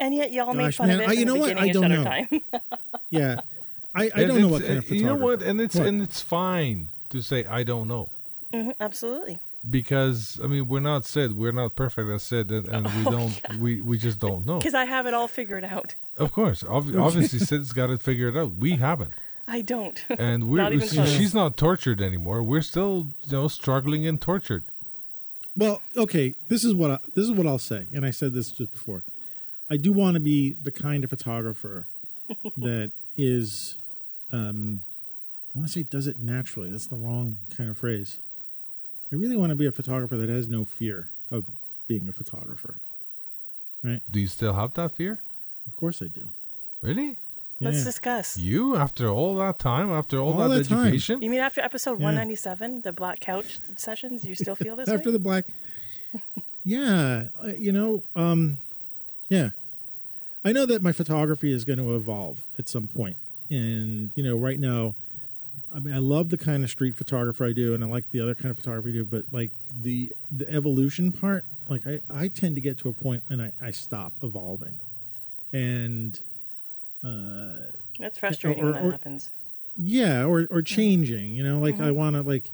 And 0.00 0.14
yet 0.14 0.32
y'all 0.32 0.52
made 0.54 0.64
Gosh, 0.64 0.76
fun 0.76 0.88
man, 0.88 1.00
of 1.00 1.02
it 1.04 1.08
I- 1.08 1.12
in 1.12 1.18
you 1.20 1.24
the 1.24 1.32
know 1.34 1.40
what? 1.40 1.58
I 1.58 1.68
don't 1.68 1.88
know. 1.90 2.04
Time. 2.04 2.28
yeah, 3.10 3.40
I, 3.94 4.10
I 4.14 4.24
don't 4.24 4.40
know 4.40 4.48
what 4.48 4.64
kind 4.64 4.78
of. 4.78 4.90
You 4.90 5.04
know 5.04 5.14
what? 5.14 5.42
And 5.42 5.60
it's 5.60 5.74
What? 5.76 5.86
and 5.86 6.02
it's 6.02 6.20
fine 6.20 6.90
to 7.10 7.22
say 7.22 7.44
I 7.46 7.62
don't 7.62 7.88
know 7.88 8.10
Mhm, 8.52 8.74
absolutely. 8.80 9.38
because 9.68 10.38
I 10.42 10.46
mean 10.48 10.68
we're 10.68 10.80
not 10.80 11.04
Sid, 11.06 11.32
we're 11.36 11.52
not 11.52 11.76
perfect 11.76 12.10
as 12.10 12.22
said, 12.22 12.50
and, 12.50 12.68
and 12.68 12.86
we 12.94 13.04
don't 13.16 13.40
we 13.58 13.80
we 13.80 13.96
just 13.98 14.18
don't 14.18 14.44
know. 14.44 14.58
Because 14.58 14.74
I 14.74 14.84
have 14.84 15.06
it 15.06 15.14
all 15.14 15.28
figured 15.28 15.64
out. 15.64 15.94
Of 16.18 16.32
course, 16.32 16.62
ob- 16.64 16.94
obviously 16.96 17.38
Sid's 17.38 17.72
got 17.72 17.88
it 17.90 18.00
figured 18.02 18.36
out. 18.36 18.56
We 18.56 18.72
haven't, 18.72 19.12
I 19.48 19.62
don't. 19.62 20.04
and 20.10 20.50
we're 20.50 20.58
Not 20.62 20.72
even 20.74 20.88
she- 20.88 21.06
she's 21.06 21.34
not 21.34 21.56
tortured 21.56 22.00
anymore. 22.02 22.42
We're 22.42 22.60
still 22.62 23.08
you 23.24 23.32
know 23.32 23.48
struggling 23.48 24.06
and 24.06 24.20
tortured. 24.20 24.64
Well, 25.56 25.80
okay. 25.96 26.34
This 26.48 26.64
is 26.64 26.74
what 26.74 26.90
I, 26.90 26.98
this 27.14 27.24
is 27.24 27.32
what 27.32 27.46
I'll 27.46 27.58
say, 27.58 27.86
and 27.92 28.04
I 28.04 28.10
said 28.10 28.34
this 28.34 28.52
just 28.52 28.72
before. 28.72 29.02
I 29.70 29.76
do 29.76 29.92
want 29.92 30.14
to 30.14 30.20
be 30.20 30.52
the 30.52 30.70
kind 30.70 31.02
of 31.02 31.10
photographer 31.10 31.88
that 32.56 32.92
is, 33.16 33.76
um, 34.30 34.82
I 35.54 35.58
want 35.58 35.68
to 35.68 35.72
say 35.72 35.82
does 35.82 36.06
it 36.06 36.18
naturally. 36.18 36.70
That's 36.70 36.86
the 36.86 36.96
wrong 36.96 37.38
kind 37.56 37.70
of 37.70 37.78
phrase. 37.78 38.20
I 39.12 39.16
really 39.16 39.36
want 39.36 39.50
to 39.50 39.56
be 39.56 39.66
a 39.66 39.72
photographer 39.72 40.16
that 40.16 40.28
has 40.28 40.48
no 40.48 40.64
fear 40.64 41.10
of 41.30 41.46
being 41.86 42.08
a 42.08 42.12
photographer. 42.12 42.80
Right? 43.82 44.02
Do 44.10 44.20
you 44.20 44.26
still 44.26 44.52
have 44.52 44.74
that 44.74 44.92
fear? 44.92 45.20
Of 45.66 45.76
course 45.76 46.02
I 46.02 46.06
do. 46.06 46.28
Really? 46.82 47.18
Let's 47.60 47.84
discuss. 47.84 48.36
You 48.38 48.76
after 48.76 49.08
all 49.08 49.34
that 49.36 49.58
time, 49.58 49.90
after 49.90 50.18
all, 50.18 50.40
All 50.40 50.48
that, 50.48 50.58
that 50.64 50.68
time. 50.68 50.80
education? 50.86 51.22
You 51.22 51.30
mean 51.30 51.40
after 51.40 51.60
episode 51.62 51.92
Yeah. 51.98 52.04
197, 52.06 52.82
the 52.82 52.92
Black 52.92 53.20
Couch 53.20 53.58
sessions, 53.76 54.24
you 54.24 54.34
still 54.34 54.54
feel 54.56 54.76
this 54.76 54.88
after 54.90 55.08
way? 55.08 55.12
the 55.12 55.18
black 55.18 55.44
yeah 56.64 57.28
uh, 57.42 57.48
you 57.48 57.70
know 57.72 58.02
um 58.14 58.58
yeah 59.28 59.50
i 60.44 60.50
know 60.52 60.66
that 60.66 60.82
my 60.82 60.92
photography 60.92 61.52
is 61.52 61.64
going 61.64 61.78
to 61.78 61.94
evolve 61.94 62.44
at 62.58 62.68
some 62.68 62.86
point 62.88 63.16
and 63.50 64.10
you 64.14 64.22
know 64.22 64.36
right 64.36 64.58
now 64.58 64.94
i 65.74 65.78
mean 65.78 65.92
i 65.94 65.98
love 65.98 66.30
the 66.30 66.38
kind 66.38 66.64
of 66.64 66.70
street 66.70 66.96
photographer 66.96 67.44
i 67.44 67.52
do 67.52 67.74
and 67.74 67.84
i 67.84 67.86
like 67.86 68.08
the 68.10 68.20
other 68.20 68.34
kind 68.34 68.50
of 68.50 68.56
photography 68.56 68.90
i 68.90 68.92
do 68.92 69.04
but 69.04 69.24
like 69.30 69.50
the 69.70 70.12
the 70.30 70.48
evolution 70.52 71.12
part 71.12 71.44
like 71.68 71.86
i 71.86 72.00
i 72.10 72.28
tend 72.28 72.54
to 72.56 72.60
get 72.60 72.78
to 72.78 72.88
a 72.88 72.92
point 72.92 73.22
and 73.28 73.40
i 73.42 73.52
i 73.60 73.70
stop 73.70 74.12
evolving 74.22 74.78
and 75.52 76.20
Uh, 77.04 77.72
That's 77.98 78.18
frustrating 78.18 78.62
or- 78.62 78.72
when 78.72 78.74
that 78.74 78.84
or- 78.84 78.90
happens. 78.92 79.30
yeah 79.76 80.24
or 80.24 80.46
or 80.50 80.62
changing 80.62 81.30
you 81.30 81.44
know 81.44 81.58
like 81.58 81.76
i 81.76 81.88
mm-hmm. 81.88 81.94
want 81.94 82.16
to 82.16 82.22
like 82.22 82.50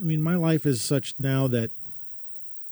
i 0.00 0.04
mean 0.04 0.22
my 0.22 0.36
life 0.36 0.64
is 0.64 0.80
such 0.80 1.14
now 1.18 1.48
that 1.48 1.70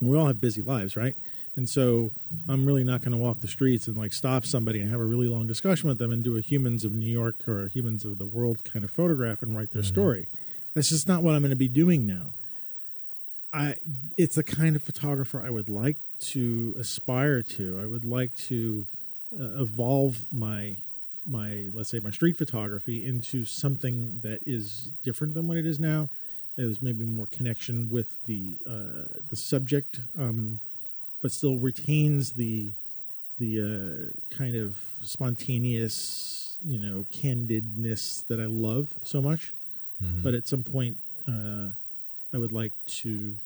we 0.00 0.16
all 0.16 0.26
have 0.26 0.40
busy 0.40 0.62
lives 0.62 0.96
right? 0.96 1.16
And 1.56 1.68
so 1.68 2.12
i'm 2.48 2.66
really 2.66 2.84
not 2.84 3.00
going 3.00 3.12
to 3.12 3.18
walk 3.18 3.40
the 3.40 3.48
streets 3.48 3.86
and 3.88 3.96
like 3.96 4.12
stop 4.12 4.44
somebody 4.44 4.80
and 4.80 4.90
have 4.90 5.00
a 5.00 5.04
really 5.04 5.26
long 5.26 5.46
discussion 5.46 5.88
with 5.88 5.98
them 5.98 6.12
and 6.12 6.22
do 6.22 6.36
a 6.36 6.40
humans 6.40 6.84
of 6.84 6.92
new 6.92 7.10
york 7.10 7.48
or 7.48 7.64
a 7.64 7.68
humans 7.68 8.04
of 8.04 8.18
the 8.18 8.26
world 8.26 8.62
kind 8.62 8.84
of 8.84 8.90
photograph 8.90 9.42
and 9.42 9.56
write 9.56 9.70
their 9.70 9.82
mm-hmm. 9.82 9.94
story. 9.94 10.28
That's 10.74 10.90
just 10.90 11.08
not 11.08 11.22
what 11.22 11.34
i'm 11.34 11.40
going 11.40 11.50
to 11.50 11.56
be 11.56 11.68
doing 11.68 12.06
now. 12.06 12.34
I 13.52 13.76
it's 14.18 14.34
the 14.34 14.44
kind 14.44 14.76
of 14.76 14.82
photographer 14.82 15.42
i 15.42 15.50
would 15.50 15.70
like 15.70 15.96
to 16.18 16.74
aspire 16.78 17.42
to. 17.42 17.78
I 17.80 17.86
would 17.86 18.04
like 18.04 18.34
to 18.48 18.86
uh, 19.32 19.62
evolve 19.62 20.26
my 20.30 20.76
my 21.28 21.70
let's 21.72 21.90
say 21.90 21.98
my 21.98 22.10
street 22.10 22.36
photography 22.36 23.04
into 23.04 23.44
something 23.44 24.20
that 24.22 24.40
is 24.46 24.92
different 25.02 25.34
than 25.34 25.48
what 25.48 25.56
it 25.56 25.66
is 25.66 25.80
now. 25.80 26.08
There's 26.56 26.80
maybe 26.80 27.04
more 27.04 27.26
connection 27.26 27.88
with 27.90 28.24
the 28.26 28.58
uh, 28.66 29.18
the 29.28 29.36
subject, 29.36 30.00
um, 30.18 30.60
but 31.20 31.32
still 31.32 31.58
retains 31.58 32.34
the 32.34 32.74
the 33.38 33.60
uh, 33.60 34.34
kind 34.34 34.56
of 34.56 34.78
spontaneous, 35.02 36.56
you 36.64 36.78
know, 36.78 37.04
candidness 37.10 38.26
that 38.28 38.40
I 38.40 38.46
love 38.46 38.94
so 39.02 39.20
much. 39.20 39.52
But 40.22 40.34
at 40.34 40.48
some 40.48 40.62
point, 40.62 41.00
uh, 41.28 41.72
I 42.32 42.38
would 42.38 42.52
like 42.52 42.72
to, 43.02 43.36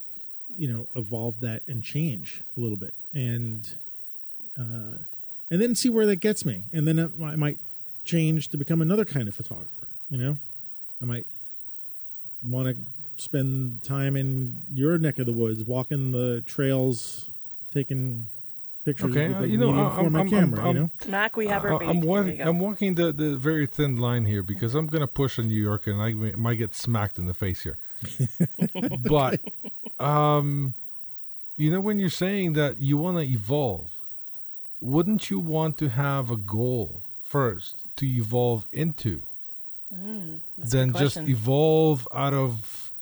you 0.57 0.69
know, 0.73 0.89
evolve 0.95 1.41
that 1.41 1.63
and 1.67 1.83
change 1.83 2.43
a 2.57 2.61
little 2.61 2.77
bit, 2.77 2.95
and 3.13 3.67
uh, 4.59 4.99
and 5.51 5.61
then 5.61 5.75
see 5.75 5.89
where 5.91 6.07
that 6.07 6.17
gets 6.17 6.45
me. 6.45 6.65
And 6.73 6.87
then 6.87 6.99
it, 6.99 7.11
I 7.23 7.37
might 7.37 7.59
change 8.05 8.49
to 8.51 8.57
become 8.57 8.81
another 8.81 9.05
kind 9.05 9.29
of 9.29 9.35
photographer. 9.35 9.89
You 10.09 10.19
know, 10.19 10.39
I 11.03 11.05
might 11.05 11.27
want 12.43 12.69
to 12.69 13.23
spend 13.23 13.83
time 13.83 14.17
in 14.17 14.63
your 14.73 14.97
neck 14.99 15.19
of 15.19 15.27
the 15.27 15.33
woods, 15.33 15.63
walking 15.65 16.13
the 16.13 16.43
trails, 16.47 17.29
taking 17.73 18.29
pictures 18.85 19.11
Okay, 19.11 19.29
with 19.29 19.37
uh, 19.37 19.41
you 19.43 19.59
know, 19.59 19.67
medium 19.69 19.87
I'm- 19.87 19.97
format 19.97 20.21
I'm- 20.23 20.31
camera. 20.31 20.65
I'm- 20.65 20.75
you 20.77 20.81
know, 20.83 20.91
Mac, 21.07 21.37
we 21.37 21.47
have 21.49 21.65
our 21.65 21.75
I- 21.75 21.79
bait. 21.79 21.89
I'm, 21.89 22.01
walking. 22.01 22.41
I'm 22.41 22.59
walking 22.59 22.95
the, 22.95 23.13
the 23.13 23.37
very 23.37 23.67
thin 23.67 23.99
line 23.99 24.25
here 24.25 24.43
because 24.43 24.75
I'm 24.75 24.87
going 24.87 25.03
to 25.03 25.07
push 25.07 25.39
on 25.39 25.49
New 25.49 25.61
York 25.63 25.87
and 25.87 26.01
I 26.01 26.13
might 26.37 26.55
get 26.55 26.75
smacked 26.75 27.19
in 27.19 27.27
the 27.27 27.35
face 27.35 27.63
here. 27.63 27.77
but, 29.03 29.41
um, 29.99 30.75
you 31.59 31.71
know, 31.71 31.81
when 31.81 31.99
you're 31.99 32.09
saying 32.09 32.55
that 32.55 32.79
you 32.79 32.97
want 32.97 33.19
to 33.19 33.23
evolve, 33.25 33.93
wouldn't 34.81 35.31
you 35.31 35.39
want 35.41 35.77
to 35.79 35.89
have 35.89 36.31
a 36.31 36.37
goal 36.37 37.03
first 37.23 37.83
to 37.97 38.07
evolve 38.07 38.67
into? 38.73 39.23
Mm, 39.95 40.41
that's 40.57 40.73
a 40.73 40.77
than 40.77 40.93
just 40.95 41.17
evolve 41.17 42.07
out 42.15 42.33
of 42.35 42.93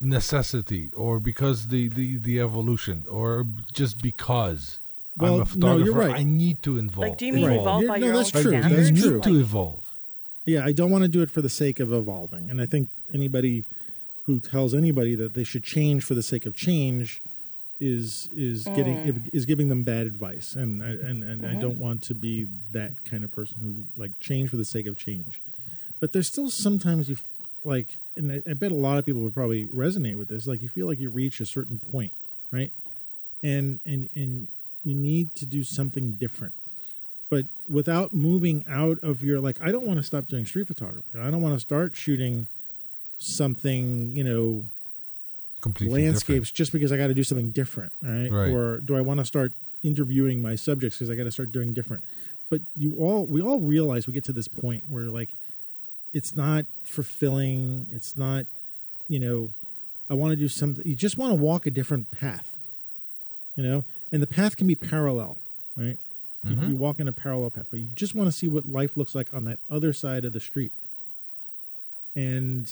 necessity 0.00 0.90
or 0.96 1.20
because 1.20 1.68
the, 1.68 1.88
the, 1.88 2.16
the 2.18 2.40
evolution 2.40 3.04
or 3.08 3.44
just 3.72 4.02
because 4.02 4.80
I'm 5.18 5.24
Well, 5.24 5.34
a 5.34 5.38
no, 5.38 5.44
photographer. 5.44 5.84
you're 5.84 5.94
right. 5.94 6.16
I 6.16 6.24
need 6.24 6.62
to 6.64 6.78
evolve. 6.78 6.98
Like, 7.08 7.18
do 7.18 7.26
you 7.26 7.32
mean 7.32 7.46
Right. 7.46 7.60
evolve 7.60 7.86
by 7.86 7.98
no, 7.98 8.06
your 8.06 8.16
that's 8.16 8.34
own 8.34 8.42
true. 8.42 8.50
standards? 8.52 8.76
That's 8.90 8.90
you 8.90 9.02
true. 9.10 9.14
need 9.14 9.22
to 9.24 9.40
evolve. 9.40 9.94
yeah, 10.44 10.64
I 10.64 10.72
don't 10.72 10.90
want 10.90 11.02
to 11.02 11.08
do 11.08 11.22
it 11.22 11.30
for 11.30 11.40
the 11.42 11.48
sake 11.48 11.78
of 11.80 11.92
evolving. 11.92 12.50
And 12.50 12.60
I 12.60 12.66
think 12.66 12.88
anybody 13.14 13.64
who 14.22 14.40
tells 14.40 14.74
anybody 14.74 15.14
that 15.14 15.34
they 15.34 15.44
should 15.44 15.62
change 15.62 16.02
for 16.04 16.14
the 16.14 16.22
sake 16.22 16.46
of 16.46 16.54
change 16.54 17.22
is 17.82 18.28
is 18.32 18.64
getting 18.64 18.96
mm. 18.96 19.28
is 19.32 19.44
giving 19.44 19.68
them 19.68 19.82
bad 19.82 20.06
advice. 20.06 20.54
And 20.54 20.82
I, 20.82 20.90
and 20.90 21.24
and 21.24 21.44
I 21.44 21.50
mm-hmm. 21.50 21.60
don't 21.60 21.78
want 21.78 22.02
to 22.04 22.14
be 22.14 22.46
that 22.70 23.04
kind 23.04 23.24
of 23.24 23.32
person 23.32 23.56
who 23.60 24.00
like 24.00 24.12
change 24.20 24.50
for 24.50 24.56
the 24.56 24.64
sake 24.64 24.86
of 24.86 24.96
change. 24.96 25.42
But 25.98 26.12
there's 26.12 26.28
still 26.28 26.48
sometimes 26.48 27.08
you 27.08 27.16
f- 27.16 27.24
like, 27.64 27.98
and 28.16 28.32
I, 28.32 28.42
I 28.48 28.54
bet 28.54 28.72
a 28.72 28.76
lot 28.76 28.98
of 28.98 29.06
people 29.06 29.22
would 29.22 29.34
probably 29.34 29.66
resonate 29.66 30.16
with 30.16 30.28
this. 30.28 30.46
Like 30.46 30.62
you 30.62 30.68
feel 30.68 30.86
like 30.86 31.00
you 31.00 31.10
reach 31.10 31.40
a 31.40 31.46
certain 31.46 31.80
point, 31.80 32.12
right? 32.52 32.72
And 33.42 33.80
and 33.84 34.08
and 34.14 34.48
you 34.84 34.94
need 34.94 35.34
to 35.36 35.46
do 35.46 35.64
something 35.64 36.12
different 36.12 36.54
but 37.30 37.46
without 37.66 38.12
moving 38.12 38.64
out 38.68 38.98
of 39.02 39.22
your 39.22 39.40
like 39.40 39.56
i 39.62 39.70
don't 39.72 39.86
want 39.86 39.96
to 39.96 40.02
stop 40.02 40.26
doing 40.26 40.44
street 40.44 40.66
photography 40.66 41.18
i 41.18 41.30
don't 41.30 41.40
want 41.40 41.54
to 41.54 41.60
start 41.60 41.94
shooting 41.94 42.48
something 43.16 44.12
you 44.14 44.24
know 44.24 44.64
Completely 45.62 46.02
landscapes 46.02 46.50
just 46.50 46.72
because 46.72 46.92
i 46.92 46.98
got 46.98 47.06
to 47.06 47.14
do 47.14 47.24
something 47.24 47.50
different 47.50 47.92
right? 48.02 48.30
Right. 48.30 48.50
or 48.50 48.80
do 48.80 48.96
i 48.96 49.00
want 49.00 49.20
to 49.20 49.24
start 49.24 49.54
interviewing 49.82 50.42
my 50.42 50.56
subjects 50.56 50.98
because 50.98 51.08
i 51.08 51.14
got 51.14 51.24
to 51.24 51.30
start 51.30 51.52
doing 51.52 51.72
different 51.72 52.04
but 52.50 52.60
you 52.76 52.94
all 52.96 53.26
we 53.26 53.40
all 53.40 53.60
realize 53.60 54.06
we 54.06 54.12
get 54.12 54.24
to 54.24 54.32
this 54.32 54.48
point 54.48 54.84
where 54.88 55.04
like 55.04 55.34
it's 56.12 56.36
not 56.36 56.66
fulfilling. 56.82 57.86
It's 57.90 58.16
not, 58.16 58.46
you 59.08 59.18
know, 59.18 59.50
I 60.10 60.14
want 60.14 60.32
to 60.32 60.36
do 60.36 60.48
something. 60.48 60.84
You 60.86 60.94
just 60.94 61.16
want 61.16 61.30
to 61.30 61.36
walk 61.36 61.66
a 61.66 61.70
different 61.70 62.10
path, 62.10 62.58
you 63.54 63.62
know, 63.62 63.84
and 64.10 64.22
the 64.22 64.26
path 64.26 64.56
can 64.56 64.66
be 64.66 64.74
parallel, 64.74 65.38
right? 65.76 65.98
You 66.44 66.50
mm-hmm. 66.50 66.60
can 66.60 66.68
be 66.68 66.74
walking 66.74 67.08
a 67.08 67.12
parallel 67.12 67.50
path, 67.50 67.66
but 67.70 67.80
you 67.80 67.88
just 67.94 68.14
want 68.14 68.28
to 68.28 68.32
see 68.32 68.48
what 68.48 68.68
life 68.68 68.96
looks 68.96 69.14
like 69.14 69.32
on 69.32 69.44
that 69.44 69.58
other 69.70 69.92
side 69.92 70.24
of 70.24 70.32
the 70.32 70.40
street. 70.40 70.72
And 72.14 72.70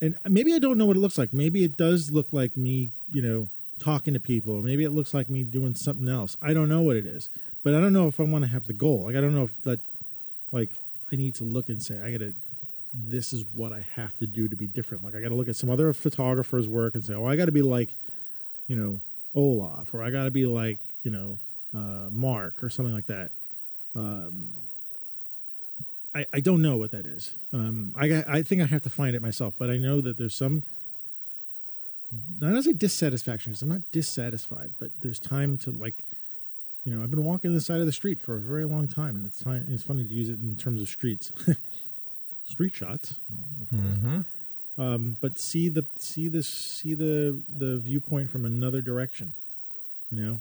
and 0.00 0.16
maybe 0.28 0.54
I 0.54 0.58
don't 0.58 0.78
know 0.78 0.86
what 0.86 0.96
it 0.96 1.00
looks 1.00 1.18
like. 1.18 1.32
Maybe 1.32 1.64
it 1.64 1.76
does 1.76 2.10
look 2.10 2.32
like 2.32 2.56
me, 2.56 2.90
you 3.10 3.22
know, 3.22 3.48
talking 3.78 4.14
to 4.14 4.20
people, 4.20 4.54
or 4.54 4.62
maybe 4.62 4.84
it 4.84 4.90
looks 4.90 5.12
like 5.14 5.28
me 5.28 5.44
doing 5.44 5.74
something 5.74 6.08
else. 6.08 6.36
I 6.40 6.54
don't 6.54 6.68
know 6.68 6.82
what 6.82 6.96
it 6.96 7.06
is, 7.06 7.30
but 7.62 7.74
I 7.74 7.80
don't 7.80 7.92
know 7.92 8.08
if 8.08 8.20
I 8.20 8.24
want 8.24 8.44
to 8.44 8.50
have 8.50 8.66
the 8.66 8.72
goal. 8.72 9.04
Like 9.04 9.16
I 9.16 9.20
don't 9.20 9.34
know 9.34 9.44
if 9.44 9.60
that, 9.62 9.80
like 10.52 10.72
I 11.12 11.16
need 11.16 11.34
to 11.36 11.44
look 11.44 11.68
and 11.68 11.82
say 11.82 12.00
I 12.00 12.12
gotta. 12.12 12.34
This 12.92 13.32
is 13.32 13.44
what 13.54 13.72
I 13.72 13.86
have 13.94 14.18
to 14.18 14.26
do 14.26 14.48
to 14.48 14.56
be 14.56 14.66
different. 14.66 15.04
Like 15.04 15.14
I 15.14 15.20
got 15.20 15.28
to 15.28 15.36
look 15.36 15.48
at 15.48 15.54
some 15.54 15.70
other 15.70 15.92
photographers' 15.92 16.68
work 16.68 16.96
and 16.96 17.04
say, 17.04 17.14
oh, 17.14 17.24
I 17.24 17.36
got 17.36 17.44
to 17.44 17.52
be 17.52 17.62
like, 17.62 17.94
you 18.66 18.74
know, 18.74 18.98
Olaf, 19.32 19.94
or 19.94 20.02
I 20.02 20.10
got 20.10 20.24
to 20.24 20.32
be 20.32 20.44
like, 20.44 20.80
you 21.04 21.10
know, 21.12 21.38
uh, 21.72 22.10
Mark, 22.10 22.64
or 22.64 22.68
something 22.68 22.92
like 22.92 23.06
that. 23.06 23.30
Um, 23.94 24.54
I, 26.14 26.26
I 26.32 26.40
don't 26.40 26.62
know 26.62 26.76
what 26.76 26.90
that 26.90 27.06
is. 27.06 27.36
Um, 27.52 27.94
I 27.96 28.24
I 28.26 28.42
think 28.42 28.62
I 28.62 28.66
have 28.66 28.82
to 28.82 28.90
find 28.90 29.14
it 29.14 29.22
myself, 29.22 29.54
but 29.58 29.70
I 29.70 29.76
know 29.76 30.00
that 30.00 30.16
there's 30.16 30.34
some. 30.34 30.64
I 32.42 32.50
don't 32.50 32.62
say 32.62 32.72
dissatisfaction 32.72 33.52
because 33.52 33.62
I'm 33.62 33.68
not 33.68 33.92
dissatisfied, 33.92 34.72
but 34.80 34.90
there's 35.00 35.20
time 35.20 35.56
to 35.58 35.70
like, 35.70 36.04
you 36.84 36.92
know, 36.92 37.04
I've 37.04 37.10
been 37.10 37.22
walking 37.22 37.54
the 37.54 37.60
side 37.60 37.78
of 37.78 37.86
the 37.86 37.92
street 37.92 38.20
for 38.20 38.36
a 38.36 38.40
very 38.40 38.64
long 38.64 38.88
time, 38.88 39.14
and 39.14 39.26
it's 39.26 39.38
time. 39.38 39.66
It's 39.68 39.84
funny 39.84 40.02
to 40.04 40.10
use 40.12 40.28
it 40.28 40.40
in 40.40 40.56
terms 40.56 40.80
of 40.80 40.88
streets, 40.88 41.30
street 42.44 42.72
shots. 42.72 43.12
Of 43.62 43.70
course. 43.70 43.82
Mm-hmm. 43.82 44.20
Um, 44.80 45.18
but 45.20 45.38
see 45.38 45.68
the 45.68 45.86
see 45.96 46.26
the 46.26 46.42
see 46.42 46.94
the 46.94 47.40
the 47.48 47.78
viewpoint 47.78 48.30
from 48.30 48.44
another 48.44 48.80
direction, 48.80 49.34
you 50.10 50.20
know. 50.20 50.40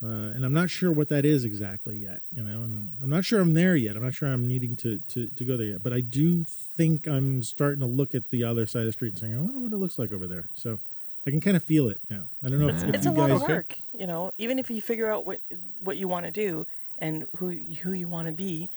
Uh, 0.00 0.06
and 0.06 0.44
I'm 0.44 0.52
not 0.52 0.70
sure 0.70 0.92
what 0.92 1.08
that 1.08 1.24
is 1.24 1.44
exactly 1.44 1.96
yet, 1.96 2.20
you 2.32 2.42
know, 2.42 2.62
and 2.62 2.92
I'm 3.02 3.10
not 3.10 3.24
sure 3.24 3.40
I'm 3.40 3.54
there 3.54 3.74
yet. 3.74 3.96
I'm 3.96 4.02
not 4.04 4.14
sure 4.14 4.28
I'm 4.28 4.46
needing 4.46 4.76
to, 4.76 5.00
to, 5.08 5.26
to 5.26 5.44
go 5.44 5.56
there 5.56 5.66
yet, 5.66 5.82
but 5.82 5.92
I 5.92 6.00
do 6.00 6.44
think 6.44 7.08
I'm 7.08 7.42
starting 7.42 7.80
to 7.80 7.86
look 7.86 8.14
at 8.14 8.30
the 8.30 8.44
other 8.44 8.64
side 8.64 8.80
of 8.80 8.86
the 8.86 8.92
street 8.92 9.14
and 9.14 9.18
saying, 9.18 9.34
I 9.34 9.40
wonder 9.40 9.58
what 9.58 9.72
it 9.72 9.76
looks 9.76 9.98
like 9.98 10.12
over 10.12 10.28
there. 10.28 10.50
So 10.54 10.78
I 11.26 11.30
can 11.30 11.40
kind 11.40 11.56
of 11.56 11.64
feel 11.64 11.88
it 11.88 12.00
now. 12.08 12.28
I 12.44 12.48
don't 12.48 12.60
know 12.60 12.68
if, 12.68 12.82
if 12.84 12.94
it's 12.94 13.04
you 13.06 13.10
a 13.10 13.12
lot 13.12 13.30
of 13.30 13.42
work, 13.42 13.76
you 13.92 14.06
know. 14.06 14.30
Even 14.38 14.58
if 14.58 14.70
you 14.70 14.80
figure 14.80 15.10
out 15.10 15.26
what 15.26 15.40
what 15.80 15.96
you 15.96 16.08
want 16.08 16.26
to 16.26 16.30
do 16.30 16.66
and 16.96 17.26
who 17.36 17.50
who 17.50 17.92
you 17.92 18.08
want 18.08 18.28
to 18.28 18.32
be, 18.32 18.70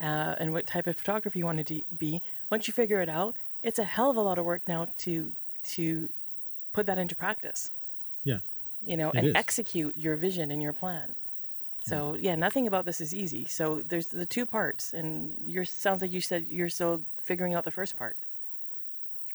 uh, 0.00 0.34
and 0.38 0.52
what 0.52 0.66
type 0.66 0.86
of 0.86 0.96
photography 0.96 1.38
you 1.38 1.44
want 1.46 1.58
to 1.58 1.64
de- 1.64 1.86
be, 1.96 2.20
once 2.50 2.68
you 2.68 2.74
figure 2.74 3.00
it 3.00 3.08
out, 3.08 3.36
it's 3.62 3.78
a 3.78 3.84
hell 3.84 4.10
of 4.10 4.16
a 4.16 4.20
lot 4.20 4.38
of 4.38 4.44
work 4.44 4.66
now 4.68 4.88
to 4.98 5.32
to 5.62 6.10
put 6.72 6.84
that 6.86 6.98
into 6.98 7.14
practice, 7.14 7.70
Yeah, 8.24 8.40
you 8.84 8.96
know, 8.96 9.10
It 9.10 9.16
and 9.16 9.26
is. 9.28 9.34
execute 9.34 9.96
your 9.96 10.16
vision 10.16 10.50
and 10.50 10.62
your 10.62 10.72
plan. 10.72 11.14
So 11.86 12.16
yeah, 12.18 12.34
nothing 12.34 12.66
about 12.66 12.86
this 12.86 13.00
is 13.00 13.14
easy. 13.14 13.44
So 13.44 13.82
there's 13.82 14.06
the 14.06 14.24
two 14.24 14.46
parts, 14.46 14.94
and 14.94 15.34
you're 15.44 15.66
sounds 15.66 16.00
like 16.00 16.12
you 16.12 16.20
said 16.22 16.46
you're 16.48 16.70
still 16.70 17.02
figuring 17.20 17.52
out 17.54 17.64
the 17.64 17.70
first 17.70 17.94
part. 17.96 18.16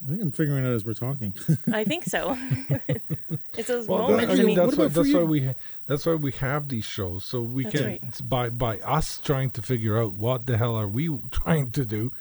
I 0.04 0.10
think 0.10 0.22
I'm 0.22 0.32
figuring 0.32 0.64
it 0.64 0.68
out 0.68 0.74
as 0.74 0.84
we're 0.86 0.94
talking. 0.96 1.36
I 1.74 1.84
think 1.84 2.06
so. 2.06 2.36
it's 3.58 3.68
those 3.68 3.88
Well, 3.88 4.08
moments. 4.10 4.30
I 4.30 4.34
I 4.34 4.38
mean, 4.38 4.46
mean, 4.48 4.58
what 4.58 4.66
that's 4.66 4.78
why 4.78 4.88
that's 4.88 5.14
why 5.14 5.24
we 5.24 5.54
that's 5.86 6.06
why 6.08 6.16
we 6.16 6.32
have 6.32 6.70
these 6.70 6.86
shows 6.86 7.24
so 7.24 7.42
we 7.42 7.66
That's 7.66 7.76
can 7.76 7.86
right. 7.86 8.00
it's 8.08 8.22
by 8.22 8.50
by 8.50 8.80
us 8.80 9.20
trying 9.20 9.52
to 9.52 9.62
figure 9.62 10.02
out 10.02 10.14
what 10.14 10.48
the 10.48 10.58
hell 10.58 10.76
are 10.76 10.88
we 10.88 11.10
trying 11.32 11.72
to 11.72 11.86
do. 11.86 12.12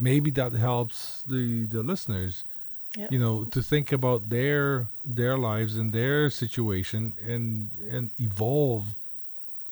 Maybe 0.00 0.30
that 0.32 0.52
helps 0.54 1.22
the 1.22 1.66
the 1.66 1.82
listeners, 1.84 2.44
yeah. 2.96 3.08
you 3.10 3.18
know, 3.18 3.44
to 3.44 3.60
think 3.62 3.92
about 3.92 4.28
their 4.30 4.88
their 5.04 5.36
lives 5.38 5.76
and 5.76 5.92
their 5.92 6.30
situation 6.30 7.14
and 7.24 7.70
and 7.90 8.10
evolve, 8.18 8.94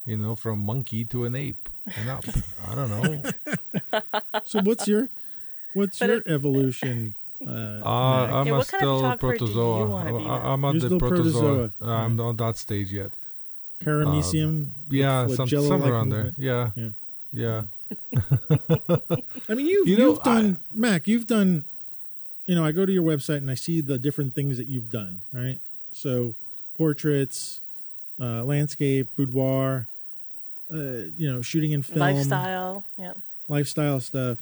you 0.04 0.16
know, 0.16 0.34
from 0.36 0.58
monkey 0.60 1.04
to 1.06 1.24
an 1.24 1.34
ape 1.34 1.68
and 1.96 2.08
up. 2.10 2.24
I 2.68 2.74
don't 2.74 2.90
know. 2.90 3.22
so 4.44 4.60
what's 4.62 4.86
your 4.86 5.08
what's 5.72 5.98
But 5.98 6.08
your 6.08 6.18
it- 6.18 6.26
evolution? 6.28 7.14
Uh, 7.44 7.50
Uh, 7.84 8.40
I'm 8.40 8.46
Yeah, 8.46 8.52
a 8.54 8.56
what 8.56 8.68
kind 8.68 8.82
of 8.84 8.88
still 8.88 9.00
photographer 9.00 9.36
do 9.36 9.44
you 9.44 9.52
protozoa. 9.52 10.32
I, 10.32 10.52
i'm 10.54 10.64
at 10.64 10.72
You're 10.74 10.80
the 10.80 10.86
still 10.88 10.98
protozoa. 10.98 11.68
protozoa. 11.68 11.70
I'm 12.04 12.20
on 12.20 12.36
that 12.40 12.56
stage 12.56 12.90
yet. 12.92 13.12
paramecium. 13.84 14.72
Yeah, 14.88 15.26
some, 15.28 15.48
somewhere 15.48 15.92
around 15.92 16.08
there. 16.08 16.32
Yeah, 16.38 16.70
Yeah. 16.74 16.90
yeah. 17.32 17.62
I 19.48 19.54
mean, 19.54 19.66
you've, 19.66 19.88
You 19.88 19.96
know, 19.98 20.08
you've 20.16 20.22
done 20.22 20.60
Mac. 20.72 21.06
You've 21.06 21.26
done. 21.26 21.64
You 22.46 22.54
know, 22.54 22.64
I 22.64 22.72
go 22.72 22.84
to 22.84 22.92
your 22.92 23.02
website 23.02 23.38
and 23.38 23.50
I 23.50 23.54
see 23.54 23.80
the 23.80 23.98
different 23.98 24.34
things 24.34 24.58
that 24.58 24.66
you've 24.68 24.90
done. 24.90 25.22
Right. 25.32 25.60
So, 25.92 26.34
portraits, 26.76 27.60
uh, 28.20 28.44
landscape, 28.44 29.08
boudoir. 29.16 29.88
Uh, 30.72 31.12
you 31.16 31.30
know, 31.32 31.42
shooting 31.42 31.72
in 31.72 31.82
film, 31.82 32.00
lifestyle. 32.00 32.84
Yeah. 32.98 33.12
lifestyle 33.48 34.00
stuff. 34.00 34.38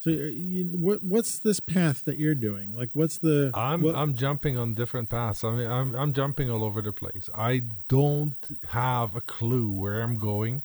So, 0.00 0.10
uh, 0.10 0.14
you, 0.14 0.64
what 0.76 1.04
what's 1.04 1.38
this 1.38 1.60
path 1.60 2.04
that 2.06 2.18
you're 2.18 2.34
doing? 2.34 2.74
Like, 2.74 2.88
what's 2.94 3.18
the? 3.18 3.50
I'm 3.54 3.82
what- 3.82 3.94
I'm 3.94 4.14
jumping 4.14 4.56
on 4.58 4.74
different 4.74 5.10
paths. 5.10 5.44
I 5.44 5.50
mean, 5.54 5.70
I'm 5.70 5.94
I'm 5.94 6.12
jumping 6.12 6.50
all 6.50 6.64
over 6.64 6.80
the 6.82 6.92
place. 6.92 7.28
I 7.36 7.62
don't 7.88 8.34
have 8.70 9.14
a 9.14 9.20
clue 9.20 9.70
where 9.70 10.00
I'm 10.02 10.18
going. 10.18 10.62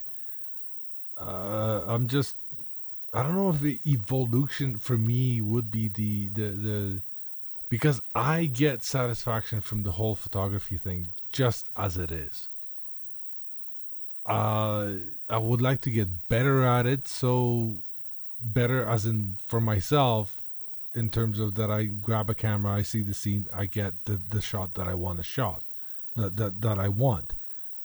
Uh, 1.19 1.81
I'm 1.85 2.07
just 2.07 2.37
I 3.13 3.23
don't 3.23 3.35
know 3.35 3.49
if 3.49 3.85
evolution 3.85 4.77
for 4.77 4.97
me 4.97 5.41
would 5.41 5.71
be 5.71 5.87
the 5.87 6.29
the 6.29 6.49
the 6.49 7.01
because 7.69 8.01
I 8.15 8.45
get 8.45 8.83
satisfaction 8.83 9.61
from 9.61 9.83
the 9.83 9.91
whole 9.91 10.15
photography 10.15 10.77
thing 10.77 11.07
just 11.31 11.67
as 11.75 11.97
it 11.97 12.11
is. 12.11 12.49
Uh, 14.25 14.93
I 15.29 15.37
would 15.37 15.61
like 15.61 15.81
to 15.81 15.89
get 15.89 16.27
better 16.27 16.63
at 16.65 16.85
it, 16.85 17.07
so 17.07 17.77
better 18.41 18.85
as 18.85 19.05
in 19.05 19.37
for 19.47 19.61
myself 19.61 20.41
in 20.93 21.09
terms 21.09 21.39
of 21.39 21.55
that 21.55 21.69
I 21.69 21.83
grab 21.85 22.29
a 22.29 22.33
camera, 22.33 22.73
I 22.73 22.81
see 22.81 23.01
the 23.01 23.13
scene, 23.13 23.47
I 23.53 23.65
get 23.65 24.05
the, 24.05 24.19
the 24.29 24.41
shot 24.41 24.73
that 24.73 24.87
I 24.87 24.95
want 24.95 25.17
to 25.19 25.23
shot, 25.23 25.63
that, 26.15 26.35
that 26.37 26.61
that 26.61 26.79
I 26.79 26.89
want, 26.89 27.33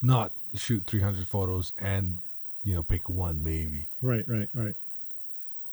not 0.00 0.32
shoot 0.54 0.86
300 0.86 1.26
photos 1.26 1.72
and 1.78 2.20
you 2.64 2.74
know 2.74 2.82
pick 2.82 3.08
one 3.08 3.42
maybe. 3.42 3.88
right, 4.00 4.24
right, 4.26 4.48
right. 4.54 4.74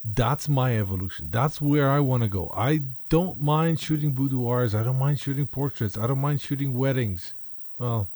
That's 0.03 0.47
my 0.47 0.77
evolution. 0.79 1.27
That's 1.29 1.59
where 1.59 1.89
I 1.89 1.99
want 1.99 2.23
to 2.23 2.29
go. 2.29 2.49
I 2.55 2.81
don't 3.09 3.41
mind 3.41 3.79
shooting 3.79 4.11
boudoirs. 4.13 4.73
I 4.73 4.83
don't 4.83 4.97
mind 4.97 5.19
shooting 5.19 5.45
portraits. 5.45 5.97
I 5.97 6.07
don't 6.07 6.19
mind 6.19 6.41
shooting 6.41 6.73
weddings. 6.77 7.33
Well, 7.77 8.07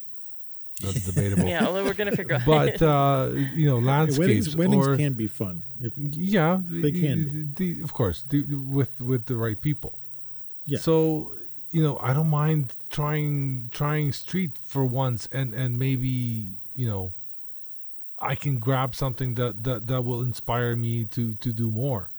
that's 0.81 1.05
debatable. 1.05 1.47
Yeah, 1.47 1.65
although 1.65 1.83
we're 1.83 1.93
gonna 1.93 2.15
figure 2.15 2.35
out. 2.35 2.45
But 2.45 2.81
uh, 2.81 3.31
you 3.33 3.65
know, 3.67 3.79
landscapes 3.79 4.19
weddings 4.19 4.55
weddings 4.55 4.87
or 4.87 4.97
can 4.97 5.13
be 5.13 5.27
fun. 5.27 5.63
If, 5.81 5.93
yeah, 5.97 6.59
They 6.63 6.91
can 6.91 7.53
the- 7.53 7.75
the- 7.75 7.83
of 7.83 7.93
course, 7.93 8.23
the, 8.27 8.43
the- 8.43 8.55
with 8.55 9.01
with 9.01 9.25
the 9.27 9.35
right 9.35 9.59
people. 9.59 9.99
Yeah. 10.65 10.79
So 10.79 11.31
you 11.71 11.83
know, 11.83 11.97
I 12.01 12.13
don't 12.13 12.29
mind 12.29 12.73
trying 12.89 13.69
trying 13.71 14.13
street 14.13 14.57
for 14.63 14.85
once, 14.85 15.27
and 15.31 15.53
and 15.53 15.77
maybe 15.77 16.53
you 16.75 16.87
know, 16.87 17.13
I 18.23 18.35
can 18.35 18.59
grab 18.59 18.95
something 18.95 19.35
that 19.35 19.63
that 19.63 19.87
that 19.87 20.01
will 20.03 20.21
inspire 20.21 20.75
me 20.75 21.05
to 21.05 21.35
to 21.35 21.53
do 21.53 21.69
more. 21.71 22.09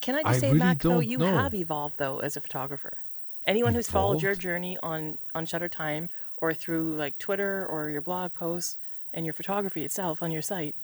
Can 0.00 0.14
I 0.14 0.22
just 0.22 0.36
I 0.36 0.38
say, 0.38 0.46
really 0.48 0.58
Mac, 0.58 0.78
though, 0.80 1.00
you 1.00 1.18
know. 1.18 1.36
have 1.36 1.54
evolved 1.54 1.96
though 1.98 2.18
as 2.18 2.36
a 2.36 2.40
photographer. 2.40 2.98
Anyone 3.46 3.74
who's 3.74 3.88
followed 3.88 4.22
your 4.22 4.34
journey 4.34 4.76
on 4.82 5.18
on 5.34 5.46
Shutter 5.46 5.68
Time 5.68 6.08
or 6.36 6.52
through 6.52 6.96
like 6.96 7.18
Twitter 7.18 7.66
or 7.66 7.90
your 7.90 8.02
blog 8.02 8.34
posts 8.34 8.76
and 9.12 9.24
your 9.24 9.32
photography 9.32 9.84
itself 9.84 10.22
on 10.22 10.30
your 10.30 10.42
site, 10.42 10.74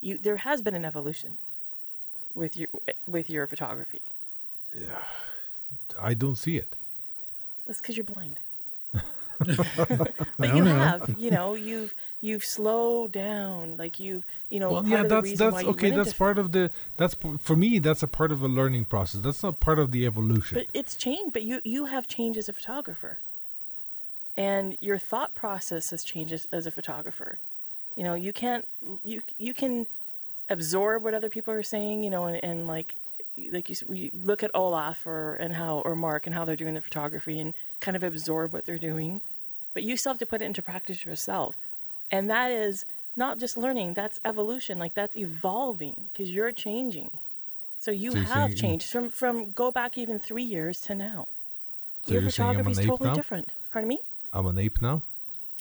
you 0.00 0.18
there 0.18 0.38
has 0.38 0.62
been 0.62 0.74
an 0.74 0.84
evolution 0.84 1.38
with 2.34 2.56
your 2.56 2.68
with 3.06 3.28
your 3.28 3.46
photography. 3.46 4.02
Yeah, 4.72 5.02
I 6.00 6.14
don't 6.14 6.36
see 6.36 6.56
it. 6.56 6.76
That's 7.66 7.80
because 7.80 7.96
you're 7.96 8.04
blind. 8.04 8.40
But 10.38 10.56
you 10.56 10.64
have, 10.64 11.14
you 11.18 11.30
know, 11.30 11.54
you've 11.54 11.94
you've 12.20 12.44
slowed 12.44 13.12
down, 13.12 13.76
like 13.76 14.00
you, 14.00 14.22
you 14.50 14.60
know. 14.60 14.72
Well, 14.72 14.86
yeah, 14.86 15.04
that's 15.04 15.38
that's 15.38 15.56
okay. 15.56 15.90
That's 15.90 16.12
part 16.12 16.38
of 16.38 16.52
the 16.52 16.70
that's 16.96 17.16
for 17.38 17.56
me. 17.56 17.78
That's 17.78 18.02
a 18.02 18.08
part 18.08 18.32
of 18.32 18.42
a 18.42 18.48
learning 18.48 18.86
process. 18.86 19.20
That's 19.20 19.42
not 19.42 19.60
part 19.60 19.78
of 19.78 19.92
the 19.92 20.06
evolution. 20.06 20.58
But 20.58 20.66
it's 20.74 20.96
changed. 20.96 21.32
But 21.32 21.42
you 21.42 21.60
you 21.64 21.86
have 21.86 22.08
changed 22.08 22.38
as 22.38 22.48
a 22.48 22.52
photographer, 22.52 23.20
and 24.34 24.76
your 24.80 24.98
thought 24.98 25.34
process 25.34 25.90
has 25.90 26.02
changed 26.02 26.32
as, 26.32 26.46
as 26.52 26.66
a 26.66 26.70
photographer. 26.70 27.38
You 27.94 28.04
know, 28.04 28.14
you 28.14 28.32
can't 28.32 28.66
you 29.04 29.22
you 29.38 29.54
can 29.54 29.86
absorb 30.48 31.04
what 31.04 31.14
other 31.14 31.28
people 31.28 31.54
are 31.54 31.62
saying. 31.62 32.02
You 32.02 32.10
know, 32.10 32.24
and, 32.24 32.42
and 32.42 32.66
like 32.66 32.96
like 33.50 33.70
you, 33.70 33.76
we 33.86 34.10
look 34.12 34.42
at 34.42 34.50
Olaf 34.54 35.06
or 35.06 35.34
and 35.36 35.54
how 35.54 35.78
or 35.84 35.96
Mark 35.96 36.26
and 36.26 36.34
how 36.34 36.44
they're 36.44 36.56
doing 36.56 36.74
the 36.74 36.80
photography 36.80 37.38
and 37.38 37.54
kind 37.80 37.96
of 37.96 38.02
absorb 38.02 38.52
what 38.52 38.64
they're 38.64 38.78
doing. 38.78 39.22
But 39.74 39.82
you 39.82 39.96
still 39.96 40.10
have 40.12 40.18
to 40.18 40.26
put 40.26 40.42
it 40.42 40.46
into 40.46 40.62
practice 40.62 41.04
yourself, 41.04 41.56
and 42.10 42.28
that 42.30 42.50
is 42.50 42.84
not 43.16 43.38
just 43.38 43.56
learning. 43.56 43.94
That's 43.94 44.20
evolution. 44.24 44.78
Like 44.78 44.94
that's 44.94 45.16
evolving 45.16 46.08
because 46.12 46.30
you're 46.30 46.52
changing. 46.52 47.10
So 47.78 47.90
you 47.90 48.12
So 48.12 48.18
have 48.20 48.50
saying- 48.50 48.56
changed 48.56 48.86
from 48.90 49.10
from 49.10 49.52
go 49.52 49.70
back 49.72 49.96
even 49.98 50.18
three 50.18 50.44
years 50.44 50.80
to 50.82 50.94
now. 50.94 51.28
So 52.06 52.14
Your 52.14 52.22
you're 52.22 52.30
saying 52.30 52.48
I'm 52.50 52.54
photography 52.56 52.80
is 52.82 52.86
totally 52.88 53.08
now? 53.10 53.14
different. 53.14 53.52
Pardon 53.72 53.88
me? 53.88 54.00
I'm 54.32 54.46
an 54.46 54.58
ape 54.58 54.80
now. 54.82 55.02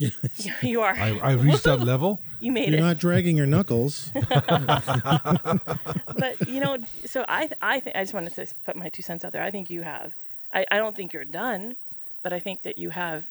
you 0.64 0.82
are. 0.82 0.94
I, 0.96 1.20
I 1.20 1.32
reached 1.34 1.66
that 1.66 1.80
level. 1.82 2.22
you 2.40 2.52
made 2.52 2.70
it. 2.70 2.72
You're 2.72 2.80
not 2.80 2.98
dragging 2.98 3.38
your 3.38 3.46
knuckles. 3.46 4.10
but 4.16 4.26
you 6.48 6.60
know, 6.60 6.78
so 7.06 7.24
I 7.28 7.50
I 7.62 7.80
think 7.80 7.96
I 7.96 8.04
just 8.04 8.14
wanted 8.14 8.34
to 8.36 8.48
put 8.66 8.76
my 8.76 8.90
two 8.90 9.02
cents 9.04 9.24
out 9.26 9.32
there. 9.32 9.44
I 9.44 9.52
think 9.52 9.70
you 9.70 9.82
have. 9.84 10.14
I, 10.54 10.66
I 10.72 10.78
don't 10.78 10.96
think 10.96 11.14
you're 11.14 11.26
done, 11.26 11.76
but 12.24 12.34
I 12.34 12.40
think 12.40 12.64
that 12.64 12.78
you 12.78 12.90
have. 12.90 13.26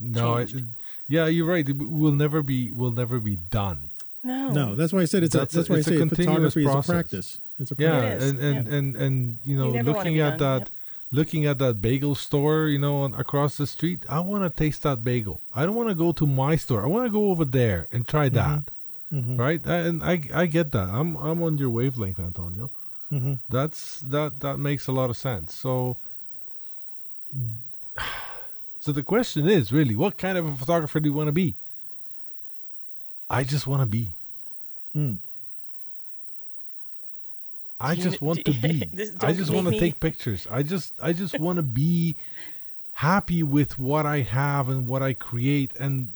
No, 0.00 0.34
I, 0.34 0.44
Changed. 0.44 0.64
yeah, 1.08 1.26
you're 1.26 1.46
right. 1.46 1.66
We'll 1.74 2.12
never 2.12 2.42
be. 2.42 2.70
We'll 2.72 2.90
never 2.90 3.20
be 3.20 3.36
done. 3.36 3.90
No. 4.22 4.50
No, 4.50 4.74
that's 4.74 4.92
why 4.92 5.00
I 5.02 5.04
said 5.04 5.22
it's 5.22 5.34
That's 5.34 5.54
a, 5.54 5.58
a- 5.58 5.60
that's 5.60 5.70
why 5.70 5.76
it's 5.76 5.88
I 5.88 5.92
a 5.92 5.94
say 5.94 5.98
continuous 6.00 6.54
photography 6.54 6.60
is 6.62 6.66
a 6.66 6.72
process. 6.72 6.90
practice. 6.90 7.40
It's 7.60 7.72
a 7.72 7.74
Yeah, 7.78 8.00
practice. 8.00 8.22
is, 8.24 8.30
and 8.30 8.40
and, 8.40 8.66
yeah. 8.68 8.74
and 8.76 8.96
and 8.96 9.38
you 9.44 9.56
know, 9.58 9.74
You 9.74 9.82
looking 9.82 10.18
at 10.18 10.38
done, 10.38 10.38
that, 10.38 10.58
yep. 10.60 10.68
looking 11.12 11.46
at 11.46 11.58
that 11.58 11.80
bagel 11.80 12.14
store, 12.14 12.66
you 12.68 12.78
know, 12.78 13.02
on- 13.02 13.14
across 13.14 13.56
the 13.56 13.66
street. 13.66 14.04
I 14.08 14.20
want 14.20 14.42
to 14.44 14.50
taste 14.50 14.82
that 14.82 15.04
bagel. 15.04 15.42
I 15.54 15.64
don't 15.66 15.74
want 15.76 15.90
to 15.90 15.94
go 15.94 16.10
to 16.12 16.26
my 16.26 16.56
store. 16.56 16.82
I 16.82 16.86
want 16.88 17.04
to 17.06 17.10
go 17.10 17.30
over 17.30 17.44
there 17.44 17.86
and 17.92 18.06
try 18.08 18.28
Mm-hmm. 18.30 19.36
that. 19.36 19.40
Right, 19.44 19.64
I- 19.66 19.76
and 19.88 20.02
I 20.02 20.22
I 20.34 20.46
get 20.46 20.72
that. 20.72 20.88
I'm 20.88 21.16
I'm 21.16 21.40
on 21.42 21.58
your 21.58 21.70
wavelength, 21.70 22.18
Antonio. 22.18 22.70
Mm-hmm. 23.12 23.34
That's 23.48 24.00
that 24.00 24.40
that 24.40 24.56
makes 24.58 24.86
a 24.88 24.92
lot 24.92 25.08
of 25.10 25.16
sense. 25.16 25.54
So. 25.54 25.98
So 28.84 28.92
the 28.92 29.02
question 29.02 29.48
is 29.48 29.72
really, 29.72 29.96
what 29.96 30.18
kind 30.18 30.36
of 30.36 30.44
a 30.44 30.54
photographer 30.54 31.00
do 31.00 31.08
you 31.08 31.14
want 31.14 31.28
to 31.28 31.32
be? 31.32 31.54
I 33.30 33.42
just 33.42 33.66
want 33.66 33.80
to 33.80 33.86
be. 33.86 34.10
Mm. 34.94 35.20
I 37.80 37.94
just 37.94 38.20
want 38.20 38.44
to 38.44 38.52
be. 38.62 38.90
I 39.22 39.32
just 39.32 39.50
want 39.50 39.68
to 39.68 39.80
take 39.80 40.00
pictures. 40.00 40.46
I 40.50 40.62
just 40.62 40.92
I 41.02 41.14
just 41.14 41.40
want 41.40 41.56
to 41.56 41.62
be 41.62 42.16
happy 42.92 43.42
with 43.42 43.78
what 43.78 44.04
I 44.04 44.20
have 44.20 44.68
and 44.68 44.86
what 44.86 45.02
I 45.02 45.14
create 45.14 45.70
and 45.80 46.10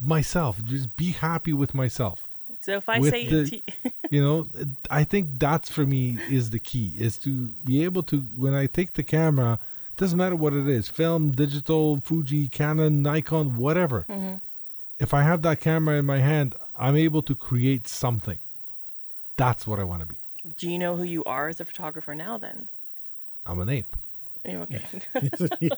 myself. 0.00 0.62
Just 0.62 0.96
be 0.96 1.10
happy 1.10 1.52
with 1.52 1.74
myself. 1.74 2.28
So 2.60 2.76
if 2.76 2.88
I 2.88 3.00
With 3.00 3.10
say 3.10 3.26
the- 3.26 3.50
to, 3.50 3.62
You 4.10 4.22
know, 4.22 4.46
I 4.88 5.02
think 5.02 5.30
that's 5.38 5.68
for 5.68 5.84
me 5.84 6.18
is 6.28 6.50
the 6.50 6.60
key 6.60 6.94
is 6.96 7.18
to 7.18 7.48
be 7.64 7.82
able 7.82 8.04
to 8.04 8.20
when 8.36 8.54
I 8.54 8.66
take 8.66 8.92
the 8.92 9.02
camera, 9.02 9.58
doesn't 10.00 10.16
matter 10.16 10.34
what 10.34 10.54
it 10.54 10.66
is, 10.66 10.88
film, 10.88 11.30
digital, 11.30 12.00
Fuji, 12.00 12.48
Canon, 12.48 13.02
Nikon, 13.02 13.58
whatever. 13.58 14.06
Mm-hmm. 14.08 14.36
If 14.98 15.12
I 15.12 15.22
have 15.24 15.42
that 15.42 15.60
camera 15.60 15.98
in 15.98 16.06
my 16.06 16.20
hand, 16.20 16.54
I'm 16.74 16.96
able 16.96 17.20
to 17.22 17.34
create 17.34 17.86
something. 17.86 18.38
That's 19.36 19.66
what 19.66 19.78
I 19.78 19.84
want 19.84 20.00
to 20.00 20.06
be. 20.06 20.16
do 20.56 20.70
you 20.70 20.78
know 20.78 20.96
who 20.96 21.02
you 21.02 21.22
are 21.24 21.48
as 21.48 21.60
a 21.60 21.66
photographer 21.66 22.14
now? 22.14 22.38
Then. 22.38 22.68
I'm 23.44 23.60
an 23.60 23.68
ape 23.68 23.94
Yeah, 24.44 24.60
Okay. 24.62 24.84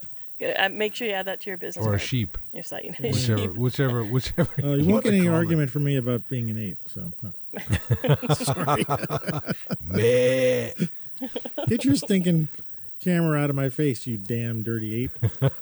Uh, 0.59 0.69
make 0.71 0.93
sure 0.93 1.07
you 1.07 1.13
add 1.13 1.27
that 1.27 1.41
to 1.41 1.51
your 1.51 1.57
business 1.57 1.87
or 1.87 1.91
a 1.91 1.93
card, 1.93 2.01
sheep, 2.01 2.37
Your 2.53 2.65
site. 2.65 2.99
whichever, 3.01 3.47
whichever, 3.55 4.05
whichever. 4.05 4.51
Uh, 4.63 4.73
you 4.75 4.83
you 4.83 4.89
won't 4.89 5.05
get 5.05 5.15
any 5.15 5.27
call 5.27 5.35
it. 5.35 5.37
argument 5.37 5.71
from 5.71 5.85
me 5.85 5.97
about 5.97 6.29
being 6.29 6.51
an 6.51 6.59
ape. 6.59 6.79
So 6.87 7.13
no. 7.23 7.33
sorry. 8.35 8.85
Meh. 9.81 10.73
Get 11.69 11.85
your 11.85 11.95
stinking 11.95 12.49
camera 13.03 13.41
out 13.41 13.51
of 13.51 13.57
my 13.57 13.69
face, 13.71 14.07
you 14.07 14.17
damn 14.19 14.63
dirty 14.63 15.05
ape. 15.05 15.19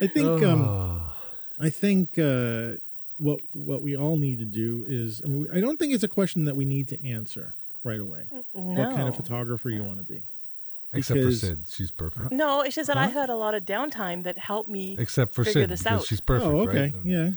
I 0.00 0.06
think 0.06 0.42
um, 0.42 0.62
Oh. 0.62 1.12
I 1.60 1.70
think 1.70 2.18
uh, 2.18 2.74
what 3.16 3.40
what 3.52 3.82
we 3.82 3.96
all 3.96 4.16
need 4.16 4.38
to 4.38 4.44
do 4.44 4.84
is 4.88 5.22
I, 5.24 5.28
mean, 5.28 5.46
I 5.52 5.60
don't 5.60 5.76
think 5.78 5.92
it's 5.92 6.04
a 6.04 6.08
question 6.08 6.44
that 6.44 6.54
we 6.54 6.64
need 6.64 6.88
to 6.88 7.08
answer 7.08 7.54
right 7.82 8.00
away. 8.00 8.26
no. 8.30 8.42
What 8.54 8.94
kind 8.94 9.08
of 9.08 9.16
photographer 9.16 9.70
you 9.70 9.82
want 9.82 9.98
to 9.98 10.04
be? 10.04 10.22
Except 10.92 11.20
for 11.20 11.32
Sid, 11.32 11.66
she's 11.68 11.90
perfect. 11.90 12.32
No, 12.32 12.62
it's 12.62 12.74
just 12.74 12.86
that 12.86 12.96
I 12.96 13.08
had 13.08 13.28
a 13.28 13.34
lot 13.36 13.54
of 13.54 13.64
downtime 13.64 14.22
that 14.24 14.38
helped 14.38 14.70
me. 14.70 14.96
Except 14.98 15.34
for 15.34 15.44
figure 15.44 15.62
Sid, 15.62 15.70
this 15.70 15.84
out. 15.86 16.04
she's 16.04 16.20
perfect. 16.22 16.50
oh, 16.50 16.60
okay, 16.60 16.80
right? 16.80 16.94
yeah. 17.04 17.30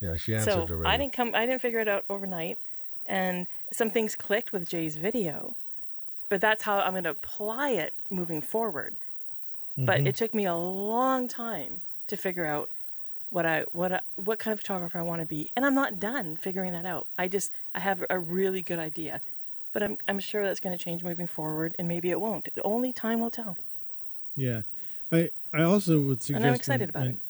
Yeah, 0.00 0.16
she 0.16 0.34
answered 0.34 0.52
so 0.52 0.74
already. 0.74 0.86
I 0.86 0.96
didn't 0.96 1.12
come. 1.12 1.34
I 1.34 1.44
didn't 1.44 1.60
figure 1.60 1.80
it 1.80 1.88
out 1.88 2.04
overnight, 2.08 2.58
and 3.04 3.46
some 3.72 3.90
things 3.90 4.16
clicked 4.16 4.52
with 4.52 4.66
Jay's 4.66 4.96
video, 4.96 5.56
but 6.28 6.40
that's 6.40 6.62
how 6.62 6.80
I'm 6.80 6.92
going 6.92 7.04
to 7.04 7.10
apply 7.10 7.70
it 7.70 7.94
moving 8.10 8.40
forward. 8.40 8.96
But 9.78 9.98
Mm-hmm. 9.98 10.06
it 10.06 10.16
took 10.16 10.32
me 10.34 10.46
a 10.46 10.54
long 10.54 11.28
time 11.28 11.82
to 12.06 12.16
figure 12.16 12.46
out 12.46 12.70
what 13.28 13.44
I 13.44 13.64
what 13.72 13.92
I, 13.92 14.00
what 14.14 14.38
kind 14.38 14.52
of 14.52 14.60
photographer 14.60 14.98
I 14.98 15.02
want 15.02 15.20
to 15.20 15.26
be, 15.26 15.50
and 15.54 15.66
I'm 15.66 15.74
not 15.74 15.98
done 16.00 16.36
figuring 16.36 16.72
that 16.72 16.86
out. 16.86 17.06
I 17.18 17.28
just 17.28 17.52
I 17.74 17.80
have 17.80 18.02
a 18.08 18.18
really 18.18 18.62
good 18.62 18.78
idea, 18.78 19.20
but 19.72 19.82
I'm 19.82 19.98
I'm 20.08 20.18
sure 20.18 20.42
that's 20.44 20.60
going 20.60 20.76
to 20.76 20.82
change 20.82 21.04
moving 21.04 21.26
forward, 21.26 21.74
and 21.78 21.86
maybe 21.88 22.10
it 22.10 22.20
won't. 22.20 22.48
Only 22.64 22.92
time 22.94 23.20
will 23.20 23.30
tell. 23.30 23.58
Yeah, 24.34 24.62
I 25.12 25.30
I 25.52 25.62
also 25.62 26.00
would 26.00 26.22
suggest. 26.22 26.36
And 26.42 26.46
I'm 26.48 26.54
excited 26.54 26.88
about 26.88 27.06
when- 27.06 27.20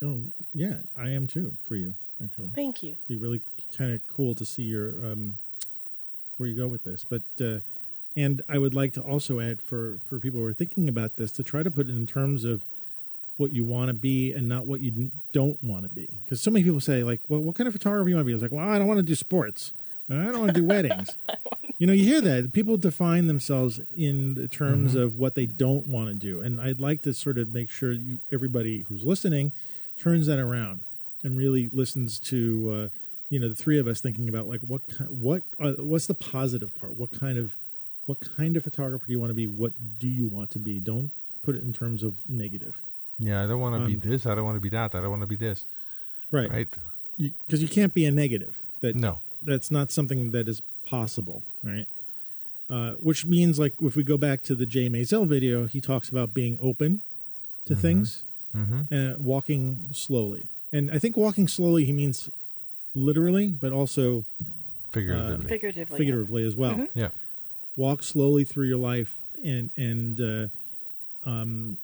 Oh, 0.00 0.22
yeah, 0.54 0.76
I 0.96 1.08
am 1.10 1.26
too 1.26 1.56
for 1.64 1.74
you. 1.74 1.94
Actually, 2.22 2.50
Thank 2.54 2.84
you. 2.84 2.90
It'd 2.92 3.08
be 3.08 3.16
really 3.16 3.40
kind 3.76 3.92
of 3.92 4.06
cool 4.06 4.36
to 4.36 4.44
see 4.44 4.62
your 4.62 4.90
um, 5.04 5.38
where 6.36 6.48
you 6.48 6.54
go 6.56 6.68
with 6.68 6.84
this. 6.84 7.04
But 7.04 7.22
uh, 7.40 7.58
and 8.18 8.42
I 8.48 8.58
would 8.58 8.74
like 8.74 8.92
to 8.94 9.00
also 9.00 9.40
add 9.40 9.62
for 9.62 10.00
for 10.08 10.18
people 10.18 10.40
who 10.40 10.46
are 10.46 10.52
thinking 10.52 10.88
about 10.88 11.16
this 11.16 11.30
to 11.32 11.42
try 11.42 11.62
to 11.62 11.70
put 11.70 11.88
it 11.88 11.96
in 11.96 12.06
terms 12.06 12.44
of 12.44 12.64
what 13.36 13.52
you 13.52 13.64
want 13.64 13.88
to 13.88 13.94
be 13.94 14.32
and 14.32 14.48
not 14.48 14.66
what 14.66 14.80
you 14.80 15.10
don't 15.32 15.62
want 15.62 15.84
to 15.84 15.88
be. 15.88 16.18
Because 16.24 16.42
so 16.42 16.50
many 16.50 16.64
people 16.64 16.80
say 16.80 17.04
like, 17.04 17.20
well, 17.28 17.40
what 17.40 17.54
kind 17.54 17.68
of 17.68 17.72
photographer 17.72 18.08
you 18.08 18.16
want 18.16 18.24
to 18.24 18.26
be? 18.26 18.32
I 18.32 18.34
was 18.34 18.42
like, 18.42 18.50
well, 18.50 18.68
I 18.68 18.78
don't 18.78 18.88
want 18.88 18.98
to 18.98 19.04
do 19.04 19.14
sports. 19.14 19.72
I 20.10 20.14
don't 20.14 20.40
want 20.40 20.54
to 20.54 20.60
do 20.60 20.66
weddings. 20.66 21.16
You 21.80 21.86
know, 21.86 21.92
you 21.92 22.02
hear 22.02 22.20
that 22.20 22.52
people 22.52 22.76
define 22.76 23.28
themselves 23.28 23.78
in 23.96 24.34
the 24.34 24.48
terms 24.48 24.96
of 24.96 25.16
what 25.16 25.36
they 25.36 25.46
don't 25.46 25.86
want 25.86 26.08
to 26.08 26.14
do, 26.14 26.40
and 26.40 26.60
I'd 26.60 26.80
like 26.80 27.02
to 27.02 27.14
sort 27.14 27.38
of 27.38 27.50
make 27.50 27.70
sure 27.70 27.92
you, 27.92 28.18
everybody 28.32 28.82
who's 28.88 29.04
listening 29.04 29.52
turns 29.96 30.26
that 30.26 30.40
around 30.40 30.80
and 31.22 31.38
really 31.38 31.70
listens 31.72 32.18
to 32.18 32.90
uh, 32.90 32.98
you 33.28 33.38
know 33.38 33.48
the 33.48 33.54
three 33.54 33.78
of 33.78 33.86
us 33.86 34.00
thinking 34.00 34.28
about 34.28 34.48
like 34.48 34.58
what 34.62 34.88
ki- 34.88 35.04
what 35.04 35.44
uh, 35.60 35.74
what's 35.78 36.08
the 36.08 36.14
positive 36.14 36.74
part? 36.74 36.96
What 36.96 37.12
kind 37.12 37.38
of 37.38 37.56
what 38.08 38.18
kind 38.36 38.56
of 38.56 38.64
photographer 38.64 39.04
do 39.06 39.12
you 39.12 39.20
want 39.20 39.30
to 39.30 39.34
be? 39.34 39.46
What 39.46 39.72
do 39.98 40.08
you 40.08 40.26
want 40.26 40.50
to 40.52 40.58
be? 40.58 40.80
Don't 40.80 41.10
put 41.42 41.54
it 41.54 41.62
in 41.62 41.72
terms 41.72 42.02
of 42.02 42.16
negative, 42.28 42.82
yeah, 43.18 43.42
I 43.42 43.46
don't 43.48 43.60
want 43.60 43.74
to 43.80 43.86
be 43.86 43.94
Um, 43.94 44.00
this. 44.10 44.26
I 44.26 44.34
don't 44.34 44.44
want 44.44 44.56
to 44.56 44.60
be 44.60 44.68
that. 44.70 44.94
I 44.94 45.00
don't 45.00 45.10
want 45.10 45.22
to 45.22 45.26
be 45.26 45.36
this. 45.36 45.66
right? 46.30 46.50
Right? 46.50 46.68
Because 47.18 47.60
you, 47.62 47.68
can't 47.68 47.92
be 47.92 48.04
a 48.06 48.12
negative. 48.12 48.54
That 48.80 48.94
No. 48.96 49.20
that's 49.42 49.70
not 49.70 49.90
something 49.90 50.30
that 50.32 50.46
is 50.48 50.62
possible, 50.84 51.42
right? 51.62 51.86
Uh, 52.70 52.92
which 53.08 53.24
means, 53.26 53.58
like, 53.58 53.74
if 53.82 53.96
we 53.96 54.04
go 54.04 54.16
back 54.18 54.42
to 54.44 54.54
the 54.54 54.66
Jay 54.66 54.88
Maisel 54.88 55.26
video, 55.26 55.66
he 55.66 55.80
talks 55.80 56.08
about 56.08 56.32
being 56.34 56.58
open 56.62 57.02
to 57.66 57.74
things, 57.74 58.24
Mm-hmm. 58.56 58.94
uh, 58.94 59.14
walking 59.18 59.88
slowly. 59.92 60.48
And 60.72 60.90
I 60.90 60.98
think 60.98 61.16
walking 61.16 61.48
slowly, 61.48 61.84
he 61.84 61.92
means 61.92 62.30
literally, 62.94 63.48
but 63.48 63.72
also 63.72 64.24
Figuratively. 64.92 65.46
Figuratively. 65.46 65.94
yeah. 65.94 65.98
figuratively 65.98 66.44
as 66.46 66.56
well. 66.56 66.86
yeah. 66.94 67.08
Walk 67.78 68.02
slowly 68.02 68.42
through 68.42 68.66
your 68.66 68.76
life, 68.76 69.20
and 69.42 69.70
and 69.76 70.20
uh, 70.20 71.28
um, 71.28 71.78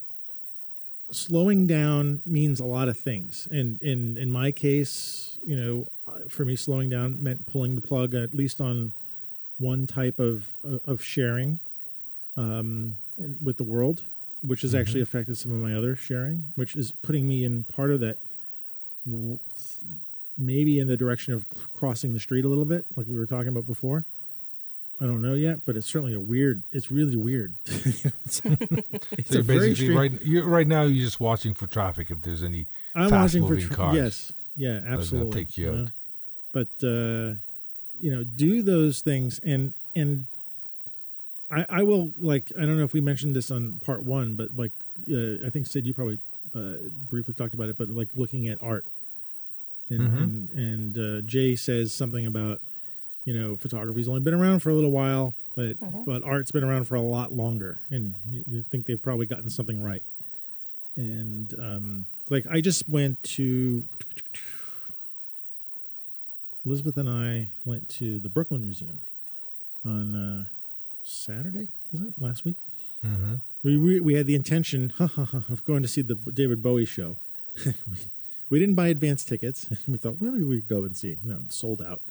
slowing 1.12 1.68
down 1.68 2.20
means 2.26 2.58
a 2.58 2.64
lot 2.64 2.88
of 2.88 2.98
things. 2.98 3.46
And 3.48 3.80
in 3.80 4.18
in 4.18 4.28
my 4.28 4.50
case, 4.50 5.38
you 5.46 5.54
know, 5.54 5.86
for 6.28 6.44
me, 6.44 6.56
slowing 6.56 6.88
down 6.88 7.22
meant 7.22 7.46
pulling 7.46 7.76
the 7.76 7.80
plug 7.80 8.12
at 8.12 8.34
least 8.34 8.60
on 8.60 8.92
one 9.56 9.86
type 9.86 10.18
of 10.18 10.48
of 10.84 11.00
sharing 11.00 11.60
um, 12.36 12.96
with 13.40 13.56
the 13.56 13.64
world, 13.64 14.02
which 14.42 14.62
has 14.62 14.74
actually 14.74 15.00
affected 15.00 15.38
some 15.38 15.52
of 15.52 15.58
my 15.58 15.76
other 15.76 15.94
sharing, 15.94 16.46
which 16.56 16.74
is 16.74 16.90
putting 16.90 17.28
me 17.28 17.44
in 17.44 17.62
part 17.62 17.92
of 17.92 18.00
that 18.00 18.18
maybe 20.36 20.80
in 20.80 20.88
the 20.88 20.96
direction 20.96 21.32
of 21.34 21.46
crossing 21.72 22.14
the 22.14 22.18
street 22.18 22.44
a 22.44 22.48
little 22.48 22.64
bit, 22.64 22.86
like 22.96 23.06
we 23.06 23.16
were 23.16 23.26
talking 23.26 23.48
about 23.48 23.66
before. 23.66 24.06
I 25.00 25.06
don't 25.06 25.22
know 25.22 25.34
yet, 25.34 25.64
but 25.66 25.76
it's 25.76 25.88
certainly 25.88 26.14
a 26.14 26.20
weird. 26.20 26.62
It's 26.70 26.90
really 26.90 27.16
weird. 27.16 27.56
it's 27.66 28.40
So 28.42 28.48
a 28.48 28.56
you're 29.28 29.42
very 29.42 29.68
basically 29.70 29.94
right. 29.96 30.12
You're, 30.22 30.46
right 30.46 30.66
now, 30.66 30.82
you're 30.82 31.04
just 31.04 31.18
watching 31.20 31.52
for 31.52 31.66
traffic. 31.66 32.10
If 32.10 32.22
there's 32.22 32.42
any 32.44 32.66
I'm 32.94 33.10
fast 33.10 33.34
watching 33.34 33.46
for 33.46 33.54
moving 33.54 33.66
tra- 33.66 33.76
cars, 33.76 33.96
yes, 33.96 34.32
yeah, 34.56 34.80
gonna 34.80 34.94
absolutely. 34.96 35.44
take 35.44 35.58
you 35.58 35.72
know? 35.72 35.82
out. 35.82 35.88
But 36.52 36.86
uh, 36.86 37.36
you 38.00 38.10
know, 38.10 38.22
do 38.24 38.62
those 38.62 39.00
things, 39.00 39.40
and 39.42 39.74
and 39.96 40.26
I, 41.50 41.66
I 41.68 41.82
will 41.82 42.12
like. 42.18 42.52
I 42.56 42.60
don't 42.60 42.78
know 42.78 42.84
if 42.84 42.92
we 42.92 43.00
mentioned 43.00 43.34
this 43.34 43.50
on 43.50 43.80
part 43.84 44.04
one, 44.04 44.36
but 44.36 44.50
like 44.56 44.72
uh, 45.10 45.44
I 45.44 45.50
think 45.50 45.66
Sid, 45.66 45.86
you 45.86 45.92
probably 45.92 46.20
uh, 46.54 46.74
briefly 47.08 47.34
talked 47.34 47.54
about 47.54 47.68
it, 47.68 47.76
but 47.76 47.88
like 47.88 48.10
looking 48.14 48.46
at 48.46 48.62
art, 48.62 48.86
and 49.90 50.00
Mm-hmm. 50.00 50.16
and, 50.22 50.50
and 50.50 50.98
uh, 50.98 51.26
Jay 51.26 51.56
says 51.56 51.92
something 51.92 52.24
about 52.26 52.60
you 53.24 53.38
know 53.38 53.56
photography's 53.56 54.08
only 54.08 54.20
been 54.20 54.34
around 54.34 54.60
for 54.60 54.70
a 54.70 54.74
little 54.74 54.90
while, 54.90 55.34
but 55.56 55.76
but 56.04 56.22
art's 56.22 56.52
been 56.52 56.64
around 56.64 56.84
for 56.84 56.94
a 56.94 57.00
lot 57.00 57.32
longer, 57.32 57.80
and 57.90 58.16
you, 58.28 58.44
you 58.46 58.62
think 58.62 58.86
they've 58.86 59.02
probably 59.02 59.26
gotten 59.26 59.50
something 59.50 59.82
right. 59.82 60.02
And 60.96 61.52
um, 61.58 62.06
like 62.30 62.46
I 62.48 62.60
just 62.60 62.88
went 62.88 63.22
to 63.34 63.84
Elizabeth 66.64 66.96
and 66.96 67.08
I 67.08 67.50
went 67.64 67.88
to 67.90 68.18
the 68.20 68.28
Brooklyn 68.28 68.64
Museum 68.64 69.00
on 69.84 70.14
uh, 70.14 70.44
Saturday. 71.02 71.68
Was 71.92 72.00
it 72.00 72.14
last 72.18 72.44
week? 72.44 72.56
Mm-hmm. 73.04 73.34
We, 73.62 73.76
we 73.76 74.00
we 74.00 74.14
had 74.14 74.26
the 74.26 74.34
intention 74.34 74.92
of 74.98 75.62
going 75.64 75.82
to 75.82 75.88
see 75.88 76.02
the 76.02 76.14
David 76.14 76.62
Bowie 76.62 76.86
show. 76.86 77.18
we, 77.64 77.98
we 78.50 78.58
didn't 78.58 78.74
buy 78.74 78.88
advance 78.88 79.24
tickets. 79.24 79.68
we 79.88 79.96
thought 79.96 80.20
maybe 80.20 80.42
we'd 80.42 80.68
go 80.68 80.84
and 80.84 80.96
see. 80.96 81.18
No, 81.22 81.40
it's 81.46 81.56
sold 81.56 81.82
out. 81.82 82.02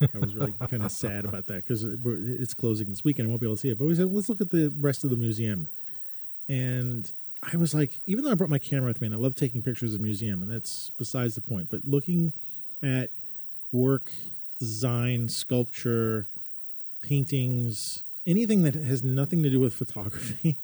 I 0.00 0.18
was 0.18 0.34
really 0.34 0.54
kind 0.68 0.84
of 0.84 0.90
sad 0.92 1.24
about 1.24 1.46
that 1.46 1.66
because 1.66 1.84
it's 1.84 2.54
closing 2.54 2.90
this 2.90 3.04
weekend. 3.04 3.26
I 3.26 3.28
won't 3.28 3.40
be 3.40 3.46
able 3.46 3.56
to 3.56 3.60
see 3.60 3.70
it. 3.70 3.78
But 3.78 3.86
we 3.86 3.94
said, 3.94 4.12
let's 4.12 4.28
look 4.28 4.40
at 4.40 4.50
the 4.50 4.72
rest 4.78 5.04
of 5.04 5.10
the 5.10 5.16
museum. 5.16 5.68
And 6.48 7.10
I 7.42 7.56
was 7.56 7.74
like, 7.74 8.00
even 8.06 8.24
though 8.24 8.30
I 8.30 8.34
brought 8.34 8.50
my 8.50 8.58
camera 8.58 8.88
with 8.88 9.00
me 9.00 9.06
and 9.06 9.14
I 9.14 9.18
love 9.18 9.34
taking 9.34 9.62
pictures 9.62 9.94
of 9.94 10.00
the 10.00 10.04
museum, 10.04 10.42
and 10.42 10.50
that's 10.50 10.90
besides 10.90 11.34
the 11.34 11.40
point, 11.40 11.68
but 11.70 11.84
looking 11.84 12.32
at 12.82 13.10
work, 13.72 14.12
design, 14.58 15.28
sculpture, 15.28 16.28
paintings, 17.02 18.04
anything 18.26 18.62
that 18.62 18.74
has 18.74 19.02
nothing 19.02 19.42
to 19.42 19.50
do 19.50 19.60
with 19.60 19.74
photography 19.74 20.58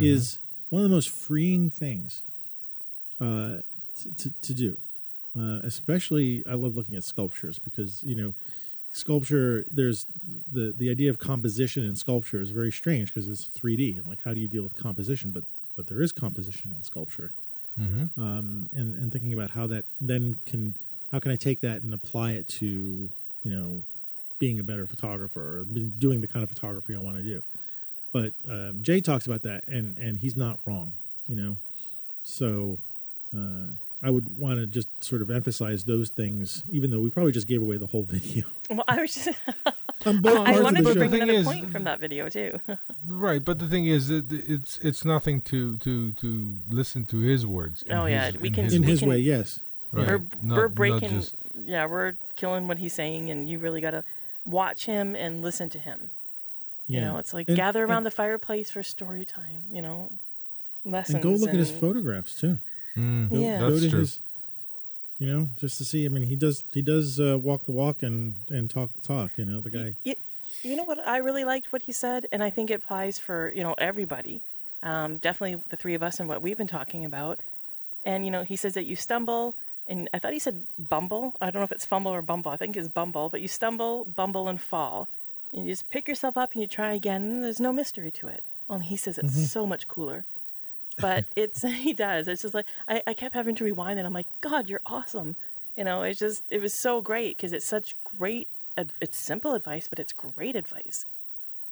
is 0.00 0.38
one 0.68 0.82
of 0.82 0.88
the 0.88 0.94
most 0.94 1.10
freeing 1.10 1.70
things 1.70 2.24
uh, 3.20 3.58
to, 4.00 4.16
to, 4.16 4.30
to 4.42 4.54
do. 4.54 4.78
Uh, 5.36 5.60
especially, 5.64 6.42
I 6.48 6.54
love 6.54 6.76
looking 6.76 6.94
at 6.94 7.04
sculptures 7.04 7.58
because 7.58 8.02
you 8.02 8.14
know, 8.14 8.34
sculpture. 8.90 9.66
There's 9.70 10.06
the 10.50 10.72
the 10.76 10.90
idea 10.90 11.10
of 11.10 11.18
composition 11.18 11.84
in 11.84 11.96
sculpture 11.96 12.40
is 12.40 12.50
very 12.50 12.72
strange 12.72 13.12
because 13.12 13.28
it's 13.28 13.44
3D 13.44 13.98
and 13.98 14.06
like 14.06 14.20
how 14.24 14.32
do 14.34 14.40
you 14.40 14.48
deal 14.48 14.62
with 14.62 14.74
composition? 14.74 15.30
But 15.32 15.44
but 15.76 15.88
there 15.88 16.00
is 16.00 16.12
composition 16.12 16.72
in 16.76 16.82
sculpture, 16.82 17.34
Mm-hmm. 17.78 18.18
um, 18.20 18.70
and 18.72 18.94
and 18.94 19.12
thinking 19.12 19.34
about 19.34 19.50
how 19.50 19.66
that 19.66 19.84
then 20.00 20.36
can 20.46 20.76
how 21.12 21.18
can 21.18 21.30
I 21.30 21.36
take 21.36 21.60
that 21.60 21.82
and 21.82 21.92
apply 21.92 22.32
it 22.32 22.48
to 22.60 23.10
you 23.42 23.50
know 23.54 23.84
being 24.38 24.58
a 24.58 24.62
better 24.62 24.86
photographer 24.86 25.60
or 25.60 25.64
doing 25.64 26.20
the 26.22 26.26
kind 26.26 26.42
of 26.42 26.48
photography 26.50 26.94
I 26.94 26.98
want 26.98 27.16
to 27.18 27.22
do. 27.22 27.42
But 28.12 28.32
um, 28.48 28.78
Jay 28.82 29.00
talks 29.02 29.26
about 29.26 29.42
that, 29.42 29.64
and 29.68 29.98
and 29.98 30.18
he's 30.18 30.36
not 30.36 30.58
wrong, 30.66 30.94
you 31.26 31.36
know. 31.36 31.58
So 32.22 32.78
uh, 33.36 33.72
I 34.02 34.10
would 34.10 34.38
want 34.38 34.60
to 34.60 34.66
just 34.66 34.88
sort 35.02 35.22
of 35.22 35.30
emphasize 35.30 35.84
those 35.84 36.10
things, 36.10 36.62
even 36.68 36.90
though 36.90 37.00
we 37.00 37.08
probably 37.10 37.32
just 37.32 37.46
gave 37.48 37.62
away 37.62 37.76
the 37.78 37.86
whole 37.86 38.02
video. 38.08 38.44
Well, 38.70 38.84
I 38.86 39.00
was 39.00 39.14
just, 39.14 39.28
On 40.06 40.20
both 40.20 40.38
I 40.40 40.44
parts 40.52 40.60
wanted 40.62 40.76
to 40.84 40.94
bring 40.94 40.94
show. 40.96 41.08
thing 41.10 41.22
another 41.22 41.38
is- 41.38 41.46
point 41.46 41.70
from 41.72 41.84
that 41.84 41.98
video 42.00 42.28
too. 42.28 42.60
Right, 43.08 43.42
but 43.44 43.58
the 43.58 43.66
thing 43.68 43.86
is 43.86 44.08
that 44.08 44.30
it's 44.30 44.78
it's 44.78 45.04
nothing 45.04 45.40
to 45.42 45.76
to 45.78 46.12
to 46.12 46.58
listen 46.68 47.06
to 47.06 47.18
his 47.20 47.46
words. 47.46 47.82
in 47.84 47.92
Oh, 47.92 48.06
yeah, 48.06 48.26
his- 48.26 48.36
we 48.38 48.48
in 48.48 48.54
can- 48.54 48.64
his 48.64 48.74
in 48.74 48.82
his 48.82 49.00
can- 49.00 49.08
way, 49.08 49.18
yes. 49.18 49.60
Right. 49.92 50.06
We're 50.08 50.22
Not- 50.42 50.56
we're 50.58 50.68
breaking. 50.68 51.08
just- 51.10 51.34
yeah, 51.64 51.86
we're 51.86 52.14
killing 52.36 52.68
what 52.68 52.78
he's 52.78 52.92
saying, 52.92 53.30
and 53.30 53.48
you 53.48 53.58
really 53.58 53.80
got 53.80 53.92
to 53.92 54.04
watch 54.44 54.84
him 54.86 55.16
and 55.16 55.40
listen 55.42 55.70
to 55.70 55.78
him. 55.78 56.10
Yeah. 56.86 57.00
You 57.00 57.04
know, 57.06 57.18
it's 57.18 57.32
like 57.32 57.48
And- 57.48 57.56
gather 57.56 57.82
around 57.84 57.98
and, 57.98 58.06
the 58.06 58.10
fireplace 58.10 58.70
for 58.70 58.82
story 58.82 59.24
time. 59.24 59.62
You 59.72 59.80
know, 59.82 60.12
lessons. 60.84 61.14
and 61.14 61.22
go 61.22 61.30
look 61.30 61.48
at 61.48 61.56
his 61.56 61.70
photographs 61.70 62.38
too. 62.38 62.58
Mm, 62.96 63.28
Yeah. 63.30 63.58
go 63.58 63.70
that's 63.70 63.90
true. 63.90 64.00
his- 64.00 64.20
you 65.18 65.26
know, 65.26 65.48
just 65.56 65.78
to 65.78 65.84
see. 65.84 66.04
I 66.04 66.08
mean, 66.08 66.24
he 66.24 66.36
does 66.36 66.62
he 66.72 66.82
does 66.82 67.18
uh, 67.18 67.38
walk 67.38 67.64
the 67.64 67.72
walk 67.72 68.02
and 68.02 68.34
and 68.50 68.68
talk 68.68 68.92
the 68.92 69.00
talk. 69.00 69.30
You 69.36 69.46
know, 69.46 69.60
the 69.62 69.70
guy. 69.70 69.94
You, 70.04 70.14
you 70.62 70.76
know 70.76 70.84
what? 70.84 70.98
I 71.06 71.18
really 71.18 71.44
liked 71.44 71.72
what 71.72 71.82
he 71.82 71.92
said, 71.92 72.26
and 72.32 72.42
I 72.42 72.50
think 72.50 72.70
it 72.70 72.74
applies 72.74 73.18
for 73.18 73.50
you 73.54 73.62
know 73.62 73.74
everybody. 73.78 74.42
Um, 74.82 75.16
definitely 75.16 75.62
the 75.68 75.76
three 75.76 75.94
of 75.94 76.02
us 76.02 76.20
and 76.20 76.28
what 76.28 76.42
we've 76.42 76.58
been 76.58 76.66
talking 76.66 77.04
about. 77.04 77.40
And 78.04 78.24
you 78.26 78.30
know, 78.30 78.44
he 78.44 78.56
says 78.56 78.74
that 78.74 78.84
you 78.84 78.94
stumble, 78.94 79.56
and 79.86 80.08
I 80.12 80.18
thought 80.18 80.34
he 80.34 80.38
said 80.38 80.66
bumble. 80.78 81.34
I 81.40 81.46
don't 81.46 81.60
know 81.60 81.64
if 81.64 81.72
it's 81.72 81.86
fumble 81.86 82.12
or 82.12 82.20
bumble. 82.20 82.52
I 82.52 82.58
think 82.58 82.76
it's 82.76 82.88
bumble, 82.88 83.30
but 83.30 83.40
you 83.40 83.48
stumble, 83.48 84.04
bumble, 84.04 84.48
and 84.48 84.60
fall. 84.60 85.08
And 85.52 85.64
you 85.64 85.72
just 85.72 85.88
pick 85.88 86.08
yourself 86.08 86.36
up 86.36 86.52
and 86.52 86.60
you 86.60 86.68
try 86.68 86.92
again. 86.92 87.22
And 87.22 87.44
there's 87.44 87.60
no 87.60 87.72
mystery 87.72 88.10
to 88.10 88.28
it. 88.28 88.44
Only 88.68 88.84
he 88.86 88.96
says 88.96 89.16
it's 89.16 89.50
so 89.50 89.66
much 89.66 89.88
cooler. 89.88 90.26
But 91.00 91.26
it's 91.36 91.62
he 91.62 91.92
does. 91.92 92.28
It's 92.28 92.42
just 92.42 92.54
like 92.54 92.66
I, 92.88 93.02
I 93.06 93.14
kept 93.14 93.34
having 93.34 93.54
to 93.56 93.64
rewind, 93.64 93.98
and 93.98 94.06
I'm 94.06 94.14
like, 94.14 94.28
God, 94.40 94.68
you're 94.68 94.80
awesome. 94.86 95.36
You 95.76 95.84
know, 95.84 96.02
it's 96.02 96.18
just 96.20 96.44
it 96.50 96.60
was 96.60 96.74
so 96.74 97.00
great 97.02 97.36
because 97.36 97.52
it's 97.52 97.66
such 97.66 97.96
great. 98.04 98.48
It's 99.00 99.16
simple 99.16 99.54
advice, 99.54 99.88
but 99.88 99.98
it's 99.98 100.12
great 100.12 100.54
advice 100.54 101.06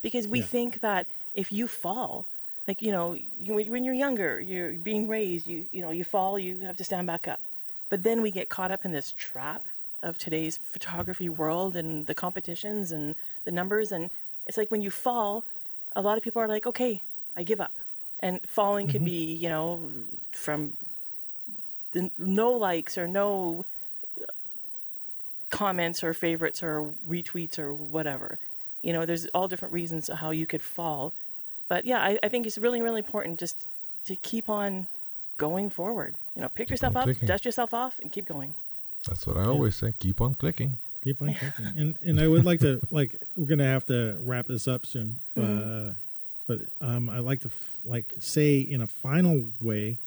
because 0.03 0.29
we 0.29 0.41
Yeah. 0.41 0.47
think 0.47 0.81
that 0.81 1.07
if 1.35 1.53
you 1.53 1.67
fall, 1.69 2.27
like 2.69 2.83
you 2.83 2.93
know, 2.93 3.15
you, 3.15 3.55
when 3.55 3.85
you're 3.85 3.95
younger, 3.95 4.41
you're 4.41 4.73
being 4.75 5.09
raised, 5.09 5.47
you 5.47 5.67
you 5.73 5.83
know, 5.83 5.91
you 5.91 6.05
fall, 6.05 6.39
you 6.39 6.61
have 6.61 6.77
to 6.79 6.85
stand 6.85 7.07
back 7.07 7.29
up. 7.29 7.41
But 7.89 8.03
then 8.03 8.23
we 8.23 8.31
get 8.31 8.49
caught 8.49 8.71
up 8.71 8.85
in 8.85 8.93
this 8.93 9.13
trap 9.13 9.65
of 10.03 10.19
today's 10.19 10.59
photography 10.59 11.29
world 11.29 11.77
and 11.77 12.07
the 12.07 12.15
competitions 12.15 12.93
and 12.93 13.15
the 13.45 13.53
numbers, 13.53 13.93
and 13.93 14.11
it's 14.47 14.57
like 14.59 14.71
when 14.71 14.83
you 14.83 14.91
fall, 14.91 15.45
a 15.97 16.03
lot 16.03 16.17
of 16.19 16.25
people 16.25 16.43
are 16.43 16.49
like, 16.49 16.67
okay, 16.67 17.03
I 17.37 17.43
give 17.43 17.61
up. 17.61 17.73
And 18.21 18.41
falling 18.47 18.89
could 18.89 19.05
be, 19.05 19.35
you 19.35 19.49
know, 19.49 19.91
from 20.33 20.77
the 21.93 22.11
no 22.19 22.53
likes 22.53 22.97
or 22.97 23.07
no 23.07 23.65
comments 25.51 26.03
or 26.03 26.13
favorites 26.13 26.63
or 26.63 26.95
retweets 27.09 27.59
or 27.59 27.73
whatever. 27.73 28.39
You 28.83 28.93
know, 28.93 29.07
there's 29.07 29.27
all 29.27 29.49
different 29.49 29.73
reasons 29.73 30.09
how 30.09 30.31
you 30.31 30.47
could 30.47 30.63
fall. 30.63 31.13
But 31.69 31.85
yeah, 31.85 31.99
I, 31.99 32.19
I 32.23 32.29
think 32.29 32.47
it's 32.47 32.59
really, 32.59 32.83
really 32.83 32.99
important 32.99 33.39
just 33.39 33.67
to 34.05 34.17
keep 34.17 34.49
on 34.49 34.89
going 35.37 35.71
forward. 35.71 36.17
You 36.35 36.43
know, 36.43 36.49
pick 36.49 36.71
yourself 36.71 36.97
up, 36.97 37.05
clicking. 37.05 37.27
dust 37.27 37.45
yourself 37.45 37.73
off, 37.73 37.99
and 38.03 38.13
keep 38.13 38.27
going. 38.27 38.55
That's 39.07 39.27
what 39.27 39.37
I 39.37 39.45
always 39.45 39.77
say. 39.77 39.95
Keep 39.99 40.21
on 40.21 40.35
clicking. 40.35 40.79
Keep 41.03 41.23
on 41.23 41.35
clicking. 41.35 41.79
and 41.79 41.97
and 42.03 42.21
I 42.21 42.27
would 42.27 42.45
like 42.45 42.61
to 42.61 42.81
like 42.91 43.23
we're 43.37 43.47
gonna 43.47 43.65
have 43.65 43.87
to 43.87 44.17
wrap 44.21 44.47
this 44.49 44.67
up 44.67 44.87
soon. 44.87 45.17
Uh, 45.37 45.93
but 46.47 46.61
um, 46.81 47.09
I'd 47.09 47.21
like 47.21 47.41
to 47.41 47.49
f- 47.49 47.79
like 47.85 48.13
say 48.19 48.61
in 48.61 48.81
a 48.81 48.87
final 48.87 49.47
way 49.61 49.99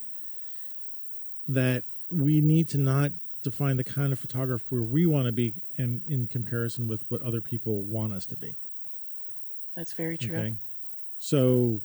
that 1.48 1.84
we 2.10 2.42
need 2.42 2.68
to 2.70 2.78
not 2.78 3.12
define 3.44 3.78
the 3.78 3.84
kind 3.84 4.12
of 4.12 4.20
photographer 4.20 4.82
we 4.84 5.06
want 5.06 5.26
to 5.26 5.32
be 5.32 5.54
in 5.78 6.02
in 6.08 6.28
comparison 6.28 6.88
with 6.88 7.10
what 7.10 7.22
other 7.22 7.42
people 7.42 7.84
want 7.84 8.14
us 8.14 8.26
to 8.26 8.38
be. 8.38 8.56
That's 9.76 9.94
very 9.94 10.18
true. 10.18 10.38
Okay. 10.38 10.54
So, 11.20 11.82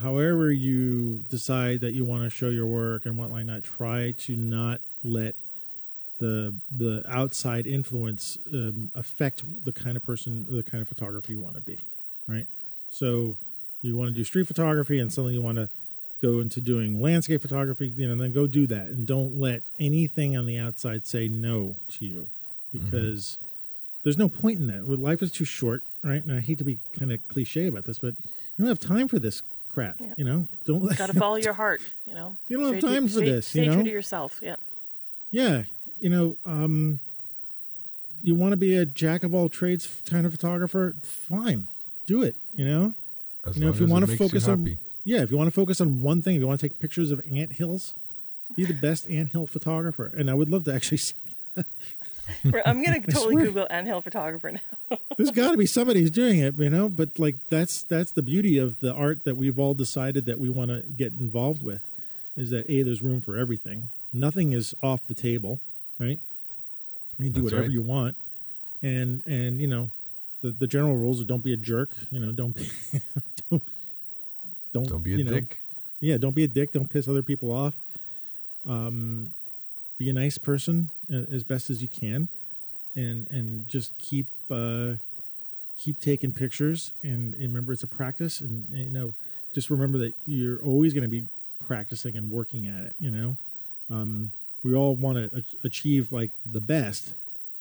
however 0.00 0.52
you 0.52 1.24
decide 1.28 1.80
that 1.80 1.92
you 1.92 2.04
want 2.04 2.24
to 2.24 2.30
show 2.30 2.48
your 2.48 2.66
work 2.66 3.06
and 3.06 3.16
what 3.16 3.30
like 3.30 3.46
that, 3.46 3.62
try 3.64 4.12
to 4.18 4.36
not 4.36 4.80
let 5.02 5.34
the 6.18 6.58
the 6.74 7.04
outside 7.08 7.66
influence 7.66 8.38
um, 8.52 8.90
affect 8.94 9.42
the 9.64 9.72
kind 9.72 9.96
of 9.96 10.02
person, 10.02 10.46
the 10.50 10.62
kind 10.62 10.82
of 10.82 10.88
photographer 10.88 11.30
you 11.32 11.40
want 11.40 11.54
to 11.54 11.60
be. 11.60 11.78
Right. 12.26 12.46
So, 12.90 13.36
you 13.80 13.96
want 13.96 14.08
to 14.10 14.14
do 14.14 14.24
street 14.24 14.46
photography, 14.46 14.98
and 14.98 15.12
suddenly 15.12 15.34
you 15.34 15.40
want 15.42 15.56
to 15.56 15.68
go 16.20 16.40
into 16.40 16.60
doing 16.60 17.00
landscape 17.00 17.40
photography. 17.42 17.92
You 17.96 18.08
know, 18.08 18.16
then 18.16 18.32
go 18.32 18.46
do 18.46 18.66
that, 18.66 18.86
and 18.88 19.06
don't 19.06 19.38
let 19.38 19.62
anything 19.78 20.36
on 20.36 20.46
the 20.46 20.58
outside 20.58 21.06
say 21.06 21.28
no 21.28 21.76
to 21.98 22.04
you, 22.04 22.28
because 22.72 23.38
there's 24.04 24.18
no 24.18 24.28
point 24.28 24.58
in 24.60 24.66
that. 24.68 24.88
Life 24.88 25.22
is 25.22 25.30
too 25.30 25.44
short, 25.44 25.84
right? 26.02 26.22
And 26.22 26.32
I 26.32 26.40
hate 26.40 26.58
to 26.58 26.64
be 26.64 26.78
kind 26.92 27.12
of 27.12 27.26
cliche 27.28 27.66
about 27.66 27.84
this, 27.84 27.98
but 27.98 28.14
you 28.56 28.58
don't 28.64 28.68
have 28.68 28.80
time 28.80 29.06
for 29.08 29.18
this 29.18 29.42
crap. 29.68 29.96
Yeah. 30.00 30.14
You 30.16 30.24
know, 30.24 30.46
don't 30.64 30.82
let. 30.82 30.98
Got 30.98 31.06
to 31.10 31.14
follow 31.18 31.36
your 31.48 31.52
heart. 31.54 31.80
You 32.04 32.14
know, 32.14 32.36
You 32.48 32.56
don't 32.58 32.72
have 32.74 32.82
Stay- 32.82 32.94
time 32.94 33.04
for 33.06 33.12
stay- 33.14 33.24
this, 33.30 33.46
Stay 33.48 33.60
you 33.60 33.66
true 33.66 33.76
know? 33.76 33.84
to 33.84 33.90
yourself. 33.90 34.40
Yeah. 34.42 34.56
Yeah, 35.30 35.64
you 36.00 36.08
know, 36.08 36.36
um, 36.46 37.00
you 38.22 38.34
want 38.34 38.52
to 38.52 38.56
be 38.56 38.74
a 38.76 38.86
jack 38.86 39.22
of 39.22 39.34
all 39.34 39.48
trades 39.48 40.00
kind 40.08 40.24
of 40.26 40.32
photographer? 40.32 40.96
Fine, 41.02 41.68
do 42.06 42.22
it. 42.22 42.36
You 42.52 42.64
know, 42.64 42.94
As 43.50 43.56
you 43.56 43.62
know, 43.62 43.66
long 43.68 43.74
if 43.74 43.80
you 43.80 43.86
want 43.86 44.06
to 44.06 44.16
focus 44.16 44.48
on, 44.48 44.78
yeah, 45.04 45.22
if 45.22 45.30
you 45.30 45.36
want 45.36 45.48
to 45.48 45.54
focus 45.54 45.80
on 45.80 46.00
one 46.00 46.22
thing, 46.22 46.36
if 46.36 46.40
you 46.40 46.46
want 46.46 46.60
to 46.60 46.68
take 46.68 46.78
pictures 46.78 47.10
of 47.10 47.20
ant 47.32 47.54
hills, 47.54 47.94
be 48.56 48.64
the 48.64 48.74
best 48.74 49.08
ant 49.08 49.30
hill 49.30 49.46
photographer. 49.46 50.06
And 50.06 50.30
I 50.30 50.34
would 50.34 50.50
love 50.50 50.64
to 50.64 50.74
actually 50.74 50.98
see. 50.98 51.14
I'm 52.44 52.82
gonna 52.82 53.00
totally 53.10 53.34
swear. 53.34 53.44
Google 53.46 53.66
anthill 53.70 54.00
photographer 54.00 54.52
now. 54.52 54.98
There's 55.16 55.30
got 55.30 55.52
to 55.52 55.56
be 55.56 55.66
somebody 55.66 56.00
who's 56.00 56.10
doing 56.10 56.38
it, 56.38 56.54
you 56.58 56.70
know. 56.70 56.88
But 56.88 57.18
like 57.18 57.36
that's 57.50 57.82
that's 57.82 58.12
the 58.12 58.22
beauty 58.22 58.58
of 58.58 58.80
the 58.80 58.92
art 58.92 59.24
that 59.24 59.36
we've 59.36 59.58
all 59.58 59.74
decided 59.74 60.26
that 60.26 60.38
we 60.38 60.48
want 60.48 60.70
to 60.70 60.82
get 60.82 61.12
involved 61.12 61.62
with, 61.62 61.86
is 62.36 62.50
that 62.50 62.68
a 62.70 62.82
there's 62.82 63.02
room 63.02 63.20
for 63.20 63.36
everything. 63.36 63.88
Nothing 64.12 64.52
is 64.52 64.74
off 64.82 65.06
the 65.06 65.14
table, 65.14 65.60
right? 65.98 66.20
You 67.18 67.24
can 67.24 67.32
do 67.32 67.40
That's 67.40 67.44
whatever 67.44 67.62
right. 67.62 67.70
you 67.70 67.82
want, 67.82 68.16
and 68.82 69.24
and 69.26 69.60
you 69.60 69.66
know, 69.66 69.90
the 70.42 70.50
the 70.50 70.66
general 70.66 70.96
rules 70.96 71.20
are 71.20 71.24
don't 71.24 71.42
be 71.42 71.52
a 71.52 71.56
jerk. 71.56 71.96
You 72.10 72.20
know, 72.20 72.32
don't 72.32 72.54
be 72.54 72.70
don't 74.78 74.88
don't, 74.88 75.02
be 75.02 75.14
a 75.14 75.18
you 75.18 75.24
know, 75.24 75.32
dick. 75.32 75.60
yeah, 76.00 76.18
don't 76.18 76.34
be 76.34 76.44
a 76.44 76.48
dick. 76.48 76.72
Don't 76.72 76.88
piss 76.88 77.08
other 77.08 77.22
people 77.22 77.50
off. 77.52 77.74
Um, 78.66 79.34
be 79.98 80.08
a 80.08 80.12
nice 80.12 80.38
person 80.38 80.90
uh, 81.12 81.24
as 81.32 81.42
best 81.42 81.70
as 81.70 81.82
you 81.82 81.88
can, 81.88 82.28
and 82.94 83.26
and 83.30 83.68
just 83.68 83.96
keep 83.98 84.26
uh, 84.50 84.94
keep 85.78 86.00
taking 86.00 86.32
pictures. 86.32 86.92
And, 87.02 87.34
and 87.34 87.44
remember, 87.44 87.72
it's 87.72 87.82
a 87.82 87.88
practice. 87.88 88.40
And 88.40 88.66
you 88.70 88.90
know, 88.90 89.14
just 89.54 89.70
remember 89.70 89.98
that 89.98 90.14
you're 90.24 90.62
always 90.62 90.92
going 90.92 91.02
to 91.02 91.08
be 91.08 91.26
practicing 91.64 92.16
and 92.16 92.30
working 92.30 92.66
at 92.66 92.84
it. 92.84 92.96
You 92.98 93.10
know, 93.10 93.36
um, 93.88 94.32
we 94.62 94.74
all 94.74 94.96
want 94.96 95.18
to 95.18 95.44
achieve 95.64 96.12
like 96.12 96.32
the 96.44 96.60
best, 96.60 97.14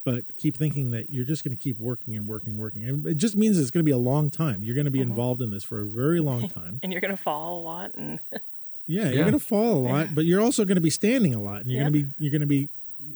but 0.08 0.38
keep 0.38 0.56
thinking 0.56 0.92
that 0.92 1.10
you're 1.10 1.26
just 1.26 1.44
going 1.44 1.52
to 1.56 1.62
keep 1.62 1.78
working 1.80 2.16
and 2.16 2.26
working, 2.30 2.58
working. 2.58 2.88
And 2.88 3.06
it 3.06 3.16
just 3.18 3.36
means 3.36 3.60
it's 3.60 3.72
going 3.72 3.84
to 3.84 3.86
be 3.86 3.92
a 3.92 3.98
long 3.98 4.30
time. 4.30 4.64
You're 4.64 4.74
going 4.74 4.86
to 4.86 4.92
be 4.92 5.02
involved 5.02 5.42
in 5.42 5.50
this 5.52 5.66
for 5.66 5.82
a 5.82 5.86
very 5.86 6.22
long 6.22 6.48
time. 6.62 6.80
And 6.82 6.94
you're 6.94 7.02
going 7.02 7.12
to 7.16 7.22
fall 7.22 7.60
a 7.60 7.64
lot. 7.64 7.92
And 7.94 8.18
Yeah, 8.32 8.40
Yeah. 8.88 9.10
you're 9.10 9.26
going 9.26 9.34
to 9.34 9.40
fall 9.54 9.74
a 9.74 9.84
lot, 9.92 10.16
but 10.16 10.24
you're 10.24 10.40
also 10.40 10.64
going 10.64 10.76
to 10.76 10.82
be 10.82 10.90
standing 10.90 11.36
a 11.36 11.42
lot, 11.42 11.60
and 11.64 11.70
you're 11.72 11.82
Yep. 11.84 11.92
going 11.92 12.04
to 12.04 12.10
be 12.10 12.14
you're 12.24 12.32
going 12.32 12.40
to 12.40 12.48
be 12.48 12.70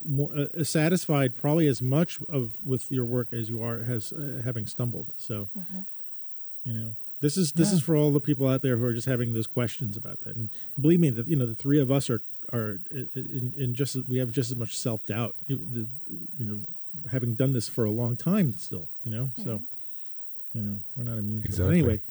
more 0.06 0.32
uh, 0.60 0.64
satisfied 0.66 1.34
probably 1.34 1.68
as 1.68 1.82
much 1.82 2.20
of 2.28 2.58
with 2.66 2.92
your 2.92 3.06
work 3.06 3.30
as 3.32 3.50
you 3.50 3.64
are 3.64 3.84
has 3.84 4.12
uh, 4.12 4.42
having 4.44 4.68
stumbled. 4.68 5.14
So, 5.16 5.48
you 6.66 6.74
know, 6.74 6.96
this 7.22 7.38
is 7.38 7.54
this 7.54 7.72
is 7.72 7.82
for 7.82 7.96
all 7.96 8.12
the 8.12 8.20
people 8.20 8.48
out 8.50 8.64
there 8.64 8.76
who 8.76 8.84
are 8.84 8.94
just 8.94 9.08
having 9.08 9.34
those 9.34 9.48
questions 9.48 9.96
about 9.96 10.20
that. 10.22 10.36
And 10.36 10.50
believe 10.78 11.00
me, 11.00 11.10
that 11.12 11.28
you 11.30 11.38
know 11.38 11.46
the 11.46 11.56
three 11.56 11.80
of 11.80 11.90
us 11.90 12.10
are 12.10 12.22
are 12.52 12.80
in, 12.92 13.54
in 13.58 13.76
just 13.76 13.96
we 14.10 14.18
have 14.18 14.32
just 14.32 14.52
as 14.52 14.58
much 14.58 14.76
self 14.76 15.06
doubt. 15.06 15.36
You 15.48 15.88
know, 16.40 16.60
having 17.12 17.36
done 17.36 17.54
this 17.54 17.68
for 17.68 17.84
a 17.86 17.92
long 17.92 18.16
time, 18.18 18.54
still, 18.54 18.88
you 19.04 19.12
know, 19.12 19.32
so 19.44 19.62
you 20.54 20.62
know 20.62 20.80
we're 20.96 21.04
not 21.04 21.18
immune. 21.18 21.42
To 21.44 21.48
it. 21.48 21.50
But 21.50 21.50
Exactly. 21.54 21.80
anyway. 21.80 22.02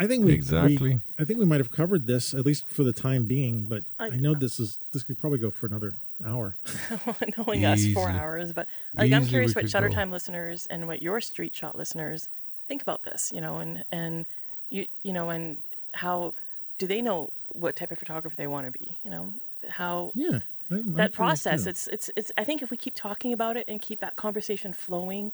I 0.00 0.06
think 0.06 0.24
we 0.24 0.32
Exactly. 0.32 0.76
we- 0.94 1.00
I 1.18 1.24
think 1.24 1.40
we 1.40 1.44
might 1.44 1.58
have 1.58 1.70
covered 1.72 2.06
this 2.06 2.32
at 2.32 2.46
least 2.46 2.68
for 2.68 2.84
the 2.84 2.92
time 2.92 3.24
being, 3.26 3.64
but 3.66 3.82
I, 3.98 4.06
I- 4.06 4.08
know 4.10 4.34
this 4.34 4.60
is 4.60 4.78
this 4.92 5.02
could 5.02 5.18
probably 5.18 5.38
go 5.40 5.50
for 5.50 5.66
another 5.66 5.96
hour. 6.24 6.56
knowing 7.36 7.64
us 7.64 7.84
four 7.92 8.08
hours. 8.08 8.52
But 8.52 8.68
like, 8.94 9.12
I'm 9.12 9.26
curious 9.26 9.54
what 9.54 9.68
Shutter 9.68 9.88
go. 9.88 9.94
Time 9.94 10.12
listeners 10.12 10.66
and 10.66 10.86
what 10.86 11.02
your 11.02 11.20
Street 11.20 11.54
Shot 11.54 11.76
listeners 11.76 12.28
think 12.68 12.80
about 12.82 13.02
this. 13.02 13.32
You 13.34 13.40
know, 13.40 13.56
and 13.58 13.84
and 13.90 14.26
you 14.70 14.86
you 15.02 15.12
know, 15.12 15.30
and 15.30 15.58
how 15.94 16.34
do 16.78 16.86
they 16.86 17.02
know 17.02 17.32
what 17.48 17.74
type 17.74 17.90
of 17.90 17.98
photographer 17.98 18.36
they 18.36 18.46
want 18.46 18.72
to 18.72 18.78
be? 18.78 18.98
You 19.02 19.10
know, 19.10 19.32
how 19.68 20.12
Yeah, 20.14 20.40
I- 20.70 20.82
that 20.96 21.12
process. 21.12 21.64
too. 21.64 21.70
It's 21.70 21.86
it's 21.88 22.10
it's. 22.16 22.32
I 22.36 22.44
think 22.44 22.62
if 22.62 22.70
we 22.70 22.76
keep 22.76 22.94
talking 22.94 23.32
about 23.32 23.56
it 23.56 23.64
and 23.68 23.80
keep 23.80 24.00
that 24.00 24.16
conversation 24.16 24.72
flowing, 24.72 25.32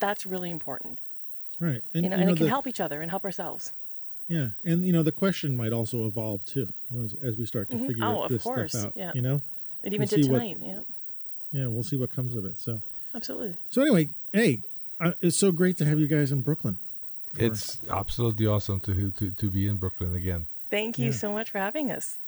that's 0.00 0.26
really 0.26 0.50
important. 0.50 1.00
right, 1.60 1.82
and 1.94 2.04
You 2.04 2.10
know, 2.10 2.16
you 2.16 2.20
and 2.22 2.26
know 2.28 2.32
it 2.34 2.36
can 2.36 2.46
the- 2.46 2.50
help 2.50 2.66
each 2.66 2.80
other 2.80 3.00
and 3.02 3.10
help 3.10 3.24
ourselves. 3.24 3.72
Yeah, 4.28 4.50
and 4.64 4.84
you 4.84 4.92
know 4.92 5.02
the 5.02 5.10
question 5.12 5.56
might 5.56 5.72
also 5.72 6.06
evolve 6.06 6.44
too 6.44 6.72
as, 7.02 7.14
as 7.22 7.36
we 7.38 7.46
start 7.46 7.70
to 7.70 7.78
figure 7.78 8.04
Oh, 8.04 8.22
of 8.24 8.30
this 8.30 8.42
course, 8.42 8.72
stuff 8.72 8.86
out. 8.88 8.92
yeah. 8.96 9.12
You 9.14 9.22
know, 9.22 9.40
It 9.82 9.94
even 9.94 10.00
We'll 10.00 10.16
did 10.18 10.24
see 10.26 10.30
what- 10.30 10.60
Yeah, 10.60 10.80
yeah, 11.50 11.66
we'll 11.68 11.82
see 11.82 11.96
what 11.96 12.10
comes 12.12 12.34
of 12.34 12.44
it. 12.44 12.58
So, 12.58 12.82
absolutely. 13.14 13.56
so 13.70 13.80
anyway, 13.80 14.10
hey, 14.34 14.60
uh, 15.00 15.12
it's 15.22 15.36
so 15.38 15.50
great 15.50 15.78
to 15.78 15.86
have 15.86 15.98
you 15.98 16.06
guys 16.06 16.30
in 16.30 16.42
Brooklyn. 16.42 16.78
for- 17.32 17.42
It's 17.42 17.80
absolutely 17.90 18.46
awesome 18.46 18.80
to 18.80 19.10
to 19.12 19.30
to 19.30 19.50
be 19.50 19.66
in 19.66 19.78
Brooklyn 19.78 20.14
again. 20.14 20.46
Thank 20.70 20.98
you 20.98 21.06
Yeah. 21.06 21.12
so 21.22 21.32
much 21.32 21.48
for 21.50 21.58
having 21.58 21.90
us. 21.90 22.18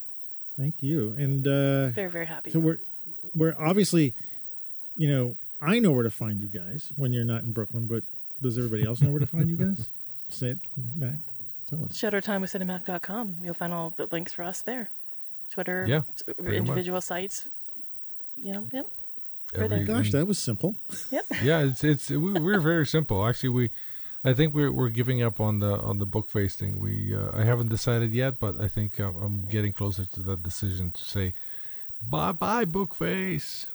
Thank 0.60 0.82
you, 0.82 1.14
and 1.16 1.46
uh, 1.46 1.88
Very 1.88 2.10
very 2.10 2.26
happy. 2.26 2.50
so 2.50 2.58
we're 2.58 2.80
we're 3.34 3.54
obviously, 3.58 4.12
you 4.94 5.08
know, 5.10 5.36
I 5.60 5.78
know 5.78 5.90
where 5.92 6.02
to 6.04 6.10
find 6.10 6.38
you 6.38 6.48
guys 6.48 6.92
when 6.96 7.14
you're 7.14 7.24
not 7.24 7.42
in 7.44 7.52
Brooklyn, 7.52 7.86
but 7.86 8.04
does 8.42 8.58
everybody 8.58 8.84
else 8.84 9.00
know 9.00 9.08
where 9.10 9.20
to 9.20 9.26
find 9.26 9.48
you 9.48 9.56
guys? 9.56 9.88
Say 10.28 10.48
it, 10.50 10.58
Mac. 10.94 11.14
Tell 11.68 11.82
us. 11.84 11.92
Shuttertime 11.92 12.42
with 12.42 12.52
Cinemac.com. 12.52 13.36
You'll 13.42 13.54
find 13.54 13.72
all 13.72 13.94
the 13.96 14.06
links 14.12 14.34
for 14.34 14.42
us 14.42 14.60
there. 14.60 14.90
Twitter, 15.50 15.86
Yeah, 15.88 16.02
s- 16.14 16.22
pretty 16.36 16.58
individual 16.58 17.00
sites. 17.00 17.48
You 18.36 18.52
know, 18.52 18.68
yep. 18.72 18.86
Every- 19.54 19.84
Gosh, 19.84 20.12
that 20.12 20.26
was 20.26 20.38
simple. 20.38 20.74
Yep. 21.10 21.24
yeah, 21.42 21.62
it's 21.64 21.82
it's 21.84 22.10
we, 22.10 22.34
we're 22.38 22.60
very 22.60 22.86
simple. 22.86 23.26
Actually, 23.26 23.48
we 23.48 23.70
I 24.22 24.34
think 24.34 24.54
we're 24.54 24.70
we're 24.72 24.90
giving 24.90 25.22
up 25.22 25.40
on 25.40 25.60
the 25.60 25.78
on 25.80 25.98
the 25.98 26.06
book 26.06 26.30
face 26.30 26.56
thing. 26.56 26.78
We 26.78 27.14
uh, 27.14 27.30
I 27.32 27.44
haven't 27.44 27.68
decided 27.68 28.12
yet, 28.12 28.38
but 28.38 28.60
I 28.60 28.68
think 28.68 29.00
um, 29.00 29.16
I'm 29.16 29.42
getting 29.42 29.72
closer 29.72 30.04
to 30.04 30.20
that 30.20 30.42
decision 30.42 30.92
to 30.92 31.02
say 31.02 31.32
bye 32.00 32.32
bye 32.32 32.64
book 32.64 32.94
face. 32.94 33.66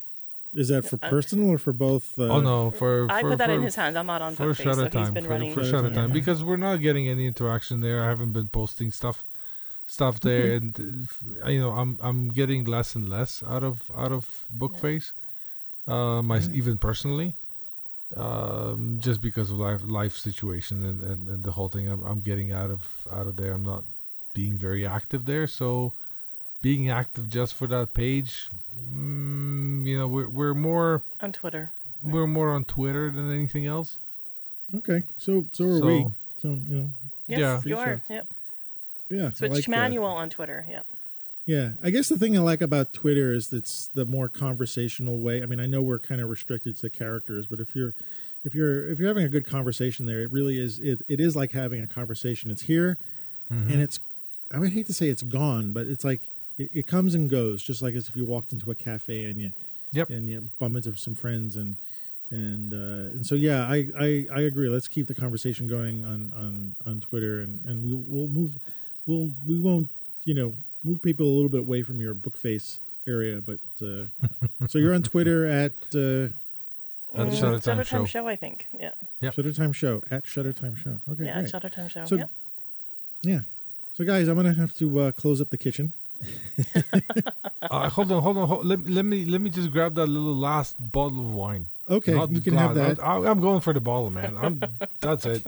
Is 0.54 0.70
that 0.70 0.86
for 0.86 0.98
personal 0.98 1.50
or 1.50 1.58
for 1.58 1.74
both? 1.74 2.18
Uh, 2.18 2.30
oh 2.30 2.40
no, 2.40 2.72
for, 2.72 3.08
I 3.12 3.22
for 3.22 3.32
put 3.32 3.40
that 3.40 3.50
in 3.50 3.62
his 3.62 3.76
hands. 3.76 3.98
I'm 3.98 4.06
not 4.06 4.22
on 4.22 4.36
for 4.36 4.46
Bookface, 4.54 4.64
Shutter 4.64 4.74
so 4.74 4.84
he's 4.84 4.92
Time 4.94 5.14
been 5.14 5.24
for, 5.26 5.30
running. 5.30 5.54
for 5.54 5.64
Shutter 5.66 5.78
Shutter 5.78 5.88
Time. 5.90 5.96
Time 5.96 6.12
because 6.12 6.46
we're 6.46 6.56
not 6.56 6.80
getting 6.80 7.10
any 7.10 7.28
interaction 7.28 7.82
there. 7.82 8.04
I 8.04 8.08
haven't 8.08 8.32
been 8.32 8.48
posting 8.48 8.90
stuff 8.90 9.26
stuff 9.86 10.22
there, 10.22 10.54
and 10.54 11.08
uh, 11.44 11.50
you 11.50 11.60
know 11.60 11.72
I'm 11.72 12.00
I'm 12.02 12.30
getting 12.30 12.64
less 12.64 12.96
and 12.96 13.10
less 13.10 13.44
out 13.46 13.64
of 13.64 13.92
out 13.98 14.14
of 14.14 14.46
Bookface. 14.56 15.12
Uh, 15.88 16.22
my 16.22 16.40
even 16.54 16.78
personally, 16.78 17.36
um, 18.16 18.98
just 19.00 19.22
because 19.22 19.50
of 19.52 19.58
life 19.58 19.82
life 19.84 20.16
situation 20.16 20.84
and, 20.86 21.02
and, 21.02 21.28
and 21.28 21.44
the 21.44 21.52
whole 21.54 21.70
thing, 21.70 21.88
I'm 21.88 22.04
I'm 22.04 22.22
getting 22.22 22.52
out 22.52 22.70
of 22.72 23.08
out 23.12 23.28
of 23.28 23.36
there. 23.38 23.54
I'm 23.54 23.64
not 23.64 23.84
being 24.34 24.58
very 24.58 24.86
active 24.86 25.26
there, 25.26 25.48
so 25.48 25.94
being 26.62 26.90
active 26.90 27.30
just 27.30 27.54
for 27.54 27.68
that 27.68 27.94
page, 27.94 28.50
mm, 28.76 29.86
you 29.86 29.98
know, 29.98 30.08
we're 30.08 30.28
we're 30.30 30.54
more 30.54 31.04
on 31.22 31.32
Twitter. 31.32 31.72
we're 32.04 32.28
more 32.28 32.52
on 32.54 32.64
Twitter 32.66 33.10
than 33.12 33.32
anything 33.34 33.66
else. 33.66 33.98
Okay, 34.74 35.04
so 35.18 35.46
so 35.52 35.66
are 35.66 35.80
So- 35.80 35.86
we. 35.86 36.06
So 36.42 36.48
you 36.50 36.76
know, 36.76 36.92
Yes, 37.28 37.40
Yeah. 37.40 37.62
you 37.66 37.78
are. 37.78 37.86
Sure. 37.86 38.02
Yep. 38.18 38.28
yeah. 39.10 39.32
Switch 39.32 39.52
like 39.52 39.64
to 39.64 39.72
that. 39.72 39.78
manual 39.78 40.06
on 40.06 40.30
Twitter. 40.30 40.64
Yep. 40.70 40.86
Yeah, 41.46 41.74
I 41.84 41.92
guess 41.92 42.10
the 42.10 42.18
thing 42.18 42.36
I 42.36 42.42
like 42.42 42.62
about 42.62 42.92
Twitter 42.92 43.32
is 43.32 43.54
it's 43.54 43.88
the 43.94 44.06
more 44.06 44.28
conversational 44.30 45.20
way. 45.20 45.44
I 45.44 45.46
mean, 45.46 45.60
I 45.60 45.68
know 45.68 45.82
we're 45.82 46.00
kind 46.00 46.20
of 46.20 46.28
restricted 46.30 46.76
to 46.78 46.90
characters, 46.90 47.46
but 47.46 47.60
if 47.60 47.76
you're 47.76 47.94
if 48.44 48.56
you're 48.56 48.90
if 48.90 48.98
you're 48.98 49.08
having 49.08 49.26
a 49.26 49.30
good 49.30 49.46
conversation 49.48 50.08
there, 50.08 50.22
it 50.22 50.32
really 50.32 50.58
is. 50.60 50.80
It, 50.80 51.02
it 51.08 51.20
is 51.20 51.36
like 51.36 51.52
having 51.52 51.82
a 51.82 51.88
conversation. 51.88 52.50
It's 52.50 52.64
here, 52.64 52.98
and 53.50 53.80
it's. 53.82 54.00
I 54.52 54.60
would 54.60 54.72
hate 54.74 54.88
to 54.88 54.94
say 54.94 55.10
it's 55.10 55.24
gone, 55.24 55.72
but 55.74 55.88
it's 55.88 56.04
like 56.04 56.30
it, 56.58 56.70
it 56.74 56.88
comes 56.88 57.14
and 57.16 57.30
goes, 57.30 57.62
just 57.62 57.82
like 57.82 57.94
as 57.96 58.08
if 58.10 58.16
you 58.16 58.26
walked 58.26 58.52
into 58.54 58.72
a 58.72 58.76
cafe 58.76 59.26
and 59.26 59.40
you 59.40 59.52
Yep. 59.92 60.10
and 60.10 60.28
you 60.28 60.50
bump 60.60 60.76
into 60.76 60.96
some 60.98 61.16
friends 61.16 61.56
and 61.56 61.78
and 62.32 62.74
uh, 62.74 63.14
and 63.16 63.26
so 63.26 63.34
yeah, 63.36 63.68
I, 63.68 63.88
I 63.98 64.26
I 64.34 64.42
agree. 64.42 64.68
Let's 64.68 64.88
keep 64.88 65.08
the 65.08 65.16
conversation 65.16 65.68
going 65.68 66.04
on 66.04 66.34
on 66.36 66.76
on 66.86 67.02
Twitter, 67.02 67.40
and 67.40 67.64
and 67.66 67.84
we 67.86 67.94
we'll 67.94 68.28
move 68.28 68.58
we'll 69.06 69.32
we 69.46 69.60
won't 69.60 69.90
you 70.26 70.34
know 70.34 70.54
move 70.86 71.02
people 71.02 71.26
a 71.26 71.34
little 71.38 71.50
bit 71.50 71.62
away 71.62 71.82
from 71.84 71.98
your 72.00 72.14
book 72.14 72.38
face 72.38 72.80
area, 73.08 73.42
but 73.42 73.60
uh, 73.82 74.08
so 74.68 74.78
you're 74.80 74.94
on 74.94 75.04
Twitter 75.04 75.46
at 75.46 75.74
uh, 75.94 76.30
At 77.20 77.34
Shutter 77.34 77.60
Time 77.60 77.84
Time 77.84 78.06
Show. 78.06 78.28
I 78.28 78.36
think. 78.36 78.68
Yeah. 78.80 78.92
Yep. 79.22 79.34
Shutter 79.34 79.54
Time 79.54 79.74
Show 79.74 80.02
at 80.12 80.26
Shutter 80.28 80.54
Time 80.54 80.76
Show. 80.76 81.00
Okay, 81.12 81.26
yeah, 81.26 81.40
great. 81.40 81.50
Shutter 81.50 81.70
Time 81.70 81.90
Show. 81.90 82.06
So- 82.06 82.16
yep. 82.18 82.30
yeah. 83.22 83.40
So 83.94 84.04
guys, 84.06 84.28
I'm 84.28 84.36
gonna 84.36 84.54
have 84.54 84.74
to 84.76 85.00
uh, 85.00 85.12
close 85.12 85.42
up 85.42 85.50
the 85.50 85.58
kitchen. 85.58 85.94
Uh, 87.62 87.90
hold 87.90 88.12
on, 88.12 88.22
hold 88.22 88.38
on. 88.38 88.48
Hold, 88.48 88.66
let, 88.66 88.88
let 88.88 89.04
me 89.06 89.26
let 89.26 89.42
me 89.42 89.50
just 89.50 89.72
grab 89.72 89.96
that 89.96 90.06
little 90.06 90.36
last 90.36 90.76
bottle 90.80 91.20
of 91.20 91.34
wine. 91.34 91.68
Okay, 91.90 92.14
Not 92.14 92.30
you 92.30 92.38
the 92.38 92.44
can 92.52 92.58
have 92.60 92.76
that. 92.76 93.04
I, 93.04 93.16
I'm 93.26 93.40
going 93.42 93.60
for 93.60 93.74
the 93.74 93.80
bottle, 93.82 94.12
man. 94.12 94.38
I'm, 94.40 94.62
that's 95.02 95.26
it. 95.26 95.48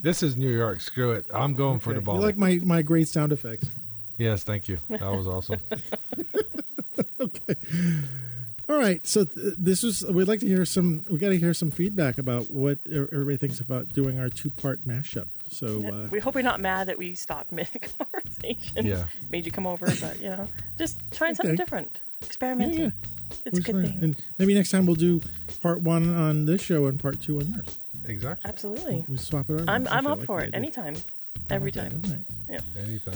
This 0.00 0.22
is 0.22 0.36
New 0.36 0.50
York. 0.50 0.80
Screw 0.80 1.10
it. 1.12 1.26
I'm 1.34 1.54
going 1.54 1.80
for 1.80 1.90
Okay. 1.90 1.96
the 1.96 2.00
You 2.02 2.06
bottle. 2.06 2.22
like 2.22 2.36
my 2.36 2.60
my 2.64 2.82
great 2.82 3.08
sound 3.08 3.32
effects. 3.32 3.68
Yes, 4.18 4.44
thank 4.44 4.68
you. 4.68 4.78
That 4.88 5.02
was 5.02 5.26
awesome. 5.26 5.60
Okay. 7.20 7.54
All 8.68 8.76
right, 8.78 9.04
so 9.06 9.24
th- 9.24 9.54
this 9.58 9.82
was. 9.82 10.04
We'd 10.04 10.28
like 10.28 10.40
to 10.40 10.46
hear 10.46 10.64
some. 10.64 11.04
We 11.10 11.18
got 11.18 11.30
to 11.30 11.38
hear 11.38 11.52
some 11.54 11.70
feedback 11.70 12.18
about 12.18 12.50
what 12.50 12.78
e- 12.86 12.96
everybody 12.96 13.36
thinks 13.36 13.60
about 13.60 13.88
doing 13.90 14.18
our 14.18 14.28
two 14.28 14.50
part 14.50 14.84
mashup. 14.86 15.26
So 15.48 15.84
uh, 15.86 16.08
we 16.10 16.18
hope 16.20 16.34
you're 16.34 16.42
not 16.42 16.60
mad 16.60 16.88
that 16.88 16.96
we 16.98 17.14
stopped 17.14 17.50
mid 17.52 17.68
conversation. 17.98 18.86
Yeah. 18.86 19.04
Made 19.30 19.44
you 19.46 19.52
come 19.52 19.66
over, 19.66 19.86
but 20.00 20.20
you 20.20 20.30
know, 20.30 20.48
just 20.78 20.98
trying 21.12 21.34
something 21.34 21.56
different, 21.56 22.00
experimenting. 22.22 22.80
yeah. 22.80 22.90
It's 23.44 23.58
a 23.58 23.62
good 23.62 23.74
mine? 23.76 23.84
thing. 23.88 23.98
And 24.02 24.16
maybe 24.38 24.54
next 24.54 24.70
time 24.70 24.86
we'll 24.86 24.96
do 24.96 25.20
part 25.60 25.82
one 25.82 26.14
on 26.14 26.46
this 26.46 26.62
show 26.62 26.86
and 26.86 26.98
part 26.98 27.20
two 27.20 27.40
on 27.40 27.48
yours. 27.52 27.80
exactly. 28.04 28.48
Absolutely. 28.48 29.04
we'll 29.08 29.18
swap 29.18 29.50
it 29.50 29.54
over. 29.54 29.64
I'm 29.68 29.86
I'm 29.88 30.06
up 30.06 30.18
like 30.18 30.26
for 30.26 30.40
that 30.40 30.44
it 30.48 30.54
idea. 30.54 30.58
anytime, 30.58 30.94
every 31.50 31.72
I 31.76 31.80
like 31.82 31.90
time. 31.90 32.00
that. 32.02 32.08
All 32.10 32.16
right. 32.56 32.60
Yeah. 32.76 32.82
Anytime. 32.82 33.14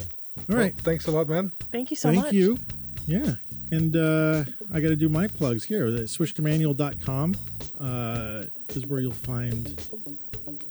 All 0.51 0.57
right. 0.57 0.75
Well, 0.75 0.85
thanks 0.85 1.07
a 1.07 1.11
lot, 1.11 1.29
man. 1.29 1.53
Thank 1.71 1.91
you 1.91 1.97
so 1.97 2.09
Thank 2.09 2.17
much. 2.17 2.25
Thank 2.27 2.35
you. 2.35 2.59
Yeah. 3.07 3.35
And 3.71 3.97
uh, 3.97 4.45
I 4.73 4.81
got 4.81 4.89
to 4.89 4.97
do 4.97 5.09
my 5.09 5.27
plugs 5.27 5.65
here. 5.65 5.91
The 5.91 6.03
switchtomanual.com 6.03 7.35
uh, 7.81 8.45
is 8.71 8.87
where 8.87 9.01
you'll 9.01 9.13
find 9.13 9.79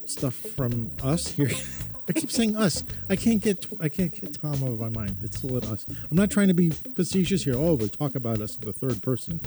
stuff 0.05 0.33
from 0.33 0.91
us 1.03 1.27
here. 1.27 1.51
I 2.09 2.13
keep 2.13 2.31
saying 2.31 2.55
us. 2.55 2.83
I 3.09 3.17
can't 3.17 3.41
get 3.41 3.65
I 3.81 3.89
can't 3.89 4.13
get 4.13 4.41
Tom 4.41 4.63
out 4.63 4.69
of 4.69 4.79
my 4.79 4.89
mind. 4.89 5.17
It's 5.21 5.37
still 5.37 5.57
at 5.57 5.65
us. 5.65 5.85
I'm 5.89 6.15
not 6.15 6.31
trying 6.31 6.47
to 6.47 6.53
be 6.53 6.69
facetious 6.69 7.43
here. 7.43 7.55
Oh, 7.55 7.73
we 7.75 7.89
talk 7.89 8.15
about 8.15 8.39
us 8.39 8.55
in 8.55 8.61
the 8.61 8.71
third 8.71 9.03
person. 9.03 9.41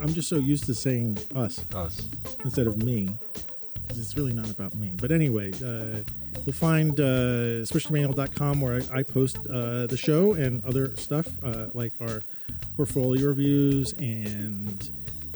I'm 0.00 0.14
just 0.14 0.28
so 0.28 0.36
used 0.36 0.64
to 0.64 0.74
saying 0.74 1.18
us 1.34 1.64
Us. 1.74 2.08
instead 2.42 2.66
of 2.66 2.82
me 2.82 3.18
because 3.34 3.45
it's 3.90 4.16
really 4.16 4.32
not 4.32 4.50
about 4.50 4.74
me. 4.74 4.92
But 4.96 5.10
anyway, 5.12 5.52
uh, 5.54 6.00
you'll 6.44 6.52
find 6.52 6.98
uh, 6.98 7.64
switchtomanual.com 7.64 8.60
where 8.60 8.80
I, 8.92 8.98
I 8.98 9.02
post 9.02 9.38
uh, 9.46 9.86
the 9.86 9.96
show 9.96 10.32
and 10.34 10.64
other 10.64 10.96
stuff 10.96 11.28
uh, 11.42 11.68
like 11.74 11.92
our 12.00 12.22
portfolio 12.76 13.28
reviews 13.28 13.92
and 13.94 14.90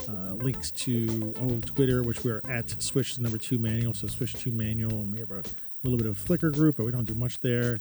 uh, 0.09 0.35
links 0.35 0.71
to 0.71 1.35
oh 1.41 1.61
Twitter, 1.67 2.03
which 2.03 2.25
we're 2.25 2.43
at 2.49 2.71
switch 2.83 3.19
number 3.19 3.39
two 3.39 3.59
manual. 3.59 3.95
So 3.95 4.07
switch 4.07 4.35
two 4.35 4.51
manual, 4.51 4.93
and 4.93 5.13
we 5.13 5.21
have 5.21 5.31
a 5.31 5.43
little 5.83 5.99
bit 5.99 6.07
of 6.07 6.19
Flickr 6.19 6.53
group, 6.53 6.77
but 6.77 6.85
we 6.85 6.93
don't 6.93 7.05
do 7.05 7.15
much 7.15 7.41
there. 7.41 7.81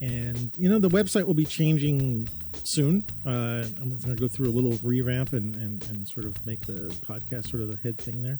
And 0.00 0.52
you 0.56 0.68
know 0.68 0.78
the 0.78 0.88
website 0.88 1.26
will 1.26 1.34
be 1.34 1.44
changing 1.44 2.28
soon. 2.62 3.04
Uh, 3.26 3.64
I'm 3.80 3.90
going 3.90 4.00
to 4.00 4.16
go 4.16 4.28
through 4.28 4.48
a 4.48 4.52
little 4.52 4.78
revamp 4.82 5.32
and, 5.32 5.54
and, 5.56 5.84
and 5.88 6.08
sort 6.08 6.26
of 6.26 6.44
make 6.46 6.62
the 6.62 6.94
podcast 7.06 7.50
sort 7.50 7.62
of 7.62 7.68
the 7.68 7.76
head 7.76 7.98
thing 7.98 8.22
there. 8.22 8.38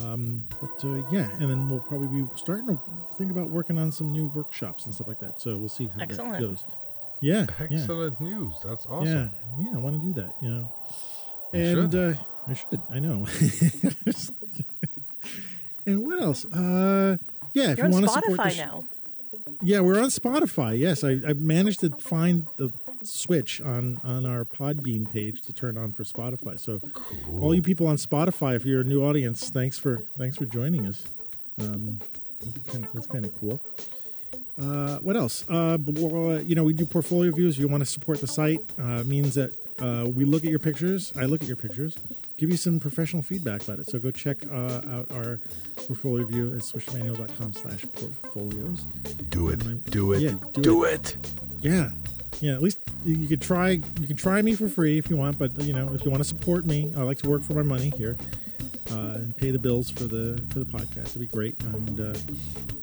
Um, 0.00 0.46
but 0.60 0.84
uh, 0.84 1.02
yeah, 1.10 1.28
and 1.40 1.50
then 1.50 1.68
we'll 1.68 1.80
probably 1.80 2.22
be 2.22 2.28
starting 2.36 2.66
to 2.68 2.80
think 3.16 3.30
about 3.30 3.50
working 3.50 3.78
on 3.78 3.92
some 3.92 4.12
new 4.12 4.26
workshops 4.28 4.86
and 4.86 4.94
stuff 4.94 5.08
like 5.08 5.20
that. 5.20 5.40
So 5.40 5.56
we'll 5.56 5.68
see 5.68 5.86
how 5.88 6.00
Excellent. 6.02 6.32
that 6.34 6.40
goes. 6.40 6.64
Yeah, 7.20 7.46
yeah, 7.60 7.66
Excellent 7.78 8.20
news. 8.20 8.54
That's 8.64 8.86
awesome. 8.86 9.06
yeah, 9.06 9.28
yeah. 9.60 9.76
I 9.76 9.78
want 9.78 10.00
to 10.00 10.06
do 10.06 10.12
that. 10.20 10.34
You 10.42 10.48
know, 10.48 10.72
You 11.52 11.60
and 11.60 11.92
should. 11.92 11.94
Uh, 11.94 12.14
I 12.48 12.54
should. 12.54 12.80
I 12.90 12.98
know. 12.98 13.26
and 15.86 16.06
what 16.06 16.22
else? 16.22 16.44
Uh, 16.46 17.16
yeah, 17.52 17.72
if 17.72 17.78
You're 17.78 17.88
you 17.88 17.94
on 17.94 18.02
want 18.02 18.04
to 18.06 18.12
support 18.12 18.36
the 18.36 18.42
Spotify 18.42 18.50
sh- 18.50 18.58
now. 18.58 18.84
yeah, 19.62 19.80
we're 19.80 19.98
on 20.00 20.08
Spotify. 20.08 20.78
Yes, 20.78 21.04
I, 21.04 21.20
I 21.28 21.32
managed 21.34 21.80
to 21.80 21.90
find 21.90 22.46
the 22.56 22.70
switch 23.06 23.60
on 23.60 24.00
on 24.04 24.24
our 24.26 24.44
Podbean 24.44 25.10
page 25.10 25.42
to 25.42 25.52
turn 25.52 25.76
on 25.78 25.92
for 25.92 26.04
Spotify. 26.04 26.58
So, 26.58 26.80
all 27.40 27.54
you 27.54 27.62
people 27.62 27.86
on 27.86 27.96
Spotify, 27.96 28.56
if 28.56 28.64
you're 28.64 28.80
a 28.82 28.84
new 28.84 29.02
audience, 29.04 29.50
thanks 29.50 29.78
for 29.78 29.98
thanks 30.18 30.36
for 30.36 30.44
joining 30.46 30.86
us. 30.86 31.06
Um, 31.60 32.00
kind 32.68 32.84
of, 32.84 32.92
that's 32.92 33.06
kind 33.06 33.24
of 33.24 33.38
cool. 33.40 33.60
Uh, 34.60 34.98
what 34.98 35.16
else? 35.16 35.44
Uh, 35.48 35.76
b- 35.78 35.92
you 36.46 36.54
know, 36.54 36.62
we 36.64 36.72
do 36.74 36.84
portfolio 36.84 37.32
views. 37.32 37.54
If 37.56 37.60
you 37.60 37.68
want 37.68 37.80
to 37.82 37.86
support 37.90 38.20
the 38.20 38.26
site, 38.26 38.60
uh, 38.78 39.02
means 39.04 39.34
that 39.34 39.52
uh, 39.80 40.06
we 40.08 40.24
look 40.24 40.44
at 40.44 40.50
your 40.50 40.58
pictures. 40.58 41.12
I 41.16 41.24
look 41.24 41.40
at 41.42 41.48
your 41.48 41.56
pictures, 41.56 41.96
give 42.36 42.50
you 42.50 42.56
some 42.58 42.78
professional 42.78 43.22
feedback 43.22 43.62
about 43.62 43.78
it. 43.78 43.88
So 43.88 43.98
go 43.98 44.10
check 44.10 44.44
uh, 44.50 44.80
out 44.90 45.10
our 45.10 45.40
portfolio 45.76 46.26
view 46.26 46.52
at 46.52 46.60
swishmanual.com 46.60 47.54
slash 47.54 47.82
portfolios. 47.92 48.82
Do 49.30 49.48
it. 49.48 49.66
I- 49.66 49.72
Do 49.90 50.12
it. 50.12 50.20
yeah, 50.20 50.34
do 50.52 50.60
do 50.62 50.84
it. 50.84 51.16
Yeah. 51.60 51.90
Yeah, 52.40 52.54
at 52.54 52.62
least 52.62 52.78
you 53.04 53.28
could 53.28 53.40
try 53.42 53.70
you 54.00 54.06
can 54.06 54.16
try 54.16 54.42
me 54.42 54.54
for 54.54 54.68
free 54.68 54.98
if 54.98 55.08
you 55.10 55.16
want, 55.16 55.38
but 55.38 55.60
you 55.62 55.72
know, 55.72 55.92
if 55.94 56.04
you 56.04 56.10
want 56.10 56.22
to 56.22 56.28
support 56.28 56.64
me, 56.66 56.92
I 56.96 57.02
like 57.02 57.18
to 57.18 57.28
work 57.28 57.42
for 57.42 57.54
my 57.54 57.62
money 57.62 57.90
here. 57.96 58.16
Uh, 58.90 59.14
and 59.16 59.34
pay 59.36 59.50
the 59.50 59.58
bills 59.58 59.88
for 59.90 60.04
the 60.04 60.42
for 60.50 60.58
the 60.58 60.66
podcast. 60.66 61.10
It'd 61.10 61.20
be 61.20 61.26
great. 61.26 61.58
And 61.62 61.98
uh, 62.00 62.12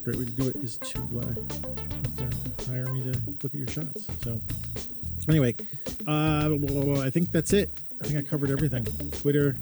great 0.03 0.15
way 0.17 0.25
to 0.25 0.31
do 0.31 0.47
it 0.47 0.55
is 0.55 0.77
to, 0.79 0.99
uh, 0.99 2.21
is 2.23 2.63
to 2.63 2.71
hire 2.71 2.85
me 2.91 3.03
to 3.03 3.19
look 3.43 3.53
at 3.53 3.53
your 3.53 3.67
shots. 3.67 4.07
So 4.23 4.41
anyway, 5.27 5.55
uh, 6.07 6.49
I 7.01 7.09
think 7.11 7.31
that's 7.31 7.53
it. 7.53 7.69
I 8.01 8.07
think 8.07 8.17
I 8.17 8.27
covered 8.27 8.49
everything. 8.49 8.85
Twitter, 9.11 9.53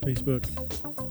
Facebook. 0.00 0.44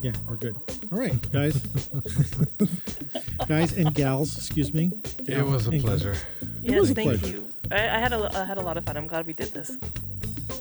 Yeah, 0.03 0.11
we're 0.28 0.36
good. 0.36 0.55
All 0.91 0.99
right, 0.99 1.32
guys, 1.32 1.55
guys 3.47 3.75
and 3.75 3.93
gals. 3.95 4.38
Excuse 4.38 4.73
me. 4.73 4.91
It 5.28 5.43
was 5.45 5.67
a 5.67 5.71
And- 5.71 5.82
pleasure. 5.84 6.15
Yes, 6.61 6.80
was 6.82 6.91
a 6.91 6.95
thank 6.95 7.19
pleasure. 7.19 7.38
you. 7.38 7.49
I, 7.72 7.76
I 7.76 7.99
had 7.99 8.13
a 8.13 8.30
I 8.38 8.45
had 8.45 8.57
a 8.57 8.61
lot 8.61 8.78
of 8.78 8.86
fun. 8.86 8.97
I'm 8.97 9.07
glad 9.07 9.26
we 9.28 9.34
did 9.34 9.53
this. 9.53 9.78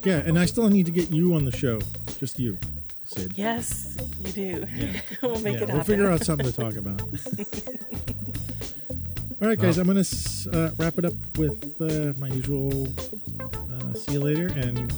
Yeah, 0.04 0.18
and 0.18 0.38
I 0.38 0.46
still 0.46 0.68
need 0.68 0.86
to 0.86 0.92
get 0.92 1.10
you 1.10 1.34
on 1.34 1.44
the 1.44 1.52
show. 1.52 1.80
Just 2.18 2.38
you, 2.38 2.58
Sid. 3.04 3.32
Yes, 3.36 3.96
you 4.20 4.32
do. 4.32 4.66
Yeah. 4.76 5.00
we'll 5.22 5.40
make 5.40 5.54
Yeah, 5.56 5.62
it 5.64 5.68
happen. 5.70 5.74
we'll 5.76 5.84
figure 5.84 6.10
out 6.10 6.24
something 6.24 6.46
to 6.46 6.52
talk 6.52 6.76
about. 6.76 7.02
All 9.42 9.48
right, 9.48 9.58
guys, 9.58 9.76
I'm 9.76 9.86
going 9.86 10.02
to 10.02 10.50
uh, 10.52 10.70
wrap 10.78 10.96
it 10.98 11.04
up 11.04 11.12
with 11.36 11.78
uh, 11.80 12.14
my 12.18 12.28
usual 12.28 12.88
uh, 13.40 13.92
see 13.94 14.12
you 14.14 14.20
later 14.20 14.46
and 14.46 14.90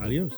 adios. 0.00 0.32